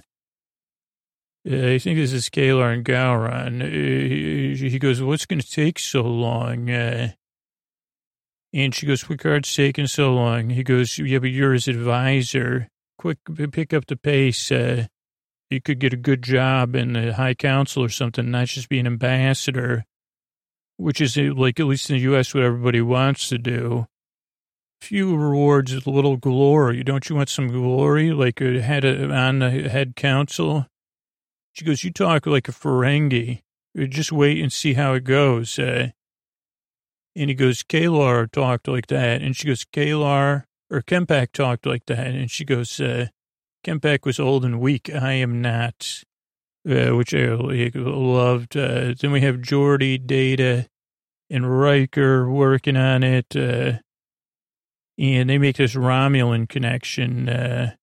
I 1.45 1.77
think 1.77 1.97
this 1.97 2.13
is 2.13 2.29
K'Ehleyr 2.29 2.73
and 2.73 2.83
Gowron. 2.83 3.61
Uh, 3.61 4.57
he 4.57 4.79
goes, 4.79 5.03
what's 5.03 5.27
going 5.27 5.39
to 5.39 5.49
take 5.49 5.77
so 5.77 6.01
long? 6.01 6.71
Uh, 6.71 7.11
and 8.53 8.75
she 8.75 8.85
goes, 8.85 9.03
Picard's 9.03 9.53
taking 9.53 9.87
so 9.87 10.13
long. 10.13 10.49
He 10.49 10.63
goes, 10.63 10.97
yeah, 10.97 11.19
but 11.19 11.31
you're 11.31 11.53
his 11.53 11.67
advisor. 11.67 12.67
Quick, 12.97 13.19
pick 13.51 13.73
up 13.73 13.85
the 13.87 13.95
pace. 13.95 14.51
Uh, 14.51 14.87
you 15.49 15.61
could 15.61 15.79
get 15.79 15.93
a 15.93 15.97
good 15.97 16.21
job 16.21 16.75
in 16.75 16.93
the 16.93 17.13
High 17.13 17.33
Council 17.33 17.83
or 17.83 17.89
something, 17.89 18.29
not 18.29 18.47
just 18.47 18.69
be 18.69 18.79
an 18.79 18.87
ambassador, 18.87 19.85
which 20.77 21.01
is 21.01 21.17
uh, 21.17 21.33
like, 21.35 21.59
at 21.59 21.65
least 21.65 21.89
in 21.89 21.95
the 21.95 22.01
U.S., 22.03 22.33
what 22.33 22.43
everybody 22.43 22.81
wants 22.81 23.29
to 23.29 23.37
do. 23.37 23.87
Few 24.81 25.15
rewards, 25.15 25.73
a 25.73 25.89
little 25.89 26.17
glory. 26.17 26.83
Don't 26.83 27.07
you 27.07 27.15
want 27.15 27.29
some 27.29 27.49
glory? 27.49 28.11
Like 28.11 28.41
a 28.41 28.61
head 28.61 28.83
on 28.83 29.39
the 29.39 29.69
head 29.69 29.95
council? 29.95 30.67
She 31.53 31.65
goes, 31.65 31.83
you 31.83 31.91
talk 31.91 32.25
like 32.25 32.47
a 32.47 32.51
Ferengi. 32.51 33.41
Just 33.77 34.11
wait 34.11 34.41
and 34.41 34.51
see 34.51 34.73
how 34.73 34.93
it 34.93 35.03
goes. 35.03 35.59
Uh, 35.59 35.89
and 37.16 37.30
he 37.30 37.36
goes, 37.36 37.64
K'Ehleyr 37.64 38.32
talked 38.32 38.68
like 38.68 38.88
that. 38.88 39.22
And 39.22 39.36
she 39.36 39.47
goes, 39.47 39.66
K'Ehleyr 39.66 40.45
or 40.70 40.82
K'mpec 40.82 41.32
talked 41.34 41.66
like 41.66 41.86
that. 41.88 42.07
And 42.07 42.32
she 42.32 42.45
goes, 42.45 42.80
uh, 42.80 43.07
K'mpec 43.66 44.05
was 44.05 44.20
old 44.20 44.45
and 44.45 44.59
weak. 44.59 44.89
I 44.93 45.14
am 45.14 45.41
not, 45.41 46.03
uh, 46.68 46.95
which 46.95 47.14
I 47.14 47.36
loved. 47.36 48.55
Uh, 48.55 48.93
then 48.99 49.12
we 49.12 49.22
have 49.22 49.38
Geordi, 49.38 50.05
Data, 50.05 50.68
and 51.30 51.59
Riker 51.59 52.30
working 52.30 52.78
on 52.78 53.03
it. 53.03 53.36
Uh, 53.36 53.80
and 54.97 55.30
they 55.30 55.38
make 55.38 55.57
this 55.57 55.76
Romulan 55.76 56.47
connection, 56.47 57.28
uh, 57.28 57.76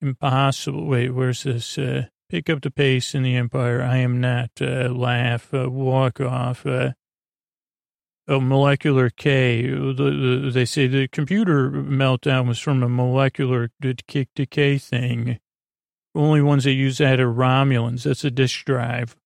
impossible. 0.00 0.86
Wait, 0.86 1.10
where's 1.10 1.44
this? 1.44 1.78
Uh, 1.78 2.06
pick 2.28 2.50
up 2.50 2.60
the 2.60 2.70
pace 2.70 3.14
in 3.14 3.22
the 3.22 3.36
Empire. 3.36 3.82
I 3.82 3.98
am 3.98 4.20
not, 4.20 4.50
uh, 4.60 4.90
laugh, 4.90 5.52
walk 5.52 6.20
off, 6.20 6.66
a 8.28 8.38
molecular 8.40 9.08
decay. 9.08 9.68
The, 9.68 9.92
the, 9.94 10.50
they 10.52 10.64
say 10.64 10.86
the 10.86 11.08
computer 11.08 11.70
meltdown 11.70 12.46
was 12.46 12.58
from 12.58 12.82
a 12.82 12.88
molecular 12.88 13.70
decay 13.80 14.78
thing. 14.78 15.38
Only 16.14 16.42
ones 16.42 16.64
that 16.64 16.72
use 16.72 16.98
that 16.98 17.20
are 17.20 17.32
Romulans. 17.32 18.02
That's 18.02 18.24
a 18.24 18.30
disk 18.30 18.64
drive. 18.64 19.16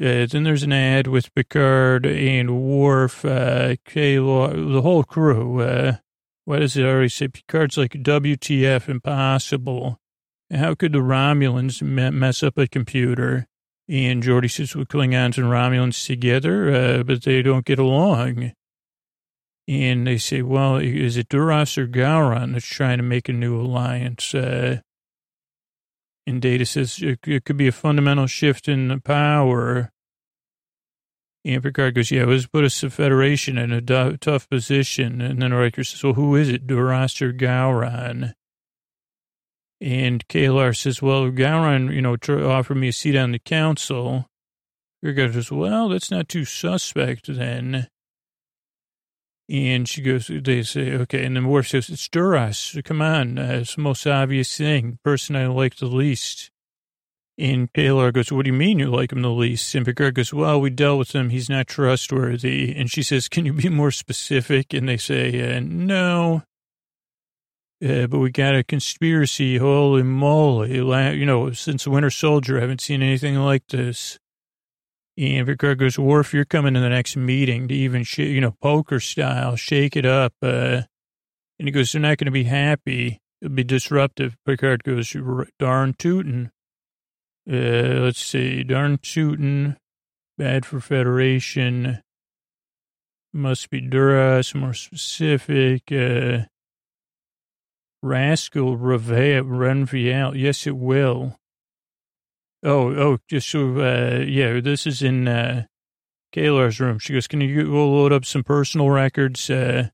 Uh, 0.00 0.26
then 0.26 0.42
there's 0.42 0.62
an 0.62 0.72
ad 0.72 1.06
with 1.06 1.34
Picard 1.34 2.04
and 2.04 2.60
Worf, 2.62 3.24
uh, 3.24 3.76
the 3.86 4.80
whole 4.82 5.04
crew. 5.04 5.62
Uh, 5.62 5.96
what 6.44 6.58
does 6.58 6.76
it 6.76 6.84
already 6.84 7.08
say? 7.08 7.28
Picard's 7.28 7.78
like 7.78 7.92
WTF, 7.92 8.88
impossible. 8.88 9.98
How 10.52 10.74
could 10.74 10.92
the 10.92 10.98
Romulans 10.98 11.82
mess 11.82 12.42
up 12.42 12.58
a 12.58 12.68
computer? 12.68 13.46
And 13.88 14.22
Geordi 14.22 14.50
says, 14.50 14.74
well, 14.74 14.84
Klingons 14.84 15.38
and 15.38 15.46
Romulans 15.46 16.04
together, 16.06 16.74
uh, 16.74 17.02
but 17.04 17.22
they 17.22 17.40
don't 17.42 17.64
get 17.64 17.78
along. 17.78 18.52
And 19.68 20.06
they 20.06 20.18
say, 20.18 20.42
well, 20.42 20.76
is 20.76 21.16
it 21.16 21.28
Duras 21.28 21.78
or 21.78 21.86
Gowron 21.86 22.52
that's 22.52 22.66
trying 22.66 22.98
to 22.98 23.04
make 23.04 23.28
a 23.28 23.32
new 23.32 23.60
alliance? 23.60 24.34
Uh, 24.34 24.80
and 26.26 26.42
Data 26.42 26.66
says 26.66 26.98
it, 27.00 27.20
it 27.26 27.44
could 27.44 27.56
be 27.56 27.68
a 27.68 27.72
fundamental 27.72 28.26
shift 28.26 28.68
in 28.68 29.00
power. 29.02 29.90
And 31.44 31.62
Picard 31.62 31.94
goes, 31.94 32.10
yeah, 32.10 32.22
it 32.22 32.26
was 32.26 32.48
put 32.48 32.64
a 32.64 32.90
federation 32.90 33.56
in 33.56 33.70
a 33.70 33.80
d- 33.80 34.16
tough 34.20 34.48
position. 34.48 35.20
And 35.20 35.40
then 35.40 35.54
Riker 35.54 35.84
says, 35.84 36.02
well, 36.02 36.14
who 36.14 36.34
is 36.34 36.48
it, 36.48 36.66
Duras 36.66 37.22
or 37.22 37.32
Gowron? 37.32 38.34
And 39.80 40.26
K'Ehleyr 40.28 40.76
says, 40.76 41.02
well, 41.02 41.30
Gowron, 41.30 41.92
you 41.94 42.00
know, 42.00 42.16
offered 42.48 42.76
me 42.76 42.88
a 42.88 42.92
seat 42.92 43.16
on 43.16 43.32
the 43.32 43.38
council. 43.38 44.26
Picard 45.04 45.34
says, 45.34 45.52
well, 45.52 45.88
that's 45.88 46.10
not 46.10 46.28
too 46.28 46.44
suspect 46.44 47.26
then. 47.26 47.88
And 49.48 49.88
she 49.88 50.02
goes, 50.02 50.28
they 50.28 50.62
say, 50.62 50.92
okay. 50.94 51.24
And 51.24 51.36
then 51.36 51.46
Worf 51.46 51.68
says, 51.68 51.88
it's 51.88 52.08
Duras. 52.08 52.76
Come 52.84 53.00
on. 53.00 53.38
Uh, 53.38 53.58
it's 53.60 53.76
the 53.76 53.82
most 53.82 54.06
obvious 54.06 54.56
thing. 54.56 54.92
The 54.92 54.98
Person 55.04 55.36
I 55.36 55.46
like 55.46 55.76
the 55.76 55.86
least. 55.86 56.50
And 57.38 57.72
K'Ehleyr 57.72 58.14
goes, 58.14 58.32
what 58.32 58.46
do 58.46 58.50
you 58.50 58.56
mean 58.56 58.78
you 58.78 58.90
like 58.90 59.12
him 59.12 59.22
the 59.22 59.30
least? 59.30 59.74
And 59.74 59.84
Picard 59.84 60.14
goes, 60.14 60.32
well, 60.32 60.60
we 60.60 60.70
dealt 60.70 60.98
with 60.98 61.14
him. 61.14 61.28
He's 61.28 61.50
not 61.50 61.68
trustworthy. 61.68 62.74
And 62.74 62.90
she 62.90 63.02
says, 63.02 63.28
can 63.28 63.44
you 63.44 63.52
be 63.52 63.68
more 63.68 63.90
specific? 63.90 64.72
And 64.72 64.88
they 64.88 64.96
say, 64.96 65.56
uh, 65.56 65.60
no. 65.60 66.42
Uh, 67.84 68.06
but 68.06 68.18
we 68.18 68.30
got 68.30 68.54
a 68.54 68.64
conspiracy. 68.64 69.58
Holy 69.58 70.02
moly. 70.02 70.76
You 70.76 71.26
know, 71.26 71.52
since 71.52 71.86
Winter 71.86 72.10
Soldier, 72.10 72.58
I 72.58 72.62
haven't 72.62 72.80
seen 72.80 73.02
anything 73.02 73.36
like 73.36 73.66
this. 73.68 74.18
And 75.18 75.46
Picard 75.46 75.78
goes, 75.78 75.98
Worf, 75.98 76.34
you're 76.34 76.44
coming 76.44 76.74
to 76.74 76.80
the 76.80 76.90
next 76.90 77.16
meeting 77.16 77.68
to 77.68 77.74
even, 77.74 78.04
sh- 78.04 78.18
you 78.18 78.40
know, 78.40 78.54
poker 78.62 79.00
style, 79.00 79.56
shake 79.56 79.96
it 79.96 80.04
up. 80.04 80.34
Uh, 80.42 80.82
and 81.58 81.68
he 81.68 81.70
goes, 81.70 81.92
they're 81.92 82.02
not 82.02 82.18
going 82.18 82.26
to 82.26 82.30
be 82.30 82.44
happy. 82.44 83.20
It'll 83.40 83.54
be 83.54 83.64
disruptive. 83.64 84.36
Picard 84.44 84.84
goes, 84.84 85.14
darn 85.58 85.94
tootin'. 85.94 86.50
Uh, 87.50 88.00
let's 88.02 88.24
see, 88.24 88.62
darn 88.62 88.98
tootin'. 88.98 89.76
Bad 90.36 90.66
for 90.66 90.80
Federation. 90.80 92.02
Must 93.32 93.70
be 93.70 93.80
Duras, 93.80 94.54
more 94.54 94.74
specific. 94.74 95.84
Uh, 95.90 96.44
Rascal 98.02 98.76
Renviel. 98.76 100.34
Yes, 100.34 100.66
it 100.66 100.76
will. 100.76 101.38
Oh, 102.62 102.88
oh, 102.94 103.18
just 103.28 103.48
so, 103.48 103.78
uh, 103.78 104.24
yeah, 104.26 104.60
this 104.60 104.86
is 104.86 105.02
in, 105.02 105.28
uh, 105.28 105.66
K'Ehleyr's 106.34 106.80
room. 106.80 106.98
She 106.98 107.12
goes, 107.12 107.26
can 107.26 107.40
you 107.40 107.64
go 107.64 107.88
load 107.90 108.12
up 108.12 108.24
some 108.24 108.44
personal 108.44 108.90
records? 108.90 109.48
Uh, 109.48 109.88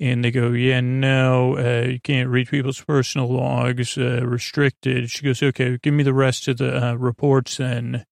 and 0.00 0.24
they 0.24 0.30
go, 0.30 0.52
yeah, 0.52 0.80
no, 0.80 1.58
uh, 1.58 1.88
you 1.88 2.00
can't 2.00 2.28
read 2.28 2.48
people's 2.48 2.80
personal 2.80 3.28
logs, 3.28 3.98
uh, 3.98 4.24
restricted. 4.24 5.10
She 5.10 5.24
goes, 5.24 5.42
okay, 5.42 5.76
give 5.82 5.92
me 5.92 6.04
the 6.04 6.14
rest 6.14 6.46
of 6.46 6.58
the 6.58 6.90
uh, 6.90 6.94
reports 6.94 7.56
then 7.56 8.04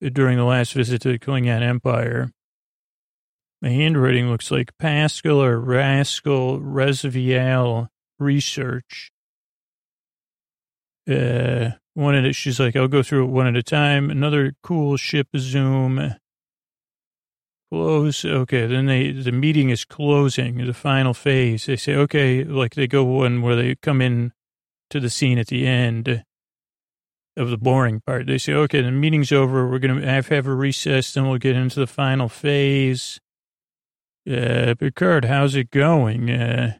during 0.00 0.38
the 0.38 0.44
last 0.44 0.72
visit 0.72 1.02
to 1.02 1.12
the 1.12 1.18
Klingon 1.18 1.62
Empire. 1.62 2.30
My 3.62 3.70
handwriting 3.70 4.28
looks 4.28 4.50
like 4.50 4.76
Pascal 4.78 5.42
or 5.42 5.58
Rascal 5.58 6.60
Resvial 6.60 7.88
research. 8.18 9.10
Uh, 11.08 11.70
one 11.94 12.14
at 12.14 12.24
it, 12.24 12.34
she's 12.34 12.60
like, 12.60 12.76
I'll 12.76 12.88
go 12.88 13.02
through 13.02 13.24
it 13.24 13.30
one 13.30 13.46
at 13.46 13.56
a 13.56 13.62
time. 13.62 14.10
Another 14.10 14.52
cool 14.62 14.96
ship 14.96 15.28
zoom. 15.38 16.14
Close. 17.72 18.24
Okay. 18.24 18.66
Then 18.66 18.86
they, 18.86 19.12
the 19.12 19.32
meeting 19.32 19.70
is 19.70 19.84
closing, 19.84 20.58
the 20.66 20.74
final 20.74 21.14
phase. 21.14 21.66
They 21.66 21.76
say, 21.76 21.94
okay, 21.94 22.44
like 22.44 22.74
they 22.74 22.86
go 22.86 23.04
one 23.04 23.40
where 23.40 23.56
they 23.56 23.74
come 23.76 24.02
in 24.02 24.32
to 24.90 25.00
the 25.00 25.10
scene 25.10 25.38
at 25.38 25.46
the 25.46 25.66
end 25.66 26.24
of 27.36 27.50
the 27.50 27.58
boring 27.58 28.00
part. 28.06 28.26
They 28.26 28.38
say, 28.38 28.52
okay, 28.52 28.82
the 28.82 28.90
meeting's 28.90 29.32
over. 29.32 29.68
We're 29.68 29.78
going 29.78 30.00
to 30.00 30.06
have, 30.06 30.28
have 30.28 30.46
a 30.46 30.54
recess. 30.54 31.12
Then 31.12 31.28
we'll 31.28 31.38
get 31.38 31.56
into 31.56 31.80
the 31.80 31.86
final 31.86 32.28
phase. 32.28 33.18
Uh, 34.28 34.74
Picard, 34.74 35.26
how's 35.26 35.54
it 35.54 35.70
going? 35.70 36.30
Uh, 36.30 36.78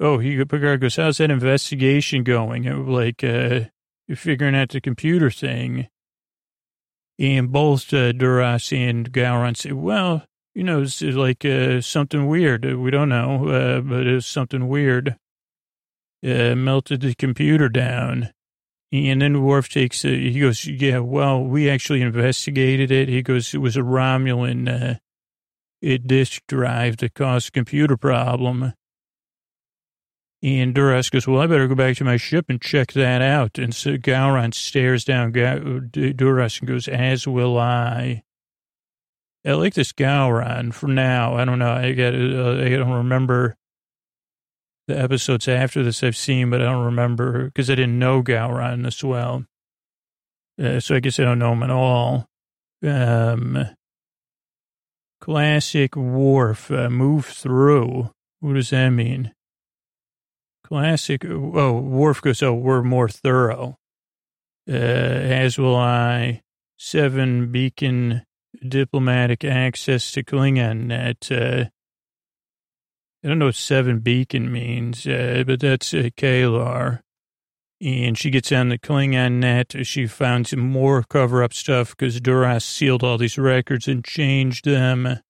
oh, 0.00 0.18
he, 0.18 0.44
Picard 0.44 0.82
goes, 0.82 0.96
how's 0.96 1.18
that 1.18 1.30
investigation 1.30 2.22
going? 2.24 2.64
It, 2.64 2.74
like, 2.74 3.24
uh, 3.24 3.70
you're 4.06 4.16
figuring 4.16 4.54
out 4.54 4.68
the 4.68 4.80
computer 4.80 5.30
thing. 5.30 5.88
And 7.18 7.50
both 7.50 7.94
uh, 7.94 8.12
Duras 8.12 8.72
and 8.72 9.10
Gowron 9.12 9.56
say, 9.56 9.72
well, 9.72 10.24
you 10.54 10.62
know, 10.62 10.82
it's 10.82 11.00
like 11.00 11.44
uh, 11.44 11.80
something 11.80 12.26
weird. 12.26 12.64
We 12.64 12.90
don't 12.90 13.08
know, 13.08 13.48
uh, 13.48 13.80
but 13.80 14.06
it's 14.06 14.26
something 14.26 14.68
weird. 14.68 15.16
Uh, 16.24 16.54
melted 16.54 17.00
the 17.00 17.14
computer 17.14 17.68
down. 17.68 18.30
And 18.92 19.22
then 19.22 19.42
Worf 19.42 19.68
takes, 19.68 20.04
uh, 20.04 20.08
he 20.08 20.38
goes, 20.38 20.66
yeah, 20.66 20.98
well, 20.98 21.42
we 21.42 21.70
actually 21.70 22.02
investigated 22.02 22.90
it. 22.90 23.08
He 23.08 23.22
goes, 23.22 23.54
it 23.54 23.58
was 23.58 23.76
a 23.76 23.80
Romulan 23.80 24.98
a 25.82 25.98
disk 25.98 26.42
drive 26.48 26.96
that 26.98 27.14
caused 27.14 27.52
computer 27.52 27.96
problem. 27.96 28.72
And 30.42 30.74
Duras 30.74 31.08
goes, 31.10 31.26
well, 31.26 31.40
I 31.40 31.46
better 31.46 31.68
go 31.68 31.74
back 31.74 31.96
to 31.96 32.04
my 32.04 32.16
ship 32.18 32.46
and 32.48 32.60
check 32.60 32.92
that 32.92 33.22
out. 33.22 33.58
And 33.58 33.74
so 33.74 33.96
Gowron 33.96 34.52
stares 34.52 35.04
down 35.04 35.32
Duras 35.32 36.58
and 36.58 36.68
goes, 36.68 36.86
as 36.86 37.26
will 37.26 37.58
I. 37.58 38.22
I 39.46 39.52
like 39.52 39.74
this 39.74 39.92
Gowron 39.92 40.72
for 40.72 40.86
now. 40.86 41.34
I 41.36 41.44
don't 41.44 41.58
know. 41.58 41.72
I 41.72 41.92
got, 41.92 42.14
uh, 42.14 42.62
I 42.62 42.68
don't 42.70 42.92
remember. 42.92 43.56
the 44.86 44.98
episodes 44.98 45.48
after 45.48 45.82
this 45.82 46.02
I've 46.02 46.16
seen, 46.16 46.50
but 46.50 46.60
I 46.60 46.64
don't 46.64 46.84
remember 46.84 47.46
because 47.46 47.70
I 47.70 47.74
didn't 47.74 47.98
know 47.98 48.22
Gowron 48.22 48.86
as 48.86 49.02
well. 49.02 49.46
Uh, 50.62 50.78
so 50.78 50.94
I 50.94 51.00
guess 51.00 51.18
I 51.18 51.24
don't 51.24 51.38
know 51.38 51.52
him 51.52 51.62
at 51.62 51.70
all. 51.70 52.26
Um, 52.82 53.66
classic 55.24 55.96
Worf, 55.96 56.70
uh, 56.70 56.90
move 56.90 57.24
through. 57.24 58.10
What 58.40 58.52
does 58.56 58.68
that 58.70 58.90
mean? 58.90 59.32
Classic, 60.66 61.24
oh, 61.24 61.80
Worf 61.80 62.20
goes, 62.20 62.42
oh, 62.42 62.52
we're 62.52 62.82
more 62.82 63.08
thorough. 63.08 63.78
Uh, 64.68 64.74
as 64.74 65.56
will 65.56 65.76
I. 65.76 66.42
Seven 66.76 67.50
beacon 67.50 68.26
diplomatic 68.68 69.44
access 69.44 70.12
to 70.12 70.22
Klingon 70.22 70.88
net. 70.88 71.28
Uh, 71.30 71.70
I 73.24 73.28
don't 73.28 73.38
know 73.38 73.46
what 73.46 73.54
seven 73.54 74.00
beacon 74.00 74.52
means, 74.52 75.06
uh, 75.06 75.44
but 75.46 75.60
that's 75.60 75.94
uh, 75.94 76.10
K'Ehleyr. 76.18 77.00
And 77.80 78.16
she 78.16 78.30
gets 78.30 78.52
on 78.52 78.68
the 78.68 78.78
Klingon 78.78 79.40
net. 79.40 79.74
She 79.86 80.06
found 80.06 80.46
some 80.46 80.60
more 80.60 81.02
cover 81.02 81.42
up 81.42 81.52
stuff 81.52 81.90
because 81.90 82.20
Duras 82.20 82.64
sealed 82.64 83.02
all 83.02 83.18
these 83.18 83.36
records 83.36 83.88
and 83.88 84.04
changed 84.04 84.64
them. 84.64 85.20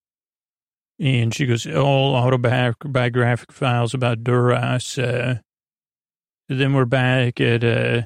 And 1.01 1.35
she 1.35 1.47
goes, 1.47 1.67
all 1.67 2.15
autobiographic 2.15 3.51
files 3.51 3.95
about 3.95 4.23
Duras. 4.23 4.97
Uh, 4.97 5.39
then 6.49 6.75
we're 6.75 6.85
back 6.85 7.41
at, 7.41 7.65
uh, 7.65 8.03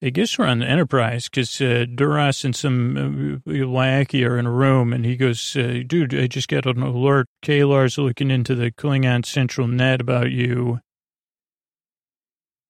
I 0.00 0.10
guess 0.10 0.38
we're 0.38 0.46
on 0.46 0.60
the 0.60 0.66
Enterprise 0.66 1.28
because 1.28 1.60
uh, 1.60 1.84
Duras 1.92 2.44
and 2.44 2.54
some 2.54 3.42
uh, 3.46 3.52
lackey 3.66 4.24
are 4.24 4.38
in 4.38 4.46
a 4.46 4.52
room, 4.52 4.92
and 4.92 5.04
he 5.04 5.16
goes, 5.16 5.56
uh, 5.56 5.82
"Dude, 5.84 6.14
I 6.14 6.28
just 6.28 6.46
got 6.46 6.66
an 6.66 6.82
alert. 6.82 7.26
K'Ehleyr's 7.44 7.98
looking 7.98 8.30
into 8.30 8.54
the 8.54 8.70
Klingon 8.70 9.26
Central 9.26 9.66
Net 9.66 10.00
about 10.00 10.30
you." 10.30 10.78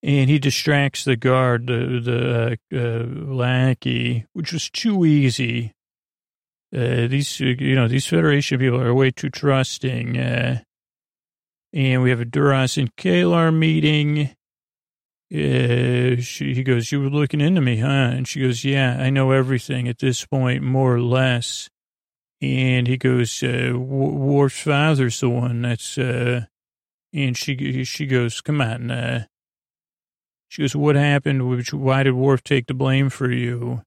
And 0.02 0.30
he 0.30 0.38
distracts 0.38 1.04
the 1.04 1.16
guard, 1.16 1.66
the 1.66 2.56
the 2.70 2.78
uh, 2.78 3.32
lackey, 3.32 4.26
which 4.32 4.52
was 4.52 4.70
too 4.70 5.04
easy. 5.04 5.72
Uh, 6.74 7.08
these, 7.08 7.40
you 7.40 7.74
know, 7.74 7.88
these 7.88 8.06
Federation 8.06 8.58
people 8.58 8.80
are 8.80 8.94
way 8.94 9.10
too 9.10 9.30
trusting. 9.30 10.18
Uh, 10.18 10.60
and 11.72 12.02
we 12.02 12.10
have 12.10 12.20
a 12.20 12.24
Duras 12.24 12.76
and 12.76 12.94
K'Ehleyr 12.96 13.54
meeting 13.54 14.36
uh, 15.30 16.16
she, 16.22 16.54
he 16.54 16.62
goes, 16.62 16.90
you 16.90 17.02
were 17.02 17.10
looking 17.10 17.42
into 17.42 17.60
me, 17.60 17.76
huh? 17.78 17.86
And 17.86 18.26
she 18.26 18.40
goes, 18.40 18.64
yeah, 18.64 18.96
I 18.98 19.10
know 19.10 19.32
everything 19.32 19.86
at 19.86 19.98
this 19.98 20.24
point, 20.24 20.62
more 20.62 20.94
or 20.94 21.02
less. 21.02 21.68
And 22.40 22.86
he 22.86 22.96
goes, 22.96 23.42
uh, 23.42 23.72
Worf's 23.76 24.62
father's 24.62 25.20
the 25.20 25.28
one 25.28 25.62
that's, 25.62 25.98
uh, 25.98 26.46
and 27.12 27.36
she, 27.36 27.84
she 27.84 28.06
goes, 28.06 28.40
come 28.40 28.62
on, 28.62 28.90
uh, 28.90 29.26
she 30.48 30.62
goes, 30.62 30.74
what 30.74 30.96
happened? 30.96 31.72
Why 31.72 32.02
did 32.02 32.14
Worf 32.14 32.42
take 32.42 32.66
the 32.66 32.74
blame 32.74 33.10
for 33.10 33.30
you? 33.30 33.82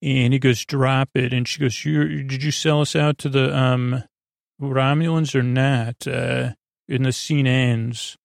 And 0.00 0.32
he 0.32 0.38
goes, 0.38 0.64
drop 0.64 1.10
it. 1.14 1.32
And 1.32 1.46
she 1.46 1.60
goes, 1.60 1.84
you 1.84 2.22
did 2.22 2.42
you 2.42 2.50
sell 2.50 2.80
us 2.80 2.96
out 2.96 3.18
to 3.18 3.28
the, 3.28 3.56
um, 3.56 4.04
Romulans 4.60 5.34
or 5.34 5.42
not? 5.42 6.06
Uh, 6.06 6.52
and 6.88 7.04
the 7.06 7.12
scene 7.12 7.46
ends 7.46 8.16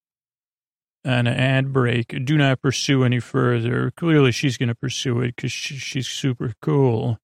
on 1.06 1.26
an 1.26 1.28
ad 1.28 1.72
break. 1.72 2.26
Do 2.26 2.38
not 2.38 2.62
pursue 2.62 3.04
any 3.04 3.20
further. 3.20 3.92
Clearly, 3.96 4.32
she's 4.32 4.58
going 4.58 4.70
to 4.70 4.76
pursue 4.76 5.22
it 5.22 5.36
because 5.36 5.52
she, 5.52 5.76
she's 5.78 6.08
super 6.08 6.54
cool. 6.62 7.18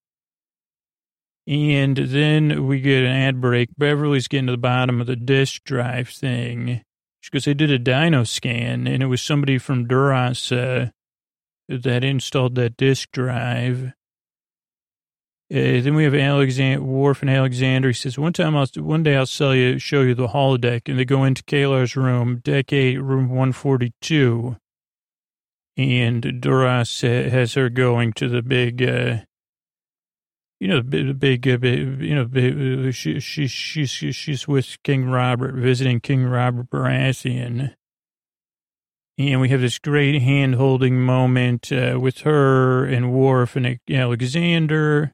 And 1.45 1.97
then 1.97 2.66
we 2.68 2.80
get 2.80 3.04
an 3.04 3.12
ad 3.12 3.41
break. 3.41 3.70
Beverly's 3.78 4.30
getting 4.30 4.47
to 4.47 4.54
the 4.54 4.58
bottom 4.58 5.01
of 5.01 5.08
the 5.08 5.18
disk 5.18 5.64
drive 5.66 6.10
thing. 6.10 6.82
She 7.24 7.39
they 7.39 7.53
did 7.53 7.71
a 7.71 7.80
dyno 7.80 8.28
scan, 8.28 8.86
and 8.86 9.01
it 9.01 9.05
was 9.05 9.21
somebody 9.21 9.57
from 9.57 9.88
Duras 9.88 10.51
uh, 10.51 10.89
that 11.69 12.03
installed 12.03 12.55
that 12.55 12.76
disk 12.76 13.11
drive. 13.11 13.93
Uh, 15.49 15.80
then 15.80 15.95
we 15.95 16.03
have 16.03 16.13
Alexander 16.13 16.84
Worf 16.84 17.21
and 17.21 17.30
Alexander. 17.30 17.88
He 17.88 17.93
says, 17.93 18.19
"One 18.19 18.34
time, 18.34 18.57
I'll 18.57 18.67
one 18.76 19.03
day 19.03 19.15
I'll 19.15 19.26
sell 19.26 19.55
you, 19.55 19.80
show 19.80 20.01
you 20.01 20.15
the 20.15 20.28
holodeck." 20.28 20.89
And 20.89 20.99
they 20.99 21.05
go 21.05 21.24
into 21.24 21.43
K'Ehleyr's 21.43 21.95
room, 21.95 22.41
deck 22.43 22.74
eight, 22.74 22.97
room 22.97 23.30
one 23.30 23.53
forty 23.53 23.93
two, 24.01 24.57
and 25.78 26.41
Duras 26.41 27.01
has 27.01 27.53
her 27.53 27.69
going 27.69 28.11
to 28.13 28.28
the 28.28 28.41
big, 28.41 28.84
uh, 28.84 29.19
you 30.64 30.70
know, 30.70 30.82
big, 30.82 31.45
uh, 31.45 31.57
big 31.57 32.01
you 32.01 32.16
know, 32.16 32.24
big, 32.24 32.88
uh, 32.88 32.91
she, 32.91 33.20
she, 33.20 33.47
she's 33.86 34.47
with 34.47 34.78
King 34.82 35.09
Robert, 35.09 35.55
visiting 35.55 35.99
King 35.99 36.24
Robert 36.24 36.70
Baratheon. 36.70 37.74
And 39.18 39.41
we 39.41 39.49
have 39.49 39.59
this 39.59 39.78
great 39.78 40.22
hand 40.22 40.55
holding 40.55 41.01
moment 41.01 41.70
uh, 41.70 41.99
with 41.99 42.20
her 42.20 42.86
and 42.86 43.11
Worf 43.11 43.57
and 43.57 43.78
Alexander. 43.89 45.11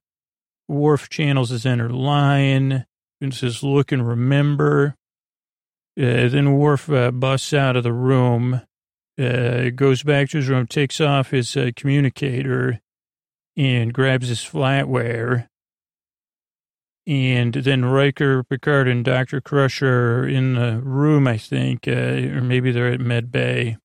Worf 0.67 1.09
channels 1.09 1.49
his 1.49 1.65
inner 1.65 1.89
lion 1.89 2.85
and 3.19 3.33
says, 3.33 3.63
look 3.63 3.91
and 3.91 4.07
remember. 4.07 4.93
Uh, 5.99 6.29
then 6.29 6.59
Worf 6.59 6.91
uh, 6.91 7.09
busts 7.09 7.53
out 7.53 7.75
of 7.75 7.81
the 7.81 7.91
room, 7.91 8.61
uh, 9.19 9.71
goes 9.71 10.03
back 10.03 10.29
to 10.29 10.37
his 10.37 10.47
room, 10.47 10.67
takes 10.67 11.01
off 11.01 11.31
his 11.31 11.57
uh, 11.57 11.71
communicator 11.75 12.81
and 13.59 13.93
grabs 13.93 14.29
his 14.29 14.39
flatware. 14.39 15.47
And 17.05 17.53
then 17.53 17.83
Riker, 17.83 18.43
Picard, 18.45 18.87
and 18.87 19.03
Dr. 19.03 19.41
Crusher 19.41 20.21
are 20.21 20.27
in 20.27 20.53
the 20.53 20.79
room, 20.81 21.27
I 21.27 21.37
think, 21.37 21.85
uh, 21.85 21.91
or 21.91 22.41
maybe 22.41 22.71
they're 22.71 22.93
at 22.93 23.01
Med 23.01 23.31
Bay. 23.31 23.77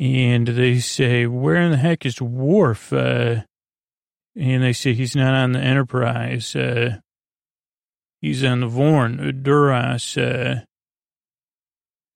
And 0.00 0.48
they 0.48 0.80
say, 0.80 1.26
where 1.26 1.56
in 1.56 1.70
the 1.70 1.76
heck 1.76 2.04
is 2.04 2.20
Worf? 2.20 2.92
Uh, 2.92 3.42
and 4.34 4.62
they 4.62 4.72
say 4.72 4.94
he's 4.94 5.14
not 5.14 5.34
on 5.34 5.52
the 5.52 5.60
Enterprise. 5.60 6.56
Uh, 6.56 6.96
he's 8.20 8.42
on 8.42 8.60
the 8.60 8.68
Vorn, 8.68 9.20
uh, 9.20 9.30
Duras. 9.30 10.16
Uh, 10.16 10.62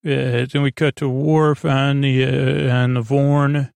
uh, 0.04 0.46
then 0.50 0.62
we 0.62 0.72
cut 0.72 0.96
to 0.96 1.08
Worf 1.08 1.64
on 1.64 2.00
the 2.00 2.70
on 2.70 2.94
the 2.94 3.02
Vorn, 3.02 3.70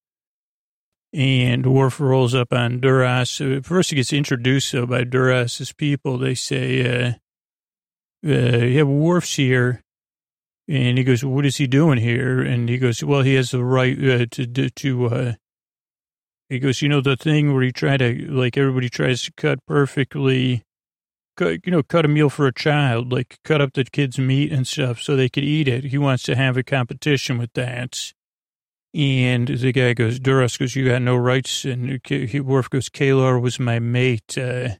and 1.12 1.66
Worf 1.66 2.00
rolls 2.00 2.34
up 2.34 2.52
on 2.52 2.80
Duras. 2.80 3.40
Uh, 3.40 3.60
first, 3.62 3.90
he 3.90 3.96
gets 3.96 4.12
introduced 4.12 4.72
though 4.72 4.86
by 4.86 5.04
Duras's 5.04 5.72
people. 5.72 6.18
They 6.18 6.34
say, 6.34 6.82
uh, 6.82 7.12
uh, 8.26 8.64
"Yeah, 8.64 8.82
Worf's 8.82 9.34
here," 9.36 9.82
and 10.68 10.98
he 10.98 11.04
goes, 11.04 11.24
"What 11.24 11.46
is 11.46 11.56
he 11.56 11.66
doing 11.66 11.98
here?" 11.98 12.40
And 12.40 12.68
he 12.68 12.78
goes, 12.78 13.02
"Well, 13.02 13.22
he 13.22 13.34
has 13.34 13.50
the 13.50 13.64
right 13.64 13.98
uh, 13.98 14.26
to 14.30 14.70
to 14.70 15.06
uh, 15.06 15.32
he 16.50 16.58
goes, 16.58 16.82
you 16.82 16.88
know, 16.88 17.00
the 17.00 17.16
thing 17.16 17.54
where 17.54 17.62
you 17.62 17.70
try 17.70 17.96
to, 17.96 18.26
like, 18.28 18.56
everybody 18.56 18.88
tries 18.88 19.22
to 19.22 19.32
cut 19.36 19.64
perfectly, 19.66 20.64
cut, 21.36 21.64
you 21.64 21.70
know, 21.70 21.84
cut 21.84 22.04
a 22.04 22.08
meal 22.08 22.28
for 22.28 22.48
a 22.48 22.52
child, 22.52 23.12
like 23.12 23.38
cut 23.44 23.60
up 23.60 23.72
the 23.72 23.84
kid's 23.84 24.18
meat 24.18 24.50
and 24.50 24.66
stuff 24.66 25.00
so 25.00 25.14
they 25.14 25.28
could 25.28 25.44
eat 25.44 25.68
it. 25.68 25.84
He 25.84 25.96
wants 25.96 26.24
to 26.24 26.34
have 26.34 26.56
a 26.56 26.64
competition 26.64 27.38
with 27.38 27.52
that. 27.52 28.12
And 28.92 29.46
the 29.46 29.72
guy 29.72 29.94
goes, 29.94 30.18
Duras 30.18 30.56
goes, 30.56 30.74
you 30.74 30.88
got 30.88 31.02
no 31.02 31.16
rights. 31.16 31.64
And 31.64 32.00
Worf 32.44 32.70
goes, 32.70 32.88
K'Ehleyr 32.88 33.40
was 33.40 33.60
my 33.60 33.78
mate. 33.78 34.36
Uh, 34.36 34.70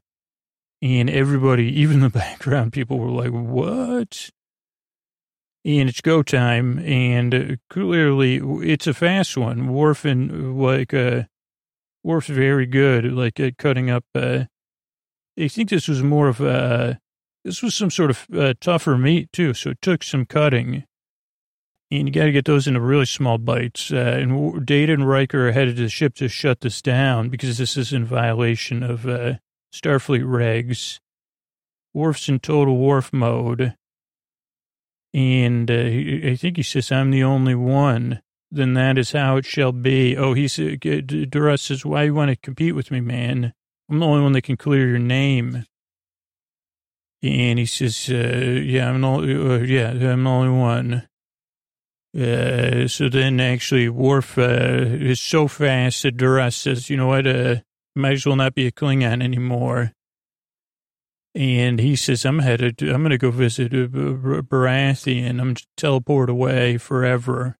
and 0.81 1.09
everybody, 1.09 1.67
even 1.79 2.01
the 2.01 2.09
background 2.11 2.73
people 2.73 2.99
were 2.99 3.09
like, 3.09 3.31
what? 3.31 4.29
And 5.63 5.87
it's 5.87 6.01
go 6.01 6.23
time. 6.23 6.79
And 6.79 7.59
clearly 7.69 8.41
it's 8.67 8.87
a 8.87 8.93
fast 8.93 9.37
one. 9.37 9.71
Worf 9.71 10.03
and 10.03 10.59
like, 10.59 10.93
uh, 10.93 11.23
Worf's 12.03 12.27
very 12.27 12.65
good, 12.65 13.05
like 13.05 13.39
at 13.39 13.57
cutting 13.57 13.89
up. 13.89 14.03
Uh, 14.13 14.45
I 15.39 15.47
think 15.47 15.69
this 15.69 15.87
was 15.87 16.03
more 16.03 16.27
of 16.27 16.41
a, 16.41 16.99
this 17.45 17.61
was 17.61 17.75
some 17.75 17.91
sort 17.91 18.09
of 18.09 18.27
uh, 18.35 18.53
tougher 18.59 18.97
meat 18.97 19.31
too, 19.31 19.53
so 19.53 19.69
it 19.69 19.81
took 19.81 20.03
some 20.03 20.25
cutting. 20.25 20.83
And 21.91 22.07
you 22.07 22.13
got 22.13 22.23
to 22.23 22.31
get 22.31 22.45
those 22.45 22.67
into 22.67 22.79
really 22.79 23.05
small 23.05 23.37
bites. 23.37 23.91
Uh, 23.91 24.17
and 24.21 24.65
Data 24.65 24.93
and 24.93 25.07
Riker 25.07 25.49
are 25.49 25.51
headed 25.51 25.75
to 25.75 25.83
the 25.83 25.89
ship 25.89 26.15
to 26.15 26.29
shut 26.29 26.61
this 26.61 26.81
down 26.81 27.29
because 27.29 27.57
this 27.57 27.75
is 27.75 27.91
in 27.91 28.05
violation 28.05 28.81
of 28.81 29.05
uh, 29.05 29.33
Starfleet 29.73 30.23
regs. 30.23 30.99
Worf's 31.93 32.29
in 32.29 32.39
total 32.39 32.77
Worf 32.77 33.11
mode. 33.11 33.75
And 35.13 35.69
uh, 35.69 36.29
I 36.31 36.37
think 36.37 36.55
he 36.55 36.63
says, 36.63 36.91
I'm 36.91 37.11
the 37.11 37.23
only 37.23 37.55
one 37.55 38.21
then 38.51 38.73
that 38.73 38.97
is 38.97 39.13
how 39.13 39.37
it 39.37 39.45
shall 39.45 39.71
be. 39.71 40.17
Oh, 40.17 40.33
he 40.33 40.47
said, 40.47 40.81
Duras 40.81 41.61
says, 41.61 41.85
why 41.85 42.03
you 42.03 42.13
want 42.13 42.29
to 42.29 42.35
compete 42.35 42.75
with 42.75 42.91
me, 42.91 42.99
man? 42.99 43.53
I'm 43.89 43.99
the 43.99 44.05
only 44.05 44.21
one 44.21 44.33
that 44.33 44.41
can 44.41 44.57
clear 44.57 44.87
your 44.87 44.99
name. 44.99 45.65
And 47.23 47.59
he 47.59 47.65
says, 47.65 48.09
uh, 48.09 48.13
yeah, 48.13 48.89
I'm 48.89 48.99
the, 48.99 49.53
uh, 49.53 49.57
yeah, 49.59 49.89
I'm 49.89 50.23
the 50.23 50.29
only 50.29 50.59
one. 50.59 51.07
Uh, 52.17 52.87
so 52.87 53.07
then 53.07 53.39
actually 53.39 53.87
Worf, 53.87 54.37
uh, 54.37 54.41
is 54.41 55.21
so 55.21 55.47
fast 55.47 56.03
that 56.03 56.17
Duras 56.17 56.55
says, 56.55 56.89
you 56.89 56.97
know 56.97 57.07
what, 57.07 57.25
uh, 57.25 57.57
might 57.95 58.13
as 58.13 58.25
well 58.25 58.35
not 58.35 58.53
be 58.53 58.67
a 58.67 58.71
Klingon 58.71 59.23
anymore. 59.23 59.93
And 61.33 61.79
he 61.79 61.95
says, 61.95 62.25
I'm 62.25 62.39
headed, 62.39 62.77
to, 62.79 62.93
I'm 62.93 63.01
going 63.01 63.11
to 63.11 63.17
go 63.17 63.31
visit 63.31 63.73
uh, 63.73 63.87
Baratheon. 63.87 65.39
I'm 65.39 65.55
teleport 65.77 66.29
away 66.29 66.77
forever. 66.77 67.55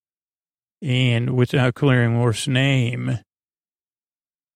And 0.81 1.31
without 1.37 1.75
clearing 1.75 2.19
Worf's 2.19 2.47
name. 2.47 3.19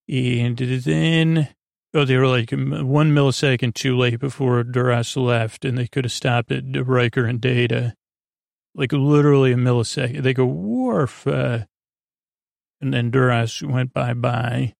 And 0.09 0.57
then, 0.57 1.49
oh, 1.93 2.03
they 2.03 2.17
were 2.17 2.27
like 2.27 2.51
one 2.51 3.13
millisecond 3.13 3.75
too 3.75 3.97
late 3.97 4.19
before 4.19 4.63
Duras 4.63 5.15
left, 5.15 5.63
and 5.63 5.77
they 5.77 5.87
could 5.87 6.03
have 6.03 6.11
stopped 6.11 6.51
at 6.51 6.63
Riker 6.85 7.25
and 7.25 7.39
Data. 7.39 7.95
Like 8.75 8.91
literally 8.91 9.53
a 9.53 9.55
millisecond. 9.55 10.21
They 10.21 10.33
go, 10.33 10.45
Worf, 10.45 11.25
Uh, 11.25 11.65
and 12.81 12.93
then 12.93 13.09
Duras 13.09 13.61
went 13.63 13.93
bye 13.93 14.13
bye. 14.13 14.73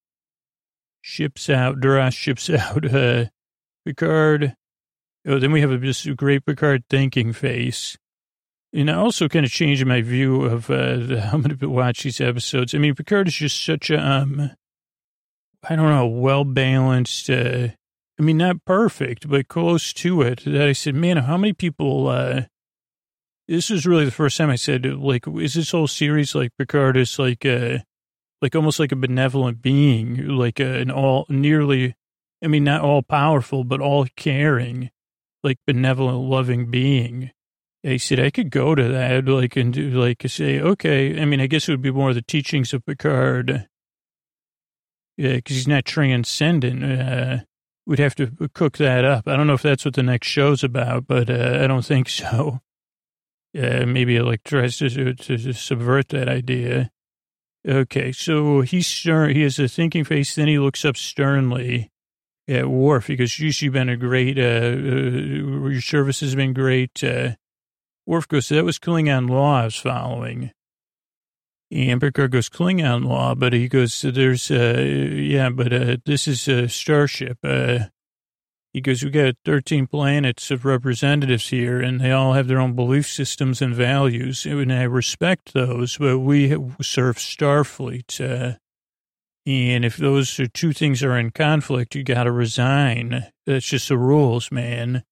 Ships 1.02 1.50
out, 1.50 1.80
Duras 1.80 2.14
ships 2.14 2.50
out, 2.50 2.94
uh, 2.94 3.26
Picard. 3.86 4.56
Oh, 5.28 5.40
then 5.40 5.52
we 5.52 5.62
have 5.62 5.72
a, 5.72 5.78
just 5.78 6.06
a 6.06 6.14
great 6.14 6.46
Picard 6.46 6.84
thinking 6.90 7.34
face. 7.34 7.98
And 8.74 8.92
I 8.92 8.96
also 8.96 9.30
kind 9.30 9.46
of 9.46 9.52
changed 9.52 9.86
my 9.86 10.02
view 10.02 10.44
of 10.44 10.70
uh, 10.70 11.22
how 11.22 11.38
I'm 11.38 11.42
going 11.42 11.58
to 11.58 11.70
watch 11.70 12.04
these 12.04 12.20
episodes. 12.20 12.76
I 12.76 12.78
mean, 12.78 12.94
Picard 12.94 13.30
is 13.30 13.36
just 13.36 13.64
such 13.64 13.90
a, 13.90 13.98
um, 13.98 14.52
I 15.68 15.76
don't 15.76 15.90
know, 15.90 16.08
well 16.08 16.44
balanced. 16.44 17.30
Uh, 17.30 17.70
I 18.20 18.22
mean, 18.22 18.38
not 18.38 18.66
perfect, 18.66 19.30
but 19.30 19.48
close 19.48 19.94
to 19.94 20.22
it. 20.22 20.44
That 20.46 20.68
I 20.68 20.74
said, 20.74 20.96
man, 20.96 21.18
how 21.18 21.38
many 21.38 21.54
people? 21.54 22.08
Uh, 22.08 22.44
this 23.48 23.70
was 23.70 23.86
really 23.86 24.06
the 24.06 24.12
first 24.12 24.38
time 24.38 24.50
I 24.50 24.56
said, 24.56 24.86
like, 24.86 25.28
is 25.28 25.54
this 25.54 25.72
whole 25.72 25.88
series 25.88 26.36
like 26.36 26.52
Picard 26.58 26.98
is 26.98 27.20
like, 27.20 27.46
uh, 27.46 27.80
like 28.42 28.56
almost 28.56 28.80
like 28.80 28.92
a 28.92 28.98
benevolent 28.98 29.62
being, 29.62 30.28
like 30.28 30.60
a, 30.60 30.80
an 30.80 30.92
all 30.92 31.26
nearly, 31.30 31.96
I 32.44 32.48
mean, 32.48 32.64
not 32.64 32.82
all 32.82 33.02
powerful, 33.02 33.64
but 33.64 33.82
all 33.82 34.08
caring, 34.16 34.90
like 35.44 35.58
benevolent, 35.68 36.30
loving 36.30 36.70
being. 36.70 37.32
I 37.86 37.98
said 37.98 38.20
I 38.20 38.32
could 38.32 38.50
go 38.50 38.74
to 38.74 38.88
that, 38.88 39.26
like, 39.26 39.56
and 39.56 39.72
do, 39.72 39.90
like, 39.92 40.24
say, 40.28 40.60
okay. 40.60 41.22
I 41.22 41.26
mean, 41.26 41.40
I 41.40 41.48
guess 41.48 41.68
it 41.68 41.72
would 41.72 41.84
be 41.84 41.92
more 41.92 42.14
the 42.14 42.24
teachings 42.24 42.74
of 42.74 42.86
Picard 42.86 43.68
yeah, 45.18 45.36
because 45.36 45.56
he's 45.56 45.68
not 45.68 45.86
transcendent. 45.86 46.84
Uh, 46.84 47.38
we'd 47.86 48.00
have 48.00 48.16
to 48.16 48.32
cook 48.54 48.78
that 48.78 49.06
up. 49.06 49.28
I 49.28 49.36
don't 49.36 49.48
know 49.48 49.54
if 49.54 49.62
that's 49.62 49.86
what 49.86 49.94
the 49.94 50.04
next 50.04 50.28
show's 50.28 50.64
about, 50.64 51.08
but 51.08 51.30
uh, 51.30 51.60
I 51.62 51.68
don't 51.68 51.86
think 51.86 52.10
so. 52.10 52.60
Uh, 53.58 53.86
maybe 53.86 54.20
like 54.20 54.44
tries 54.44 54.78
to, 54.78 54.90
to, 54.90 55.38
to 55.38 55.54
subvert 55.54 56.10
that 56.10 56.28
idea. 56.28 56.92
Okay, 57.68 58.12
so 58.12 58.62
he's 58.62 58.86
stern. 58.86 59.36
He 59.36 59.42
has 59.44 59.58
a 59.60 59.68
thinking 59.68 60.04
face. 60.04 60.36
Then 60.36 60.48
he 60.48 60.60
looks 60.60 60.84
up 60.84 60.98
sternly 60.98 61.90
at 62.48 62.70
Worf 62.70 63.08
because 63.08 63.40
you've 63.40 63.74
been 63.74 63.90
a 63.90 63.98
great. 63.98 64.38
Uh, 64.38 64.42
uh, 64.42 65.70
your 65.70 65.82
service 65.82 66.20
has 66.20 66.36
been 66.36 66.54
great. 66.54 67.04
Uh, 67.04 67.36
Worf 68.06 68.28
goes, 68.28 68.50
"That 68.50 68.66
was 68.66 68.78
Klingon 68.78 69.30
law 69.30 69.62
I 69.62 69.66
was 69.66 69.78
following." 69.78 70.52
Amberger 71.74 72.30
goes 72.30 72.50
Klingon 72.50 73.06
law, 73.06 73.36
but 73.36 73.52
he 73.52 73.68
goes, 73.68 74.02
there's, 74.02 74.52
uh, 74.52 74.80
yeah, 74.80 75.50
but 75.50 75.74
uh, 75.74 75.98
this 76.06 76.28
is 76.28 76.48
a 76.48 76.70
starship. 76.70 77.40
He 78.76 78.82
goes, 78.82 79.06
we 79.06 79.10
got 79.10 79.36
13 79.46 79.88
planets 79.88 80.52
of 80.52 80.66
representatives 80.66 81.48
here, 81.48 81.80
and 81.80 82.02
they 82.02 82.12
all 82.12 82.34
have 82.34 82.50
their 82.50 82.60
own 82.60 82.74
belief 82.76 83.08
systems 83.08 83.62
and 83.62 83.74
values, 83.74 84.46
and 84.46 84.74
I 84.74 84.84
respect 84.84 85.54
those, 85.54 85.98
but 85.98 86.20
we 86.20 86.50
serve 86.82 87.16
Starfleet. 87.16 88.20
Uh, 88.20 88.58
and 89.46 89.86
if 89.86 89.96
those 89.96 90.42
two 90.54 90.74
things 90.74 91.04
are 91.04 91.18
in 91.18 91.32
conflict, 91.32 91.96
you 91.96 92.04
got 92.04 92.26
to 92.26 92.34
resign. 92.34 93.28
That's 93.46 93.66
just 93.66 93.88
the 93.88 93.98
rules, 93.98 94.52
man. 94.52 95.06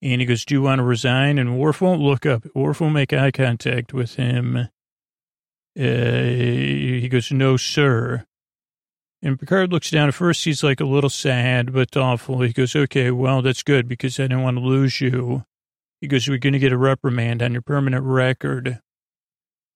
And 0.00 0.20
he 0.20 0.24
goes, 0.24 0.44
do 0.44 0.54
you 0.54 0.62
want 0.62 0.78
to 0.78 0.84
resign? 0.84 1.38
And 1.38 1.58
Worf 1.58 1.80
won't 1.80 2.00
look 2.00 2.26
up. 2.26 2.44
Worf 2.54 2.80
won't 2.80 2.94
make 2.94 3.12
eye 3.12 3.32
contact 3.32 3.92
with 3.92 4.14
him. 4.14 4.56
Uh, 4.56 5.82
he 5.82 7.08
goes, 7.10 7.32
no, 7.32 7.56
sir. 7.56 8.24
And 9.20 9.38
Picard 9.38 9.72
looks 9.72 9.90
down. 9.90 10.08
At 10.08 10.14
first, 10.14 10.44
he's 10.44 10.62
like 10.62 10.80
a 10.80 10.84
little 10.84 11.10
sad, 11.10 11.72
but 11.72 11.90
thoughtful. 11.90 12.40
He 12.40 12.52
goes, 12.52 12.76
okay, 12.76 13.10
well, 13.10 13.42
that's 13.42 13.64
good 13.64 13.88
because 13.88 14.20
I 14.20 14.24
didn't 14.24 14.42
want 14.42 14.58
to 14.58 14.62
lose 14.62 15.00
you. 15.00 15.44
He 16.00 16.06
goes, 16.06 16.28
we're 16.28 16.38
going 16.38 16.52
to 16.52 16.60
get 16.60 16.72
a 16.72 16.78
reprimand 16.78 17.42
on 17.42 17.52
your 17.52 17.62
permanent 17.62 18.04
record. 18.04 18.80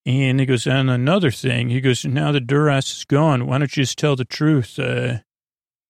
And 0.07 0.39
he 0.39 0.47
goes, 0.47 0.67
on 0.67 0.89
another 0.89 1.31
thing, 1.31 1.71
he 1.71 1.81
goes, 1.81 2.05
now 2.05 2.31
that 2.33 2.47
Duras 2.47 2.99
is 2.99 3.05
gone, 3.05 3.47
why 3.47 3.59
don't 3.59 3.77
you 3.77 3.83
just 3.83 3.99
tell 3.99 4.15
the 4.15 4.25
truth 4.25 4.79
uh, 4.79 5.19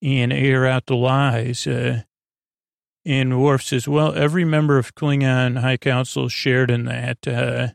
and 0.02 0.32
air 0.32 0.66
out 0.66 0.86
the 0.86 0.96
lies? 0.96 1.66
Uh, 1.66 2.02
and 3.04 3.42
Worf 3.42 3.64
says, 3.64 3.88
well, 3.88 4.14
every 4.14 4.44
member 4.44 4.78
of 4.78 4.94
Klingon 4.94 5.60
High 5.60 5.76
Council 5.76 6.28
shared 6.28 6.70
in 6.70 6.84
that. 6.84 7.26
Uh, 7.26 7.68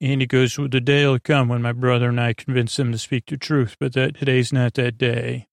and 0.00 0.20
he 0.20 0.26
goes, 0.26 0.56
the 0.56 0.80
day 0.80 1.06
will 1.06 1.18
come 1.18 1.48
when 1.48 1.62
my 1.62 1.72
brother 1.72 2.08
and 2.08 2.20
I 2.20 2.32
convince 2.32 2.76
them 2.76 2.92
to 2.92 2.98
speak 2.98 3.26
the 3.26 3.36
truth, 3.36 3.76
but 3.80 3.94
that 3.94 4.16
today's 4.16 4.52
not 4.52 4.74
that 4.74 4.96
day. 4.96 5.48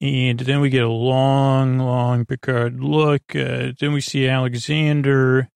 And 0.00 0.40
then 0.40 0.60
we 0.60 0.68
get 0.68 0.84
a 0.84 0.88
long, 0.88 1.78
long 1.78 2.26
Picard 2.26 2.80
look. 2.80 3.34
Uh, 3.34 3.72
then 3.78 3.92
we 3.92 4.00
see 4.00 4.28
Alexander. 4.28 5.48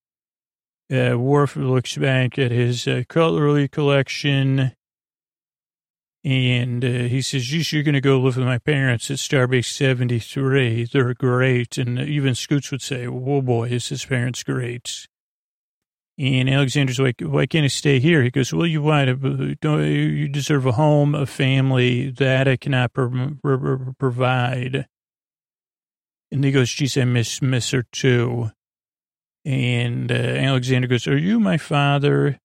Uh, 0.90 1.18
Worf 1.18 1.56
looks 1.56 1.96
back 1.96 2.38
at 2.38 2.50
his 2.50 2.86
uh, 2.88 3.02
cutlery 3.08 3.68
collection. 3.68 4.72
And 6.22 6.84
uh, 6.84 7.08
he 7.08 7.22
says, 7.22 7.72
you're 7.72 7.82
going 7.82 7.94
to 7.94 8.00
go 8.00 8.18
live 8.18 8.36
with 8.36 8.46
my 8.46 8.58
parents 8.58 9.10
at 9.10 9.18
Starbase 9.18 9.72
73. 9.72 10.84
They're 10.84 11.14
great. 11.14 11.76
And 11.76 11.98
even 11.98 12.34
Scoots 12.34 12.70
would 12.70 12.82
say, 12.82 13.06
oh 13.06 13.42
boy, 13.42 13.68
is 13.68 13.88
his 13.88 14.04
parents 14.04 14.42
great. 14.42 15.06
And 16.20 16.50
Alexander's 16.50 17.00
like, 17.00 17.22
why 17.22 17.46
can't 17.46 17.64
I 17.64 17.68
stay 17.68 17.98
here? 17.98 18.22
He 18.22 18.30
goes, 18.30 18.52
well, 18.52 18.66
you 18.66 18.82
want 18.82 19.08
to, 19.62 19.82
you 19.82 20.28
deserve 20.28 20.66
a 20.66 20.72
home, 20.72 21.14
a 21.14 21.24
family 21.24 22.10
that 22.10 22.46
I 22.46 22.58
cannot 22.58 22.92
pro- 22.92 23.36
pro- 23.42 23.94
provide. 23.98 24.86
And 26.30 26.44
he 26.44 26.52
goes, 26.52 26.70
geez, 26.70 26.98
I 26.98 27.04
miss, 27.04 27.40
miss 27.40 27.70
her 27.70 27.84
too. 27.90 28.50
And 29.46 30.12
uh, 30.12 30.14
Alexander 30.14 30.88
goes, 30.88 31.06
are 31.06 31.16
you 31.16 31.40
my 31.40 31.56
father? 31.56 32.38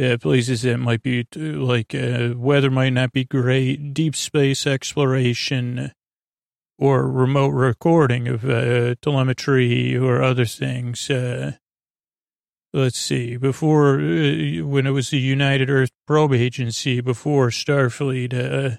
uh, 0.00 0.16
places 0.20 0.62
that 0.62 0.78
might 0.78 1.02
be 1.02 1.24
like 1.36 1.94
uh, 1.94 2.34
weather 2.36 2.70
might 2.70 2.92
not 2.92 3.12
be 3.12 3.24
great, 3.24 3.94
deep 3.94 4.16
space 4.16 4.66
exploration, 4.66 5.92
or 6.78 7.08
remote 7.08 7.50
recording 7.50 8.26
of 8.26 8.44
uh, 8.44 8.96
telemetry 9.02 9.96
or 9.96 10.20
other 10.20 10.44
things 10.44 11.08
let's 12.78 12.98
see, 12.98 13.36
before, 13.36 13.96
uh, 13.96 14.64
when 14.64 14.86
it 14.86 14.92
was 14.92 15.10
the 15.10 15.18
United 15.18 15.68
Earth 15.68 15.90
Probe 16.06 16.32
Agency, 16.32 17.00
before 17.00 17.48
Starfleet, 17.48 18.32
uh, 18.32 18.76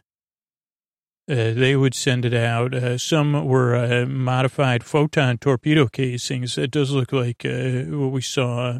uh, 1.31 1.53
they 1.53 1.75
would 1.75 1.93
send 1.93 2.25
it 2.25 2.33
out. 2.33 2.73
Uh, 2.73 2.97
some 2.97 3.45
were 3.45 3.75
uh, 3.75 4.05
modified 4.05 4.83
photon 4.83 5.37
torpedo 5.37 5.87
casings. 5.87 6.57
It 6.57 6.71
does 6.71 6.91
look 6.91 7.11
like 7.11 7.45
uh, 7.45 7.83
what 7.89 8.11
we 8.11 8.21
saw. 8.21 8.79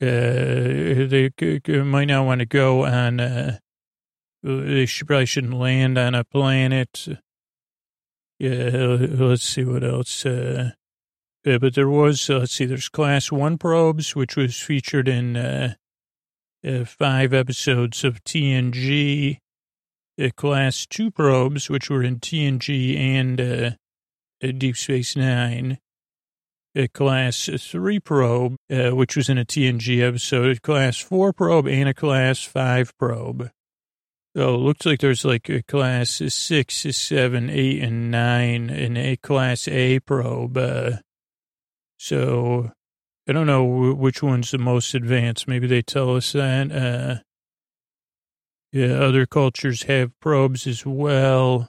they 0.00 1.30
might 1.66 2.08
not 2.08 2.24
want 2.24 2.38
to 2.38 2.46
go 2.46 2.86
on, 2.86 3.16
they 4.42 4.86
should, 4.86 5.06
probably 5.06 5.26
shouldn't 5.26 5.54
land 5.54 5.98
on 5.98 6.14
a 6.14 6.24
planet. 6.24 7.08
Yeah, 8.38 8.96
let's 9.18 9.42
see 9.42 9.64
what 9.64 9.82
else. 9.82 10.24
Uh, 10.24 10.70
but 11.44 11.74
there 11.74 11.88
was, 11.88 12.28
uh, 12.28 12.40
let's 12.40 12.52
see, 12.52 12.64
there's 12.64 12.88
class 12.88 13.32
one 13.32 13.58
probes, 13.58 14.14
which 14.14 14.36
was 14.36 14.60
featured 14.60 15.08
in 15.08 15.36
uh, 15.36 15.74
uh 16.66 16.84
five 16.84 17.32
episodes 17.32 18.04
of 18.04 18.22
TNG. 18.24 19.38
uh, 20.20 20.28
Class 20.36 20.86
2 20.86 21.10
probes, 21.10 21.70
which 21.70 21.88
were 21.88 22.02
in 22.02 22.18
TNG 22.20 22.98
and 22.98 23.40
uh, 23.40 23.70
Deep 24.40 24.76
Space 24.76 25.16
Nine, 25.16 25.78
a 26.74 26.88
Class 26.88 27.48
3 27.56 28.00
probe, 28.00 28.56
uh, 28.70 28.90
which 28.90 29.16
was 29.16 29.28
in 29.28 29.38
a 29.38 29.44
TNG 29.44 30.06
episode, 30.06 30.56
a 30.56 30.60
Class 30.60 30.98
4 30.98 31.32
probe, 31.32 31.66
and 31.68 31.88
a 31.88 31.94
Class 31.94 32.42
5 32.42 32.96
probe. 32.98 33.50
So 34.36 34.54
it 34.54 34.58
looks 34.58 34.86
like 34.86 35.00
there's 35.00 35.24
like 35.24 35.48
a 35.48 35.62
Class 35.62 36.22
6, 36.26 36.86
7, 36.96 37.50
8, 37.50 37.82
and 37.82 38.10
9, 38.10 38.70
and 38.70 38.98
a 38.98 39.16
Class 39.16 39.66
A 39.66 40.00
probe. 40.00 40.98
So 41.98 42.72
I 43.28 43.32
don't 43.32 43.46
know 43.46 43.64
which 43.64 44.22
one's 44.22 44.50
the 44.50 44.58
most 44.58 44.94
advanced. 44.94 45.46
Maybe 45.46 45.66
they 45.66 45.82
tell 45.82 46.16
us 46.16 46.32
that. 46.32 46.72
Uh, 46.72 47.22
yeah, 48.72 48.94
other 48.94 49.26
cultures 49.26 49.84
have 49.84 50.18
probes 50.20 50.66
as 50.66 50.86
well. 50.86 51.68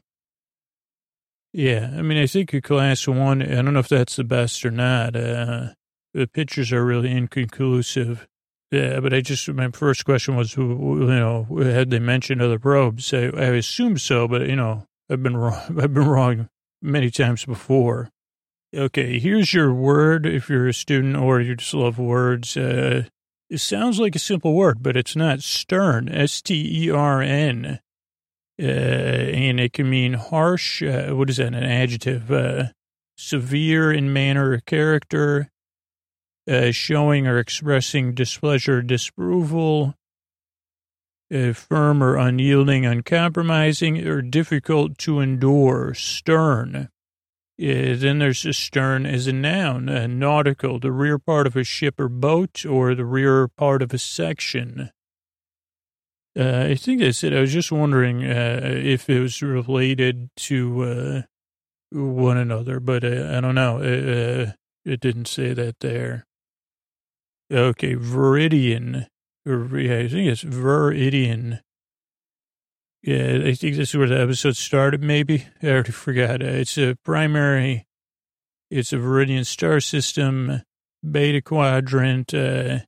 Yeah, 1.52 1.92
I 1.98 2.02
mean, 2.02 2.18
I 2.18 2.28
think 2.28 2.54
a 2.54 2.62
class 2.62 3.08
one, 3.08 3.42
I 3.42 3.62
don't 3.62 3.74
know 3.74 3.80
if 3.80 3.88
that's 3.88 4.16
the 4.16 4.24
best 4.24 4.64
or 4.64 4.72
not. 4.72 5.16
Uh, 5.16 5.70
the 6.14 6.28
pictures 6.28 6.72
are 6.72 6.86
really 6.86 7.12
inconclusive. 7.12 8.28
Yeah, 8.72 9.00
but 9.00 9.14
I 9.14 9.22
just, 9.22 9.50
my 9.50 9.70
first 9.72 10.06
question 10.06 10.36
was, 10.36 10.56
you 10.56 10.66
know, 10.66 11.48
had 11.64 11.90
they 11.90 12.00
mentioned 12.00 12.42
other 12.42 12.60
probes? 12.60 13.14
I, 13.14 13.30
I 13.36 13.46
assume 13.56 13.98
so, 13.98 14.28
but, 14.28 14.48
you 14.48 14.56
know, 14.56 14.86
I've 15.10 15.24
been 15.24 15.38
wrong. 15.38 15.60
I've 15.82 15.94
been 15.94 16.08
wrong 16.08 16.50
many 16.82 17.10
times 17.10 17.46
before. 17.46 18.12
Okay, 18.76 19.18
here's 19.18 19.52
your 19.52 19.74
word 19.74 20.28
if 20.28 20.48
you're 20.48 20.68
a 20.68 20.74
student 20.74 21.18
or 21.18 21.42
you 21.42 21.56
just 21.56 21.74
love 21.74 21.98
words. 21.98 22.56
Uh, 22.56 23.06
it 23.50 23.58
sounds 23.58 24.00
like 24.00 24.16
a 24.16 24.20
simple 24.20 24.54
word, 24.54 24.84
but 24.84 24.96
it's 24.96 25.16
not. 25.16 25.42
Stern, 25.42 26.08
S-T-E-R-N. 26.08 27.80
Uh, 28.62 28.64
and 28.64 29.60
it 29.60 29.74
can 29.74 29.90
mean 29.90 30.14
harsh. 30.14 30.84
Uh, 30.84 31.16
what 31.16 31.32
is 31.32 31.38
that? 31.38 31.48
An 31.48 31.56
adjective. 31.56 32.32
Uh, 32.32 32.66
severe 33.18 33.92
in 33.92 34.14
manner 34.14 34.52
or 34.52 34.60
character. 34.60 35.50
Uh, 36.48 36.70
showing 36.70 37.26
or 37.26 37.40
expressing 37.40 38.14
displeasure, 38.14 38.84
disapproval. 38.84 39.96
Uh, 41.34 41.54
firm 41.54 42.04
or 42.04 42.18
unyielding, 42.18 42.86
uncompromising, 42.86 44.06
or 44.08 44.22
difficult 44.22 45.00
to 45.00 45.20
endure. 45.20 45.96
Stern. 45.96 46.90
Uh, 47.62 47.93
then 47.97 48.20
there's 48.20 48.45
a 48.45 48.53
stern 48.53 49.05
as 49.05 49.28
a 49.28 49.34
noun, 49.34 49.89
a 49.89 50.07
nautical, 50.07 50.80
the 50.80 50.93
rear 50.93 51.20
part 51.20 51.45
of 51.45 51.57
a 51.57 51.64
ship 51.66 51.99
or 51.99 52.07
boat, 52.07 52.66
or 52.66 52.95
the 52.95 53.03
rear 53.03 53.49
part 53.49 53.82
of 53.82 53.93
a 53.93 53.97
section. 53.97 54.91
Uh, 56.39 56.68
I 56.70 56.76
think 56.76 57.01
that's 57.01 57.22
it. 57.24 57.34
I 57.34 57.41
was 57.41 57.51
just 57.51 57.72
wondering 57.72 58.24
uh, 58.24 58.62
if 58.64 59.10
it 59.10 59.20
was 59.20 59.41
related 59.41 60.30
to 60.38 60.84
uh, 60.84 61.22
one 61.91 62.38
another, 62.38 62.80
but 62.80 63.03
uh, 63.03 63.36
I 63.36 63.41
don't 63.41 63.55
know. 63.55 63.82
It 64.86 65.01
didn't 65.01 65.28
say 65.28 65.53
that 65.53 65.82
there. 65.82 66.26
Okay, 67.51 67.95
Veridian. 67.95 69.07
Or, 69.45 69.78
yeah, 69.78 69.97
I 69.97 70.07
think 70.07 70.30
it's 70.30 70.43
Veridian. 70.43 71.60
Yeah, 73.02 73.39
I 73.45 73.54
think 73.54 73.78
this 73.78 73.89
is 73.89 73.95
where 73.95 74.10
the 74.10 74.20
episode 74.20 74.58
started, 74.58 75.02
maybe. 75.02 75.45
I 75.64 75.68
already 75.68 75.91
forgot. 75.91 76.41
It's 76.41 76.78
a 76.78 76.95
primary, 77.06 77.88
it's 78.70 78.91
a 78.91 78.97
Veridian 78.97 79.45
star 79.45 79.80
system, 79.80 80.64
beta 81.10 81.41
quadrant. 81.41 82.34
Uh, 82.34 82.80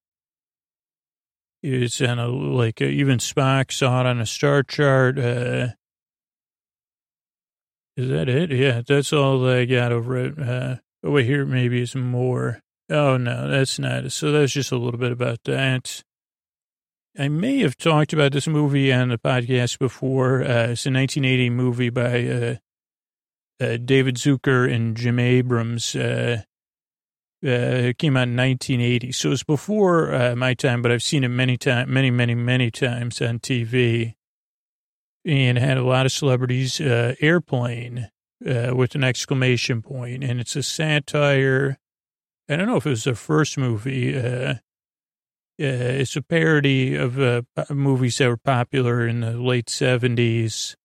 it's 1.63 2.01
on 2.01 2.19
a, 2.19 2.27
like, 2.27 2.81
a, 2.81 2.89
even 2.89 3.19
Spock 3.19 3.71
saw 3.71 4.01
it 4.01 4.05
on 4.05 4.19
a 4.19 4.25
star 4.25 4.63
chart. 4.63 5.17
Uh, 5.17 5.69
is 7.95 8.09
that 8.09 8.27
it? 8.27 8.51
Yeah, 8.51 8.81
that's 8.85 9.13
all 9.13 9.47
I 9.47 9.65
got 9.65 9.93
over 9.93 10.17
it. 10.17 10.37
Uh, 10.37 10.77
oh, 11.03 11.11
wait, 11.11 11.25
here 11.25 11.45
maybe 11.45 11.85
some 11.85 12.09
more. 12.09 12.59
Oh, 12.89 13.15
no, 13.15 13.47
that's 13.49 13.79
not. 13.79 14.11
So 14.11 14.31
that's 14.33 14.51
just 14.51 14.73
a 14.73 14.77
little 14.77 14.99
bit 14.99 15.13
about 15.13 15.39
that. 15.45 16.03
I 17.17 17.27
may 17.27 17.59
have 17.59 17.75
talked 17.75 18.13
about 18.13 18.31
this 18.31 18.47
movie 18.47 18.91
on 18.93 19.09
the 19.09 19.17
podcast 19.17 19.79
before. 19.79 20.43
Uh, 20.43 20.71
it's 20.71 20.85
a 20.85 20.91
1980 20.91 21.49
movie 21.49 21.89
by 21.89 22.25
uh, 22.25 22.55
uh, 23.61 23.77
David 23.83 24.15
Zucker 24.15 24.73
and 24.73 24.95
Jim 24.95 25.19
Abrahams. 25.19 25.93
Uh, 25.93 26.43
uh, 27.43 27.49
it 27.49 27.97
came 27.97 28.15
out 28.15 28.29
in 28.29 28.37
1980, 28.37 29.11
so 29.11 29.31
it's 29.31 29.43
before 29.43 30.13
uh, 30.13 30.35
my 30.35 30.53
time, 30.53 30.81
but 30.81 30.91
I've 30.91 31.03
seen 31.03 31.23
it 31.23 31.29
many 31.29 31.57
times, 31.57 31.89
many, 31.89 32.11
many, 32.11 32.35
many 32.35 32.71
times 32.71 33.21
on 33.21 33.39
TV, 33.39 34.13
and 35.25 35.57
had 35.57 35.77
a 35.77 35.83
lot 35.83 36.05
of 36.05 36.11
celebrities. 36.11 36.79
Airplane 36.79 38.09
with 38.39 38.95
an 38.95 39.03
exclamation 39.03 39.81
point, 39.81 40.23
and 40.23 40.39
it's 40.39 40.55
a 40.55 40.63
satire. 40.63 41.77
I 42.47 42.55
don't 42.55 42.67
know 42.67 42.77
if 42.77 42.85
it 42.85 42.91
was 42.91 43.03
the 43.03 43.15
first 43.15 43.57
movie 43.57 44.13
uh, 45.59 45.99
it's 46.01 46.15
a 46.15 46.21
parody 46.21 46.95
of 46.95 47.19
uh, 47.19 47.41
movies 47.69 48.17
that 48.17 48.29
were 48.29 48.37
popular 48.37 49.07
in 49.07 49.21
the 49.21 49.33
late 49.33 49.67
70s. 49.67 50.75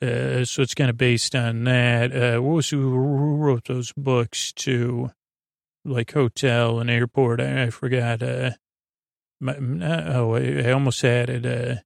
Uh, 0.00 0.44
so 0.44 0.62
it's 0.62 0.74
kind 0.74 0.90
of 0.90 0.96
based 0.96 1.34
on 1.34 1.64
that. 1.64 2.14
Uh, 2.14 2.40
what 2.40 2.56
was 2.56 2.70
who, 2.70 2.94
wrote 2.94 3.66
those 3.66 3.92
books 3.96 4.52
too? 4.52 5.10
Like 5.84 6.12
Hotel 6.12 6.78
and 6.80 6.90
Airport. 6.90 7.40
I, 7.40 7.64
I 7.64 7.70
forgot. 7.70 8.22
Uh, 8.22 8.50
my, 9.40 9.56
oh, 9.56 10.34
I, 10.34 10.68
I, 10.68 10.72
almost 10.72 11.02
had 11.02 11.30
it. 11.30 11.46
Uh, 11.46 11.80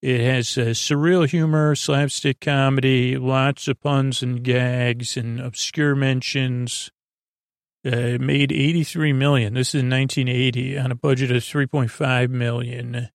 it 0.00 0.20
has 0.20 0.58
uh, 0.58 0.72
surreal 0.72 1.28
humor, 1.28 1.74
slapstick 1.74 2.40
comedy, 2.40 3.16
lots 3.16 3.68
of 3.68 3.80
puns 3.80 4.22
and 4.22 4.42
gags 4.42 5.16
and 5.16 5.40
obscure 5.40 5.94
mentions 5.94 6.90
uh, 7.84 8.18
made 8.20 8.52
83 8.52 9.12
million. 9.12 9.54
This 9.54 9.74
is 9.74 9.82
in 9.82 9.90
1980 9.90 10.78
on 10.78 10.92
a 10.92 10.94
budget 10.94 11.30
of 11.30 11.42
3.5 11.42 12.30
million. 12.30 13.08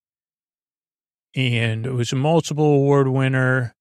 And 1.36 1.86
it 1.86 1.92
was 1.92 2.12
a 2.12 2.16
multiple 2.16 2.66
award 2.66 3.08
winner. 3.08 3.74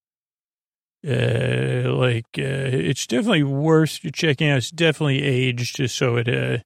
Uh, 1.05 1.93
like, 1.93 2.25
uh, 2.37 2.71
it's 2.71 3.07
definitely 3.07 3.43
worth 3.43 3.99
checking 4.13 4.49
out. 4.49 4.57
It's 4.57 4.71
definitely 4.71 5.23
aged, 5.23 5.89
so 5.89 6.17
it, 6.17 6.27
uh, 6.27 6.57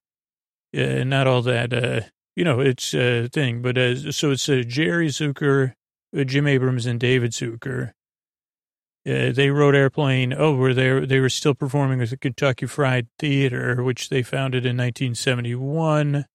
uh 0.79 1.03
not 1.03 1.27
all 1.27 1.41
that, 1.43 1.73
uh, 1.73 2.01
you 2.35 2.43
know, 2.43 2.59
it's 2.59 2.93
a 2.93 3.27
thing, 3.27 3.61
but, 3.61 3.77
uh, 3.77 4.11
so 4.11 4.31
it's 4.31 4.45
Jerry 4.45 5.07
Zucker, 5.07 5.73
Jim 6.25 6.47
Abrahams, 6.47 6.85
and 6.85 6.99
David 6.99 7.31
Zucker. 7.31 7.91
Uh, 9.07 9.31
they 9.31 9.49
wrote 9.49 9.73
Airplane. 9.73 10.31
Oh, 10.31 10.55
were 10.55 10.73
they 10.73 11.19
were 11.19 11.29
still 11.29 11.55
performing 11.55 11.99
with 11.99 12.11
the 12.11 12.17
Kentucky 12.17 12.67
Fried 12.67 13.07
Theater, 13.17 13.83
which 13.83 14.09
they 14.09 14.21
founded 14.21 14.63
in 14.63 14.77
1971. 14.77 16.25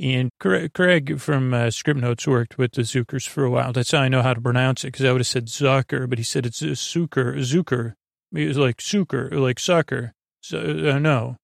And 0.00 0.30
Craig 0.38 1.20
from 1.20 1.54
uh, 1.54 1.70
Script 1.70 2.00
Notes 2.00 2.26
worked 2.26 2.56
with 2.56 2.72
the 2.72 2.82
Zuckers 2.82 3.28
for 3.28 3.44
a 3.44 3.50
while. 3.50 3.72
That's 3.72 3.90
how 3.90 3.98
I 3.98 4.08
know 4.08 4.22
how 4.22 4.34
to 4.34 4.40
pronounce 4.40 4.84
it 4.84 4.88
because 4.88 5.04
I 5.04 5.12
would 5.12 5.20
have 5.20 5.26
said 5.26 5.46
Zucker, 5.46 6.08
but 6.08 6.18
he 6.18 6.24
said 6.24 6.46
it's 6.46 6.62
a 6.62 6.66
Zucker. 6.66 7.36
Zucker. 7.38 7.94
It 8.32 8.46
was 8.46 8.58
like 8.58 8.78
Zucker, 8.78 9.32
like 9.32 9.58
sucker. 9.58 10.12
So 10.40 10.58
uh, 10.60 10.98
no. 10.98 11.36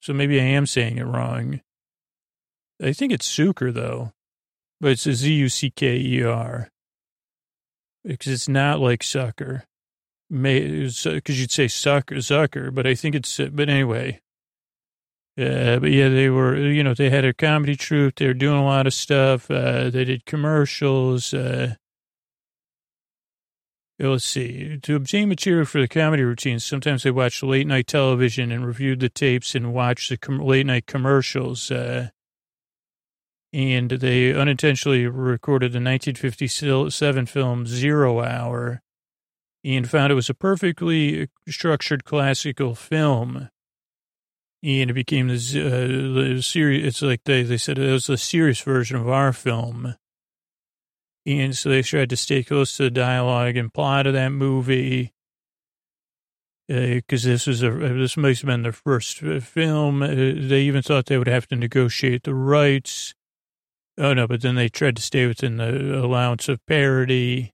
So 0.00 0.12
maybe 0.12 0.40
I 0.40 0.44
am 0.44 0.66
saying 0.66 0.98
it 0.98 1.04
wrong. 1.04 1.60
I 2.82 2.92
think 2.92 3.12
it's 3.12 3.30
Zucker 3.30 3.72
though, 3.72 4.12
but 4.80 4.92
it's 4.92 5.06
a 5.06 5.14
Z 5.14 5.32
U 5.32 5.48
C 5.48 5.70
K 5.70 5.96
E 5.96 6.22
R 6.22 6.68
because 8.04 8.32
it's 8.32 8.48
not 8.48 8.80
like 8.80 9.02
sucker. 9.02 9.64
May 10.30 10.88
because 10.88 11.40
you'd 11.40 11.50
say 11.50 11.68
sucker, 11.68 12.20
sucker, 12.22 12.70
but 12.70 12.86
I 12.86 12.94
think 12.94 13.14
it's, 13.14 13.38
but 13.38 13.68
anyway. 13.68 14.20
Uh, 15.38 15.78
but 15.78 15.90
yeah, 15.90 16.08
they 16.08 16.28
were, 16.28 16.56
you 16.56 16.82
know, 16.82 16.94
they 16.94 17.08
had 17.08 17.24
a 17.24 17.32
comedy 17.32 17.74
troupe. 17.74 18.16
They 18.16 18.26
were 18.26 18.34
doing 18.34 18.58
a 18.58 18.64
lot 18.64 18.86
of 18.86 18.92
stuff. 18.92 19.50
Uh, 19.50 19.88
they 19.88 20.04
did 20.04 20.26
commercials. 20.26 21.32
Uh, 21.32 21.74
let's 23.98 24.24
see. 24.24 24.78
To 24.82 24.96
obtain 24.96 25.28
material 25.28 25.64
for 25.64 25.80
the 25.80 25.88
comedy 25.88 26.22
routines, 26.22 26.64
sometimes 26.64 27.02
they 27.02 27.10
watched 27.10 27.42
late 27.42 27.66
night 27.66 27.86
television 27.86 28.52
and 28.52 28.66
reviewed 28.66 29.00
the 29.00 29.08
tapes 29.08 29.54
and 29.54 29.72
watched 29.72 30.10
the 30.10 30.18
com- 30.18 30.40
late 30.40 30.66
night 30.66 30.86
commercials. 30.86 31.70
Uh, 31.70 32.08
and 33.52 33.90
they 33.90 34.32
unintentionally 34.32 35.06
recorded 35.06 35.72
the 35.72 35.76
1957 35.76 37.26
film 37.26 37.66
Zero 37.66 38.22
Hour 38.22 38.82
and 39.64 39.88
found 39.88 40.10
it 40.10 40.16
was 40.16 40.30
a 40.30 40.34
perfectly 40.34 41.28
structured 41.48 42.04
classical 42.04 42.74
film. 42.74 43.50
And 44.64 44.90
it 44.90 44.94
became 44.94 45.28
the, 45.28 45.34
uh, 45.34 46.34
the 46.36 46.42
series. 46.42 46.86
It's 46.86 47.02
like 47.02 47.24
they, 47.24 47.42
they 47.42 47.56
said 47.56 47.78
it 47.78 47.92
was 47.92 48.08
a 48.08 48.16
serious 48.16 48.60
version 48.60 48.96
of 48.96 49.08
our 49.08 49.32
film. 49.32 49.96
And 51.26 51.56
so 51.56 51.68
they 51.68 51.82
tried 51.82 52.10
to 52.10 52.16
stay 52.16 52.42
close 52.42 52.76
to 52.76 52.84
the 52.84 52.90
dialogue 52.90 53.56
and 53.56 53.72
plot 53.72 54.06
of 54.06 54.14
that 54.14 54.30
movie. 54.30 55.12
Because 56.68 57.26
uh, 57.26 57.30
this 57.30 57.46
was 57.46 57.62
a 57.62 57.70
this 57.70 58.16
must 58.16 58.42
have 58.42 58.48
been 58.48 58.62
their 58.62 58.72
first 58.72 59.22
uh, 59.22 59.40
film. 59.40 60.02
Uh, 60.02 60.06
they 60.06 60.62
even 60.62 60.80
thought 60.80 61.06
they 61.06 61.18
would 61.18 61.28
have 61.28 61.46
to 61.48 61.56
negotiate 61.56 62.22
the 62.22 62.34
rights 62.34 63.14
Oh 63.98 64.14
no, 64.14 64.26
but 64.26 64.40
then 64.40 64.54
they 64.54 64.68
tried 64.68 64.96
to 64.96 65.02
stay 65.02 65.26
within 65.26 65.58
the 65.58 66.02
allowance 66.02 66.48
of 66.48 66.64
parody. 66.66 67.52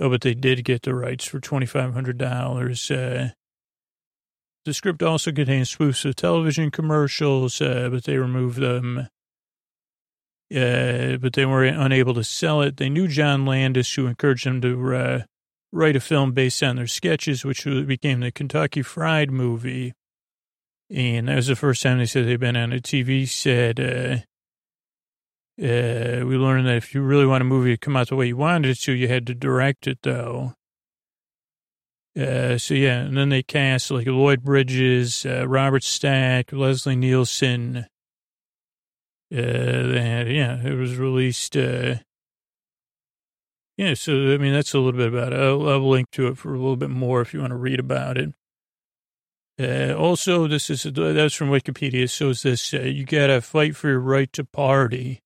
Oh, 0.00 0.10
but 0.10 0.20
they 0.20 0.34
did 0.34 0.64
get 0.64 0.82
the 0.82 0.94
rights 0.94 1.24
for 1.24 1.40
$2,500. 1.40 2.90
Uh, 2.90 3.32
the 4.64 4.74
script 4.74 5.02
also 5.02 5.32
contains 5.32 5.74
spoofs 5.74 6.04
of 6.04 6.14
television 6.14 6.70
commercials, 6.70 7.60
uh, 7.60 7.88
but 7.90 8.04
they 8.04 8.18
removed 8.18 8.60
them. 8.60 9.08
Uh, 10.54 11.16
but 11.16 11.32
they 11.32 11.44
were 11.44 11.64
unable 11.64 12.14
to 12.14 12.24
sell 12.24 12.62
it. 12.62 12.76
They 12.76 12.88
knew 12.88 13.08
John 13.08 13.44
Landis, 13.44 13.94
who 13.94 14.06
encouraged 14.06 14.46
them 14.46 14.60
to 14.60 14.94
uh, 14.94 15.22
write 15.72 15.96
a 15.96 16.00
film 16.00 16.32
based 16.32 16.62
on 16.62 16.76
their 16.76 16.86
sketches, 16.86 17.44
which 17.44 17.64
became 17.64 18.20
the 18.20 18.30
Kentucky 18.30 18.82
Fried 18.82 19.30
movie. 19.30 19.94
And 20.90 21.28
that 21.28 21.36
was 21.36 21.48
the 21.48 21.56
first 21.56 21.82
time 21.82 21.98
they 21.98 22.06
said 22.06 22.26
they'd 22.26 22.36
been 22.36 22.56
on 22.56 22.72
a 22.72 22.78
TV 22.78 23.28
set. 23.28 24.26
Uh, 25.60 26.24
we 26.24 26.36
learned 26.36 26.66
that 26.68 26.76
if 26.76 26.94
you 26.94 27.02
really 27.02 27.26
want 27.26 27.42
a 27.42 27.44
movie 27.44 27.72
to 27.72 27.76
come 27.76 27.96
out 27.96 28.08
the 28.08 28.16
way 28.16 28.28
you 28.28 28.36
wanted 28.36 28.70
it 28.70 28.76
to, 28.76 28.92
you 28.92 29.08
had 29.08 29.26
to 29.26 29.34
direct 29.34 29.88
it, 29.88 29.98
though. 30.02 30.54
Uh, 32.18 32.58
so 32.58 32.74
yeah, 32.74 33.00
and 33.00 33.16
then 33.16 33.28
they 33.28 33.44
cast 33.44 33.92
like 33.92 34.06
Lloyd 34.06 34.42
Bridges, 34.42 35.24
uh, 35.24 35.46
Robert 35.46 35.84
Stack, 35.84 36.52
Leslie 36.52 36.96
Nielsen. 36.96 37.86
Uh, 39.32 40.24
yeah, 40.26 40.60
it 40.64 40.76
was 40.76 40.96
released. 40.96 41.56
Uh, 41.56 41.96
yeah, 43.76 43.94
so 43.94 44.34
I 44.34 44.38
mean 44.38 44.52
that's 44.52 44.74
a 44.74 44.78
little 44.78 44.98
bit 44.98 45.08
about 45.08 45.32
it. 45.32 45.38
I'll, 45.38 45.68
I'll 45.68 45.88
link 45.88 46.10
to 46.12 46.26
it 46.26 46.38
for 46.38 46.54
a 46.54 46.58
little 46.58 46.76
bit 46.76 46.90
more 46.90 47.20
if 47.20 47.32
you 47.32 47.40
want 47.40 47.52
to 47.52 47.56
read 47.56 47.78
about 47.78 48.18
it. 48.18 48.34
Also, 49.94 50.48
this 50.48 50.70
is 50.70 50.82
that's 50.82 51.34
from 51.34 51.50
Wikipedia. 51.50 52.10
So 52.10 52.30
is 52.30 52.42
this 52.42 52.72
you 52.72 53.04
got 53.04 53.28
to 53.28 53.40
fight 53.40 53.76
for 53.76 53.88
your 53.88 54.00
right 54.00 54.32
to 54.32 54.44
party. 54.44 55.20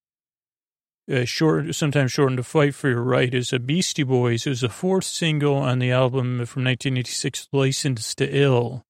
Uh, 1.10 1.24
short, 1.24 1.74
sometimes 1.74 2.12
shortened 2.12 2.36
to 2.36 2.44
"Fight 2.44 2.74
for 2.74 2.88
Your 2.88 3.02
Right" 3.02 3.32
is 3.32 3.52
a 3.52 3.58
Beastie 3.58 4.04
Boys. 4.04 4.46
It 4.46 4.50
was 4.50 4.60
the 4.60 4.68
fourth 4.68 5.04
single 5.04 5.56
on 5.56 5.78
the 5.78 5.90
album 5.90 6.44
from 6.46 6.64
1986, 6.64 7.48
"Licensed 7.52 8.18
to 8.18 8.28
Ill." 8.28 8.84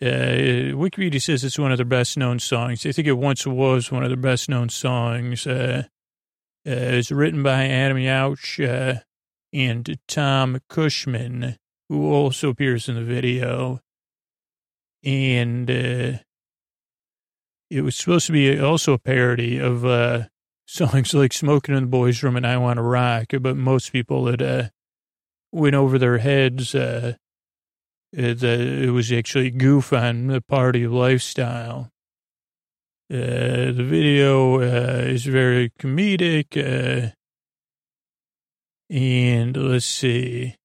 Uh, 0.00 0.74
Wikipedia 0.74 1.20
says 1.22 1.44
it's 1.44 1.58
one 1.58 1.72
of 1.72 1.78
their 1.78 1.84
best 1.84 2.16
known 2.16 2.38
songs. 2.38 2.84
I 2.86 2.92
think 2.92 3.06
it 3.06 3.12
once 3.12 3.46
was 3.46 3.90
one 3.90 4.02
of 4.02 4.10
their 4.10 4.16
best 4.16 4.48
known 4.48 4.68
songs. 4.68 5.46
Uh, 5.46 5.84
uh, 6.66 6.70
it's 6.70 7.10
written 7.10 7.42
by 7.42 7.66
Adam 7.68 7.98
Yauch 7.98 8.60
uh, 8.60 9.00
and 9.52 9.98
Tom 10.08 10.60
Cushman, 10.68 11.56
who 11.88 12.12
also 12.12 12.48
appears 12.48 12.88
in 12.88 12.94
the 12.94 13.04
video 13.04 13.80
and 15.04 15.70
uh, 15.70 16.18
it 17.70 17.80
was 17.80 17.96
supposed 17.96 18.26
to 18.26 18.32
be 18.32 18.58
also 18.58 18.92
a 18.92 18.98
parody 18.98 19.58
of 19.58 19.84
songs 20.66 21.14
like 21.14 21.32
"Smoking 21.32 21.76
in 21.76 21.84
the 21.84 21.88
Boys' 21.88 22.22
Room" 22.22 22.36
and 22.36 22.46
"I 22.46 22.56
Want 22.56 22.78
to 22.78 22.82
Rock," 22.82 23.26
but 23.40 23.56
most 23.56 23.92
people 23.92 24.28
it 24.28 24.42
uh, 24.42 24.68
went 25.52 25.74
over 25.74 25.98
their 25.98 26.18
heads. 26.18 26.74
Uh, 26.74 27.14
it, 28.12 28.44
uh, 28.44 28.46
it 28.46 28.90
was 28.90 29.10
actually 29.10 29.50
goof 29.50 29.92
on 29.92 30.26
the 30.26 30.40
party 30.40 30.86
lifestyle. 30.86 31.90
Uh, 33.10 33.72
the 33.72 33.84
video 33.84 34.56
uh, 34.60 35.04
is 35.04 35.24
very 35.24 35.70
comedic, 35.78 36.56
uh, 36.56 37.10
and 38.88 39.56
let's 39.56 39.84
see, 39.84 40.56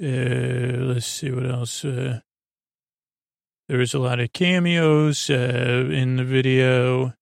uh, 0.00 0.06
let's 0.06 1.06
see 1.06 1.30
what 1.30 1.46
else. 1.46 1.84
Uh, 1.84 2.20
there 3.68 3.78
was 3.78 3.94
a 3.94 3.98
lot 3.98 4.20
of 4.20 4.32
cameos 4.32 5.28
uh, 5.28 5.88
in 5.90 6.16
the 6.16 6.24
video. 6.24 7.14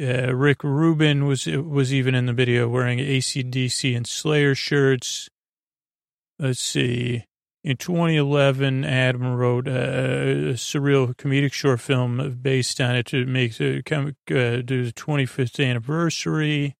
Uh, 0.00 0.34
Rick 0.34 0.62
Rubin 0.62 1.24
was 1.24 1.46
was 1.46 1.92
even 1.92 2.14
in 2.14 2.26
the 2.26 2.34
video 2.34 2.68
wearing 2.68 2.98
ACDC 2.98 3.96
and 3.96 4.06
Slayer 4.06 4.54
shirts. 4.54 5.30
Let's 6.38 6.60
see. 6.60 7.24
In 7.64 7.78
2011, 7.78 8.84
Adam 8.84 9.34
wrote 9.34 9.66
a, 9.66 10.52
surreal 10.54 11.16
comedic 11.16 11.52
short 11.52 11.80
film 11.80 12.38
based 12.40 12.80
on 12.80 12.94
it 12.94 13.06
to 13.06 13.26
make 13.26 13.56
the, 13.56 13.78
uh, 13.78 14.62
do 14.62 14.84
the 14.84 14.92
25th 14.92 15.68
anniversary. 15.68 16.76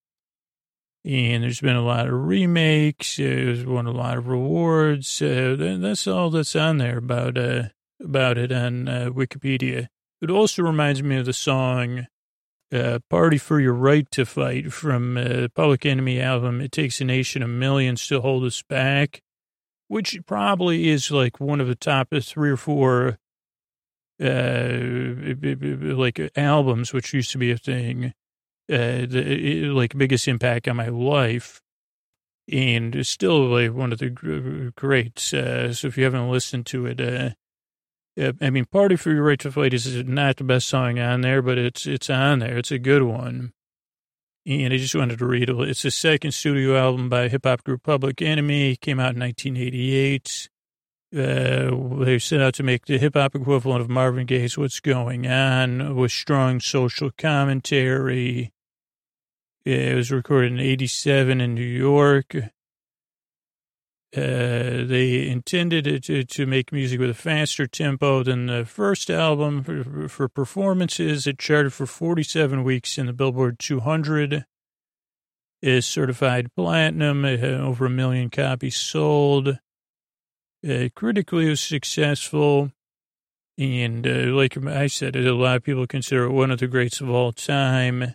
And 1.04 1.42
there's 1.42 1.60
been 1.60 1.74
a 1.74 1.84
lot 1.84 2.06
of 2.06 2.12
remakes. 2.12 3.18
It 3.18 3.48
was 3.48 3.66
won 3.66 3.86
a 3.86 3.90
lot 3.90 4.18
of 4.18 4.28
rewards. 4.28 5.20
Uh, 5.22 5.56
that's 5.80 6.06
all 6.06 6.30
that's 6.30 6.54
on 6.54 6.78
there 6.78 6.98
about 6.98 7.38
uh, 7.38 7.70
about 8.00 8.36
it 8.38 8.52
on 8.52 8.88
uh, 8.88 9.10
Wikipedia. 9.10 9.88
It 10.20 10.30
also 10.30 10.62
reminds 10.62 11.02
me 11.02 11.16
of 11.16 11.26
the 11.26 11.32
song 11.32 12.06
uh, 12.72 12.98
Party 13.08 13.38
for 13.38 13.60
Your 13.60 13.72
Right 13.72 14.10
to 14.12 14.24
Fight 14.24 14.72
from 14.72 15.16
uh, 15.16 15.48
Public 15.54 15.86
Enemy 15.86 16.20
album, 16.20 16.60
It 16.60 16.72
Takes 16.72 17.00
a 17.00 17.04
Nation 17.04 17.42
of 17.42 17.50
Millions 17.50 18.06
to 18.08 18.20
Hold 18.20 18.44
Us 18.44 18.62
Back, 18.62 19.22
which 19.88 20.18
probably 20.26 20.88
is 20.88 21.10
like 21.10 21.40
one 21.40 21.60
of 21.60 21.68
the 21.68 21.74
top 21.74 22.08
three 22.22 22.50
or 22.50 22.56
four 22.56 23.18
uh, 24.20 24.78
like 25.94 26.30
albums, 26.36 26.92
which 26.92 27.14
used 27.14 27.32
to 27.32 27.38
be 27.38 27.50
a 27.50 27.58
thing, 27.58 28.14
uh, 28.70 29.06
the, 29.06 29.70
like 29.72 29.96
biggest 29.96 30.26
impact 30.26 30.66
on 30.68 30.76
my 30.76 30.88
life. 30.88 31.60
And 32.50 33.04
still 33.04 33.48
like 33.48 33.72
one 33.72 33.92
of 33.92 33.98
the 33.98 34.72
greats. 34.76 35.34
Uh, 35.34 35.72
so 35.72 35.88
if 35.88 35.98
you 35.98 36.04
haven't 36.04 36.30
listened 36.30 36.66
to 36.66 36.86
it, 36.86 37.00
uh, 37.00 37.30
I 38.18 38.50
mean, 38.50 38.64
Party 38.64 38.96
for 38.96 39.12
Your 39.12 39.24
Right 39.24 39.38
to 39.40 39.52
Fight 39.52 39.74
is 39.74 40.04
not 40.04 40.36
the 40.36 40.44
best 40.44 40.68
song 40.68 40.98
on 40.98 41.20
there, 41.20 41.42
but 41.42 41.58
it's 41.58 41.86
it's 41.86 42.08
on 42.08 42.38
there. 42.38 42.56
It's 42.56 42.70
a 42.70 42.78
good 42.78 43.02
one. 43.02 43.52
And 44.46 44.72
I 44.72 44.76
just 44.76 44.94
wanted 44.94 45.18
to 45.18 45.26
read 45.26 45.50
it. 45.50 45.68
It's 45.68 45.82
the 45.82 45.90
second 45.90 46.32
studio 46.32 46.78
album 46.78 47.08
by 47.08 47.28
hip 47.28 47.44
hop 47.44 47.64
group 47.64 47.82
Public 47.82 48.22
Enemy. 48.22 48.76
Came 48.76 49.00
out 49.00 49.14
in 49.14 49.20
1988. 49.20 50.48
Uh, 51.14 52.04
they 52.04 52.18
set 52.18 52.40
out 52.40 52.54
to 52.54 52.62
make 52.62 52.86
the 52.86 52.98
hip 52.98 53.14
hop 53.14 53.34
equivalent 53.34 53.82
of 53.82 53.90
Marvin 53.90 54.24
Gaye's 54.24 54.56
"What's 54.56 54.80
Going 54.80 55.26
On" 55.26 55.94
with 55.94 56.12
strong 56.12 56.60
social 56.60 57.10
commentary. 57.18 58.52
It 59.64 59.94
was 59.94 60.10
recorded 60.10 60.52
in 60.52 60.60
'87 60.60 61.40
in 61.40 61.54
New 61.54 61.62
York. 61.62 62.34
Uh, 64.14 64.86
they 64.86 65.26
intended 65.28 65.86
it 65.86 66.04
to, 66.04 66.24
to 66.24 66.46
make 66.46 66.72
music 66.72 67.00
with 67.00 67.11
a 67.11 67.14
faster 67.14 67.66
tempo 67.66 68.22
than 68.22 68.46
the 68.46 68.64
first 68.64 69.11
album. 69.11 69.62
For, 69.62 70.09
for 70.09 70.28
performances, 70.28 71.26
it 71.26 71.38
charted 71.38 71.72
for 71.72 71.86
47 71.86 72.62
weeks 72.64 72.98
in 72.98 73.07
the 73.07 73.12
Billboard 73.12 73.59
200. 73.59 74.44
Is 75.62 75.86
certified 75.86 76.54
platinum, 76.54 77.24
It 77.24 77.40
had 77.40 77.54
over 77.54 77.86
a 77.86 77.90
million 77.90 78.30
copies 78.30 78.76
sold. 78.76 79.59
Uh, 80.68 80.88
critically, 80.94 81.46
it 81.46 81.50
was 81.50 81.61
successful. 81.61 82.70
And 83.59 84.07
uh, 84.07 84.34
like 84.34 84.57
I 84.66 84.86
said, 84.86 85.16
a 85.16 85.34
lot 85.34 85.57
of 85.57 85.62
people 85.64 85.86
consider 85.86 86.24
it 86.24 86.32
one 86.32 86.50
of 86.50 86.59
the 86.59 86.66
greats 86.66 87.00
of 87.00 87.09
all 87.09 87.32
time. 87.32 88.14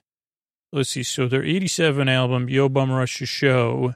Let's 0.72 0.92
see. 0.92 1.04
So 1.04 1.28
their 1.28 1.44
87 1.44 2.08
album, 2.08 2.48
Yo 2.48 2.70
Bum 2.70 2.92
Rush 2.92 3.20
the 3.20 3.26
Show, 3.26 3.96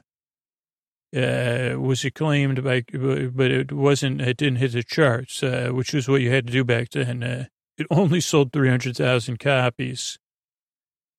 uh, 1.16 1.76
was 1.78 2.04
acclaimed 2.04 2.62
by, 2.62 2.84
but 2.92 3.50
it 3.50 3.72
wasn't, 3.72 4.20
it 4.20 4.36
didn't 4.36 4.58
hit 4.58 4.72
the 4.72 4.82
charts, 4.82 5.42
uh, 5.42 5.70
which 5.72 5.92
was 5.94 6.08
what 6.08 6.20
you 6.20 6.30
had 6.30 6.46
to 6.46 6.52
do 6.52 6.64
back 6.64 6.90
then. 6.90 7.22
Uh, 7.22 7.46
it 7.78 7.86
only 7.90 8.20
sold 8.20 8.52
300,000 8.52 9.38
copies. 9.38 10.18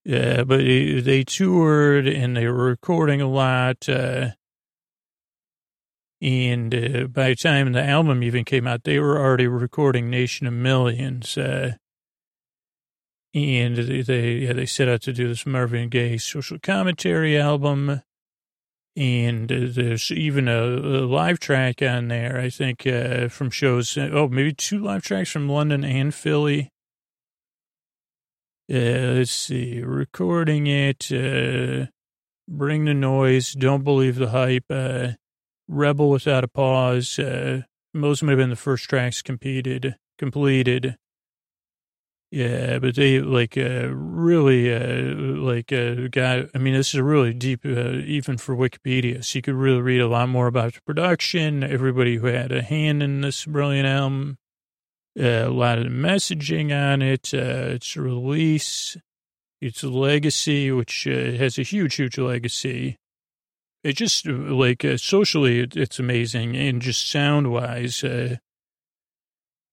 Yeah, 0.05 0.43
but 0.43 0.61
it, 0.61 1.03
they 1.03 1.23
toured 1.23 2.07
and 2.07 2.37
they 2.37 2.47
were 2.47 2.65
recording 2.65 3.21
a 3.21 3.29
lot. 3.29 3.89
Uh, 3.89 4.29
and 6.21 6.73
uh, 6.73 7.07
by 7.07 7.29
the 7.29 7.35
time 7.35 7.71
the 7.73 7.83
album 7.83 8.23
even 8.23 8.45
came 8.45 8.67
out, 8.67 8.83
they 8.83 8.99
were 8.99 9.19
already 9.19 9.47
recording 9.47 10.09
Nation 10.09 10.47
of 10.47 10.53
Millions. 10.53 11.37
Uh, 11.37 11.73
and 13.33 13.77
they, 13.77 14.31
yeah, 14.33 14.53
they 14.53 14.65
set 14.65 14.87
out 14.87 15.01
to 15.01 15.13
do 15.13 15.27
this 15.27 15.45
Marvin 15.45 15.89
Gaye 15.89 16.17
social 16.17 16.57
commentary 16.57 17.37
album 17.37 18.01
and 18.97 19.47
there's 19.47 20.11
even 20.11 20.47
a, 20.47 20.59
a, 20.59 21.05
live 21.05 21.39
track 21.39 21.83
on 21.83 22.07
there, 22.07 22.39
I 22.39 22.49
think, 22.49 22.87
uh, 22.87 23.27
from 23.27 23.51
shows. 23.51 23.95
Oh, 23.95 24.27
maybe 24.27 24.53
two 24.53 24.79
live 24.79 25.03
tracks 25.03 25.29
from 25.29 25.47
London 25.47 25.83
and 25.83 26.13
Philly. 26.13 26.71
Uh, 28.69 29.13
let's 29.15 29.31
see, 29.31 29.81
recording 29.81 30.65
it, 30.65 31.11
uh, 31.11 31.85
bring 32.49 32.85
the 32.85 32.93
noise, 32.95 33.53
don't 33.53 33.83
believe 33.83 34.15
the 34.15 34.29
hype, 34.29 34.65
uh, 34.71 35.09
rebel 35.67 36.09
without 36.09 36.43
a 36.43 36.47
pause. 36.47 37.19
Uh, 37.19 37.61
most 37.93 38.23
might 38.23 38.31
have 38.31 38.39
been 38.39 38.49
the 38.49 38.55
first 38.55 38.89
tracks 38.89 39.21
competed, 39.21 39.95
completed. 40.17 40.97
Yeah, 42.29 42.79
but 42.79 42.95
they 42.95 43.21
like 43.21 43.57
uh, 43.57 43.87
really 43.89 44.73
uh, 44.73 45.13
like 45.41 45.71
uh, 45.71 46.09
got. 46.11 46.49
I 46.53 46.57
mean, 46.57 46.73
this 46.73 46.93
is 46.93 46.99
really 46.99 47.33
deep, 47.33 47.65
uh, 47.65 47.99
even 48.05 48.37
for 48.37 48.53
Wikipedia. 48.53 49.23
So 49.23 49.37
you 49.37 49.41
could 49.41 49.55
really 49.55 49.79
read 49.79 50.01
a 50.01 50.09
lot 50.09 50.27
more 50.27 50.47
about 50.47 50.73
the 50.73 50.81
production, 50.81 51.63
everybody 51.63 52.17
who 52.17 52.27
had 52.27 52.51
a 52.51 52.61
hand 52.61 53.01
in 53.01 53.21
this 53.21 53.45
brilliant 53.45 53.87
album, 53.87 54.37
uh, 55.17 55.23
a 55.23 55.49
lot 55.49 55.77
of 55.77 55.85
the 55.85 55.89
messaging 55.89 56.75
on 56.75 57.01
it, 57.01 57.33
uh, 57.33 57.75
its 57.75 57.95
release, 57.95 58.97
its 59.61 59.81
legacy, 59.83 60.69
which 60.71 61.05
has 61.05 61.57
a 61.57 61.63
huge, 61.63 61.95
huge 61.95 62.17
legacy. 62.17 62.97
it 63.83 63.93
just 63.93 64.25
like 64.27 64.83
uh, 64.83 64.97
socially, 64.97 65.61
it, 65.61 65.77
it's 65.77 65.97
amazing, 65.99 66.57
and 66.57 66.81
just 66.81 67.09
sound 67.09 67.51
wise, 67.51 68.03
uh, 68.03 68.35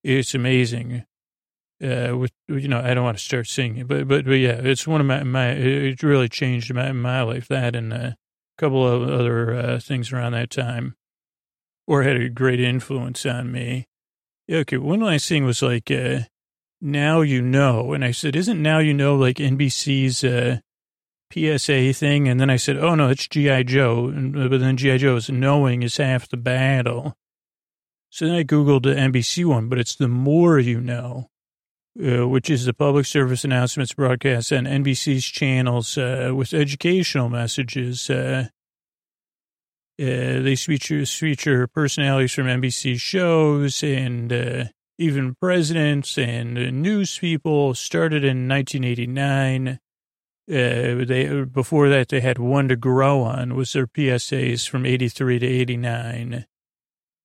it's 0.05 0.35
amazing. 0.35 1.05
Uh, 1.85 2.17
with 2.17 2.33
you 2.49 2.69
know, 2.69 2.81
I 2.81 2.95
don't 2.95 3.05
want 3.05 3.19
to 3.19 3.25
start 3.25 3.47
singing, 3.47 3.87
but 3.87 4.09
but 4.09 4.25
but 4.25 4.33
yeah, 4.33 4.61
it's 4.63 4.87
one 4.87 5.01
of 5.01 5.07
my 5.07 5.23
my. 5.23 5.51
It 5.51 6.03
really 6.03 6.29
changed 6.29 6.73
my 6.73 6.93
my 6.93 7.23
life. 7.23 7.49
That 7.49 7.77
and 7.77 7.93
a 7.93 8.17
couple 8.57 8.87
of 8.87 9.03
other 9.09 9.53
uh, 9.55 9.81
things 9.81 10.13
around 10.13 10.33
that 10.33 10.51
time, 10.51 10.95
or 11.87 12.03
had 12.03 12.17
a 12.17 12.31
great 12.31 12.61
influence 12.61 13.27
on 13.27 13.53
me. 13.53 13.87
Okay, 14.51 14.79
one 14.79 15.01
last 15.01 15.29
thing 15.29 15.45
was 15.45 15.61
like, 15.61 15.91
uh, 15.91 16.21
now 16.81 17.21
you 17.21 17.43
know, 17.43 17.93
and 17.93 18.05
I 18.05 18.13
said, 18.13 18.37
isn't 18.37 18.63
now 18.63 18.79
you 18.79 18.95
know 18.95 19.17
like 19.17 19.37
NBC's 19.37 20.25
uh, 20.25 20.61
PSA 21.33 21.93
thing? 21.93 22.29
And 22.29 22.41
then 22.41 22.51
I 22.51 22.57
said, 22.57 22.79
oh 22.79 22.95
no, 22.95 23.09
it's 23.11 23.29
GI 23.29 23.65
Joe, 23.65 24.09
and, 24.09 24.33
but 24.33 24.61
then 24.61 24.77
GI 24.77 24.99
Joe 24.99 25.17
is 25.17 25.29
knowing 25.29 25.83
is 25.83 25.99
half 25.99 26.29
the 26.29 26.37
battle. 26.37 27.15
So 28.09 28.27
then 28.27 28.37
I 28.37 28.45
googled 28.45 28.85
the 28.85 28.95
NBC 28.95 29.45
one, 29.45 29.69
but 29.69 29.79
it's 29.79 29.97
the 29.97 30.09
more 30.09 30.59
you 30.59 30.81
know 30.81 31.29
uh, 32.03 32.27
which 32.27 32.51
is 32.51 32.65
the 32.65 32.75
public 32.75 33.07
service 33.07 33.45
announcements 33.45 33.95
broadcast 33.95 34.53
on 34.53 34.65
NBC's 34.65 35.25
channels 35.25 35.97
uh, 35.97 36.33
with 36.35 36.53
educational 36.53 37.29
messages. 37.29 38.11
Uh, 38.11 38.49
uh, 40.01 40.43
they 40.43 40.57
feature, 40.57 41.07
feature 41.07 41.69
personalities 41.69 42.33
from 42.33 42.47
NBC 42.47 42.99
shows 42.99 43.83
and 43.85 44.33
uh, 44.33 44.65
even 44.99 45.37
presidents 45.37 46.19
and 46.19 46.55
news 46.83 47.17
people. 47.17 47.75
Started 47.75 48.25
in 48.25 48.49
1989. 48.49 49.79
they 50.49 51.45
before 51.45 51.89
that 51.89 52.09
they 52.09 52.21
had 52.21 52.39
one 52.39 52.67
to 52.67 52.77
grow 52.77 53.23
on 53.23 53.55
was 53.55 53.73
their 53.73 53.87
PSAs 53.87 54.69
from 54.69 54.85
83 54.85 55.39
to 55.39 55.47
89. 55.47 56.45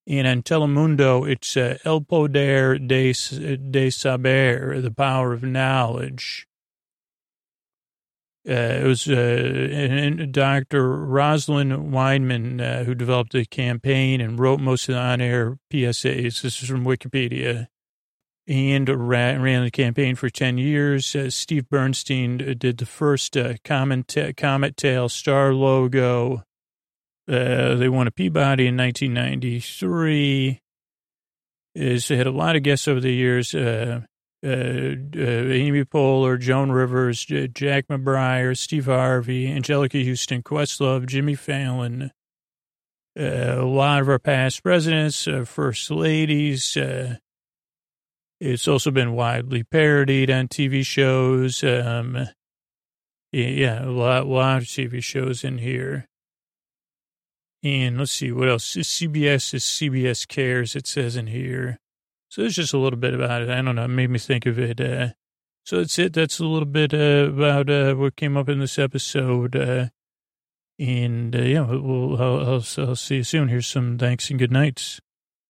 And 0.08 0.28
on 0.28 0.42
Telemundo, 0.42 1.30
it's 1.30 1.56
uh, 1.56 1.78
El 1.86 2.02
Poder 2.02 2.80
de, 2.80 3.14
de 3.14 3.90
Saber, 3.90 4.82
the 4.82 4.92
power 4.92 5.34
of 5.34 5.44
knowledge. 5.44 6.48
Uh, 8.48 8.54
it 8.54 8.84
was 8.86 9.08
uh, 9.08 10.26
Dr. 10.32 11.06
Rosalind 11.06 11.72
Weinman 11.94 12.62
uh, 12.62 12.84
who 12.84 12.96
developed 12.96 13.34
the 13.34 13.46
campaign 13.46 14.22
and 14.22 14.40
wrote 14.40 14.60
most 14.60 14.90
of 14.90 14.96
the 14.96 15.02
on-air 15.02 15.60
PSAs. 15.72 16.42
This 16.42 16.64
is 16.64 16.70
from 16.70 16.86
Wikipedia. 16.86 17.68
And 18.48 18.90
ran, 18.90 19.44
ran 19.44 19.64
the 19.64 19.70
campaign 19.70 20.16
for 20.16 20.30
10 20.30 20.58
years. 20.58 21.16
Uh, 21.16 21.30
Steve 21.30 21.70
Bernstein 21.70 22.38
did 22.58 22.80
the 22.80 22.88
first 22.88 23.38
uh, 23.38 23.56
Comet, 23.64 24.16
Comet 24.38 24.76
Tail 24.76 25.10
star 25.10 25.54
logo. 25.54 26.44
Uh, 27.30 27.76
they 27.76 27.88
won 27.88 28.08
a 28.08 28.12
Peabody 28.12 28.66
in 28.66 28.76
1993. 28.76 30.60
Is 31.76 32.08
had 32.08 32.26
a 32.26 32.32
lot 32.32 32.56
of 32.56 32.64
guests 32.64 32.88
over 32.88 33.00
the 33.00 33.14
years. 33.14 33.54
Uh, 33.54 34.02
uh, 34.44 34.48
uh 34.48 35.52
Amy 35.52 35.86
Poehler, 35.86 36.40
Joan 36.40 36.72
Rivers, 36.72 37.24
J- 37.24 37.48
Jack 37.48 37.88
McBrayer, 37.88 38.58
Steve 38.58 38.86
Harvey, 38.86 39.48
Anjelica 39.48 40.04
Huston, 40.08 40.42
Questlove, 40.42 41.06
Jimmy 41.06 41.36
Fallon. 41.36 42.12
Uh, 43.18 43.58
a 43.58 43.66
lot 43.66 44.02
of 44.02 44.10
our 44.10 44.18
past 44.18 44.64
presidents, 44.64 45.28
uh, 45.28 45.46
first 45.46 45.92
ladies. 45.92 46.76
it's 48.40 48.68
also 48.68 48.90
been 48.90 49.14
widely 49.14 49.64
parodied 49.64 50.32
on 50.32 50.48
TV 50.48 50.84
shows. 50.84 51.64
Um, 51.64 52.28
yeah, 53.32 53.86
a 53.86 53.92
lot, 53.92 54.26
lot 54.26 54.58
of 54.64 54.64
TV 54.64 55.04
shows 55.04 55.44
in 55.44 55.60
here. 55.60 56.09
And 57.62 57.98
let's 57.98 58.14
see 58.14 58.32
what 58.32 58.50
else. 58.50 58.76
CBS 58.76 59.54
is 59.54 59.64
CBS 59.64 60.28
Cares, 60.28 60.76
it 60.76 60.88
says 60.88 61.16
in 61.16 61.28
here. 61.28 61.80
So 62.30 62.44
it's 62.44 62.56
just 62.56 62.74
a 62.74 62.78
little 62.78 63.00
bit 63.00 63.14
about 63.14 63.42
it. 63.42 63.50
I 63.50 63.62
don't 63.62 63.76
know. 63.76 63.86
It 63.86 63.90
made 63.90 64.10
me 64.10 64.20
think 64.20 64.46
of 64.46 64.58
it. 64.58 64.80
Uh, 64.80 65.10
so 65.66 65.78
that's 65.78 66.00
it. 66.00 66.14
That's 66.14 66.40
a 66.40 66.46
little 66.46 66.68
bit 66.68 66.94
uh, 66.94 67.32
about 67.32 67.70
uh, 67.70 67.96
what 67.96 68.16
came 68.16 68.38
up 68.38 68.50
in 68.50 68.60
this 68.60 68.80
episode. 68.80 69.56
Uh, 69.56 69.88
and 70.78 71.36
uh, 71.36 71.42
yeah, 71.42 71.62
we'll, 71.62 72.22
I'll, 72.22 72.40
I'll, 72.40 72.64
I'll 72.78 72.96
see 72.96 73.18
you 73.18 73.24
soon. 73.24 73.50
Here's 73.50 73.68
some 73.68 73.98
thanks 73.98 74.30
and 74.30 74.40
good 74.40 74.52
nights. 74.52 75.02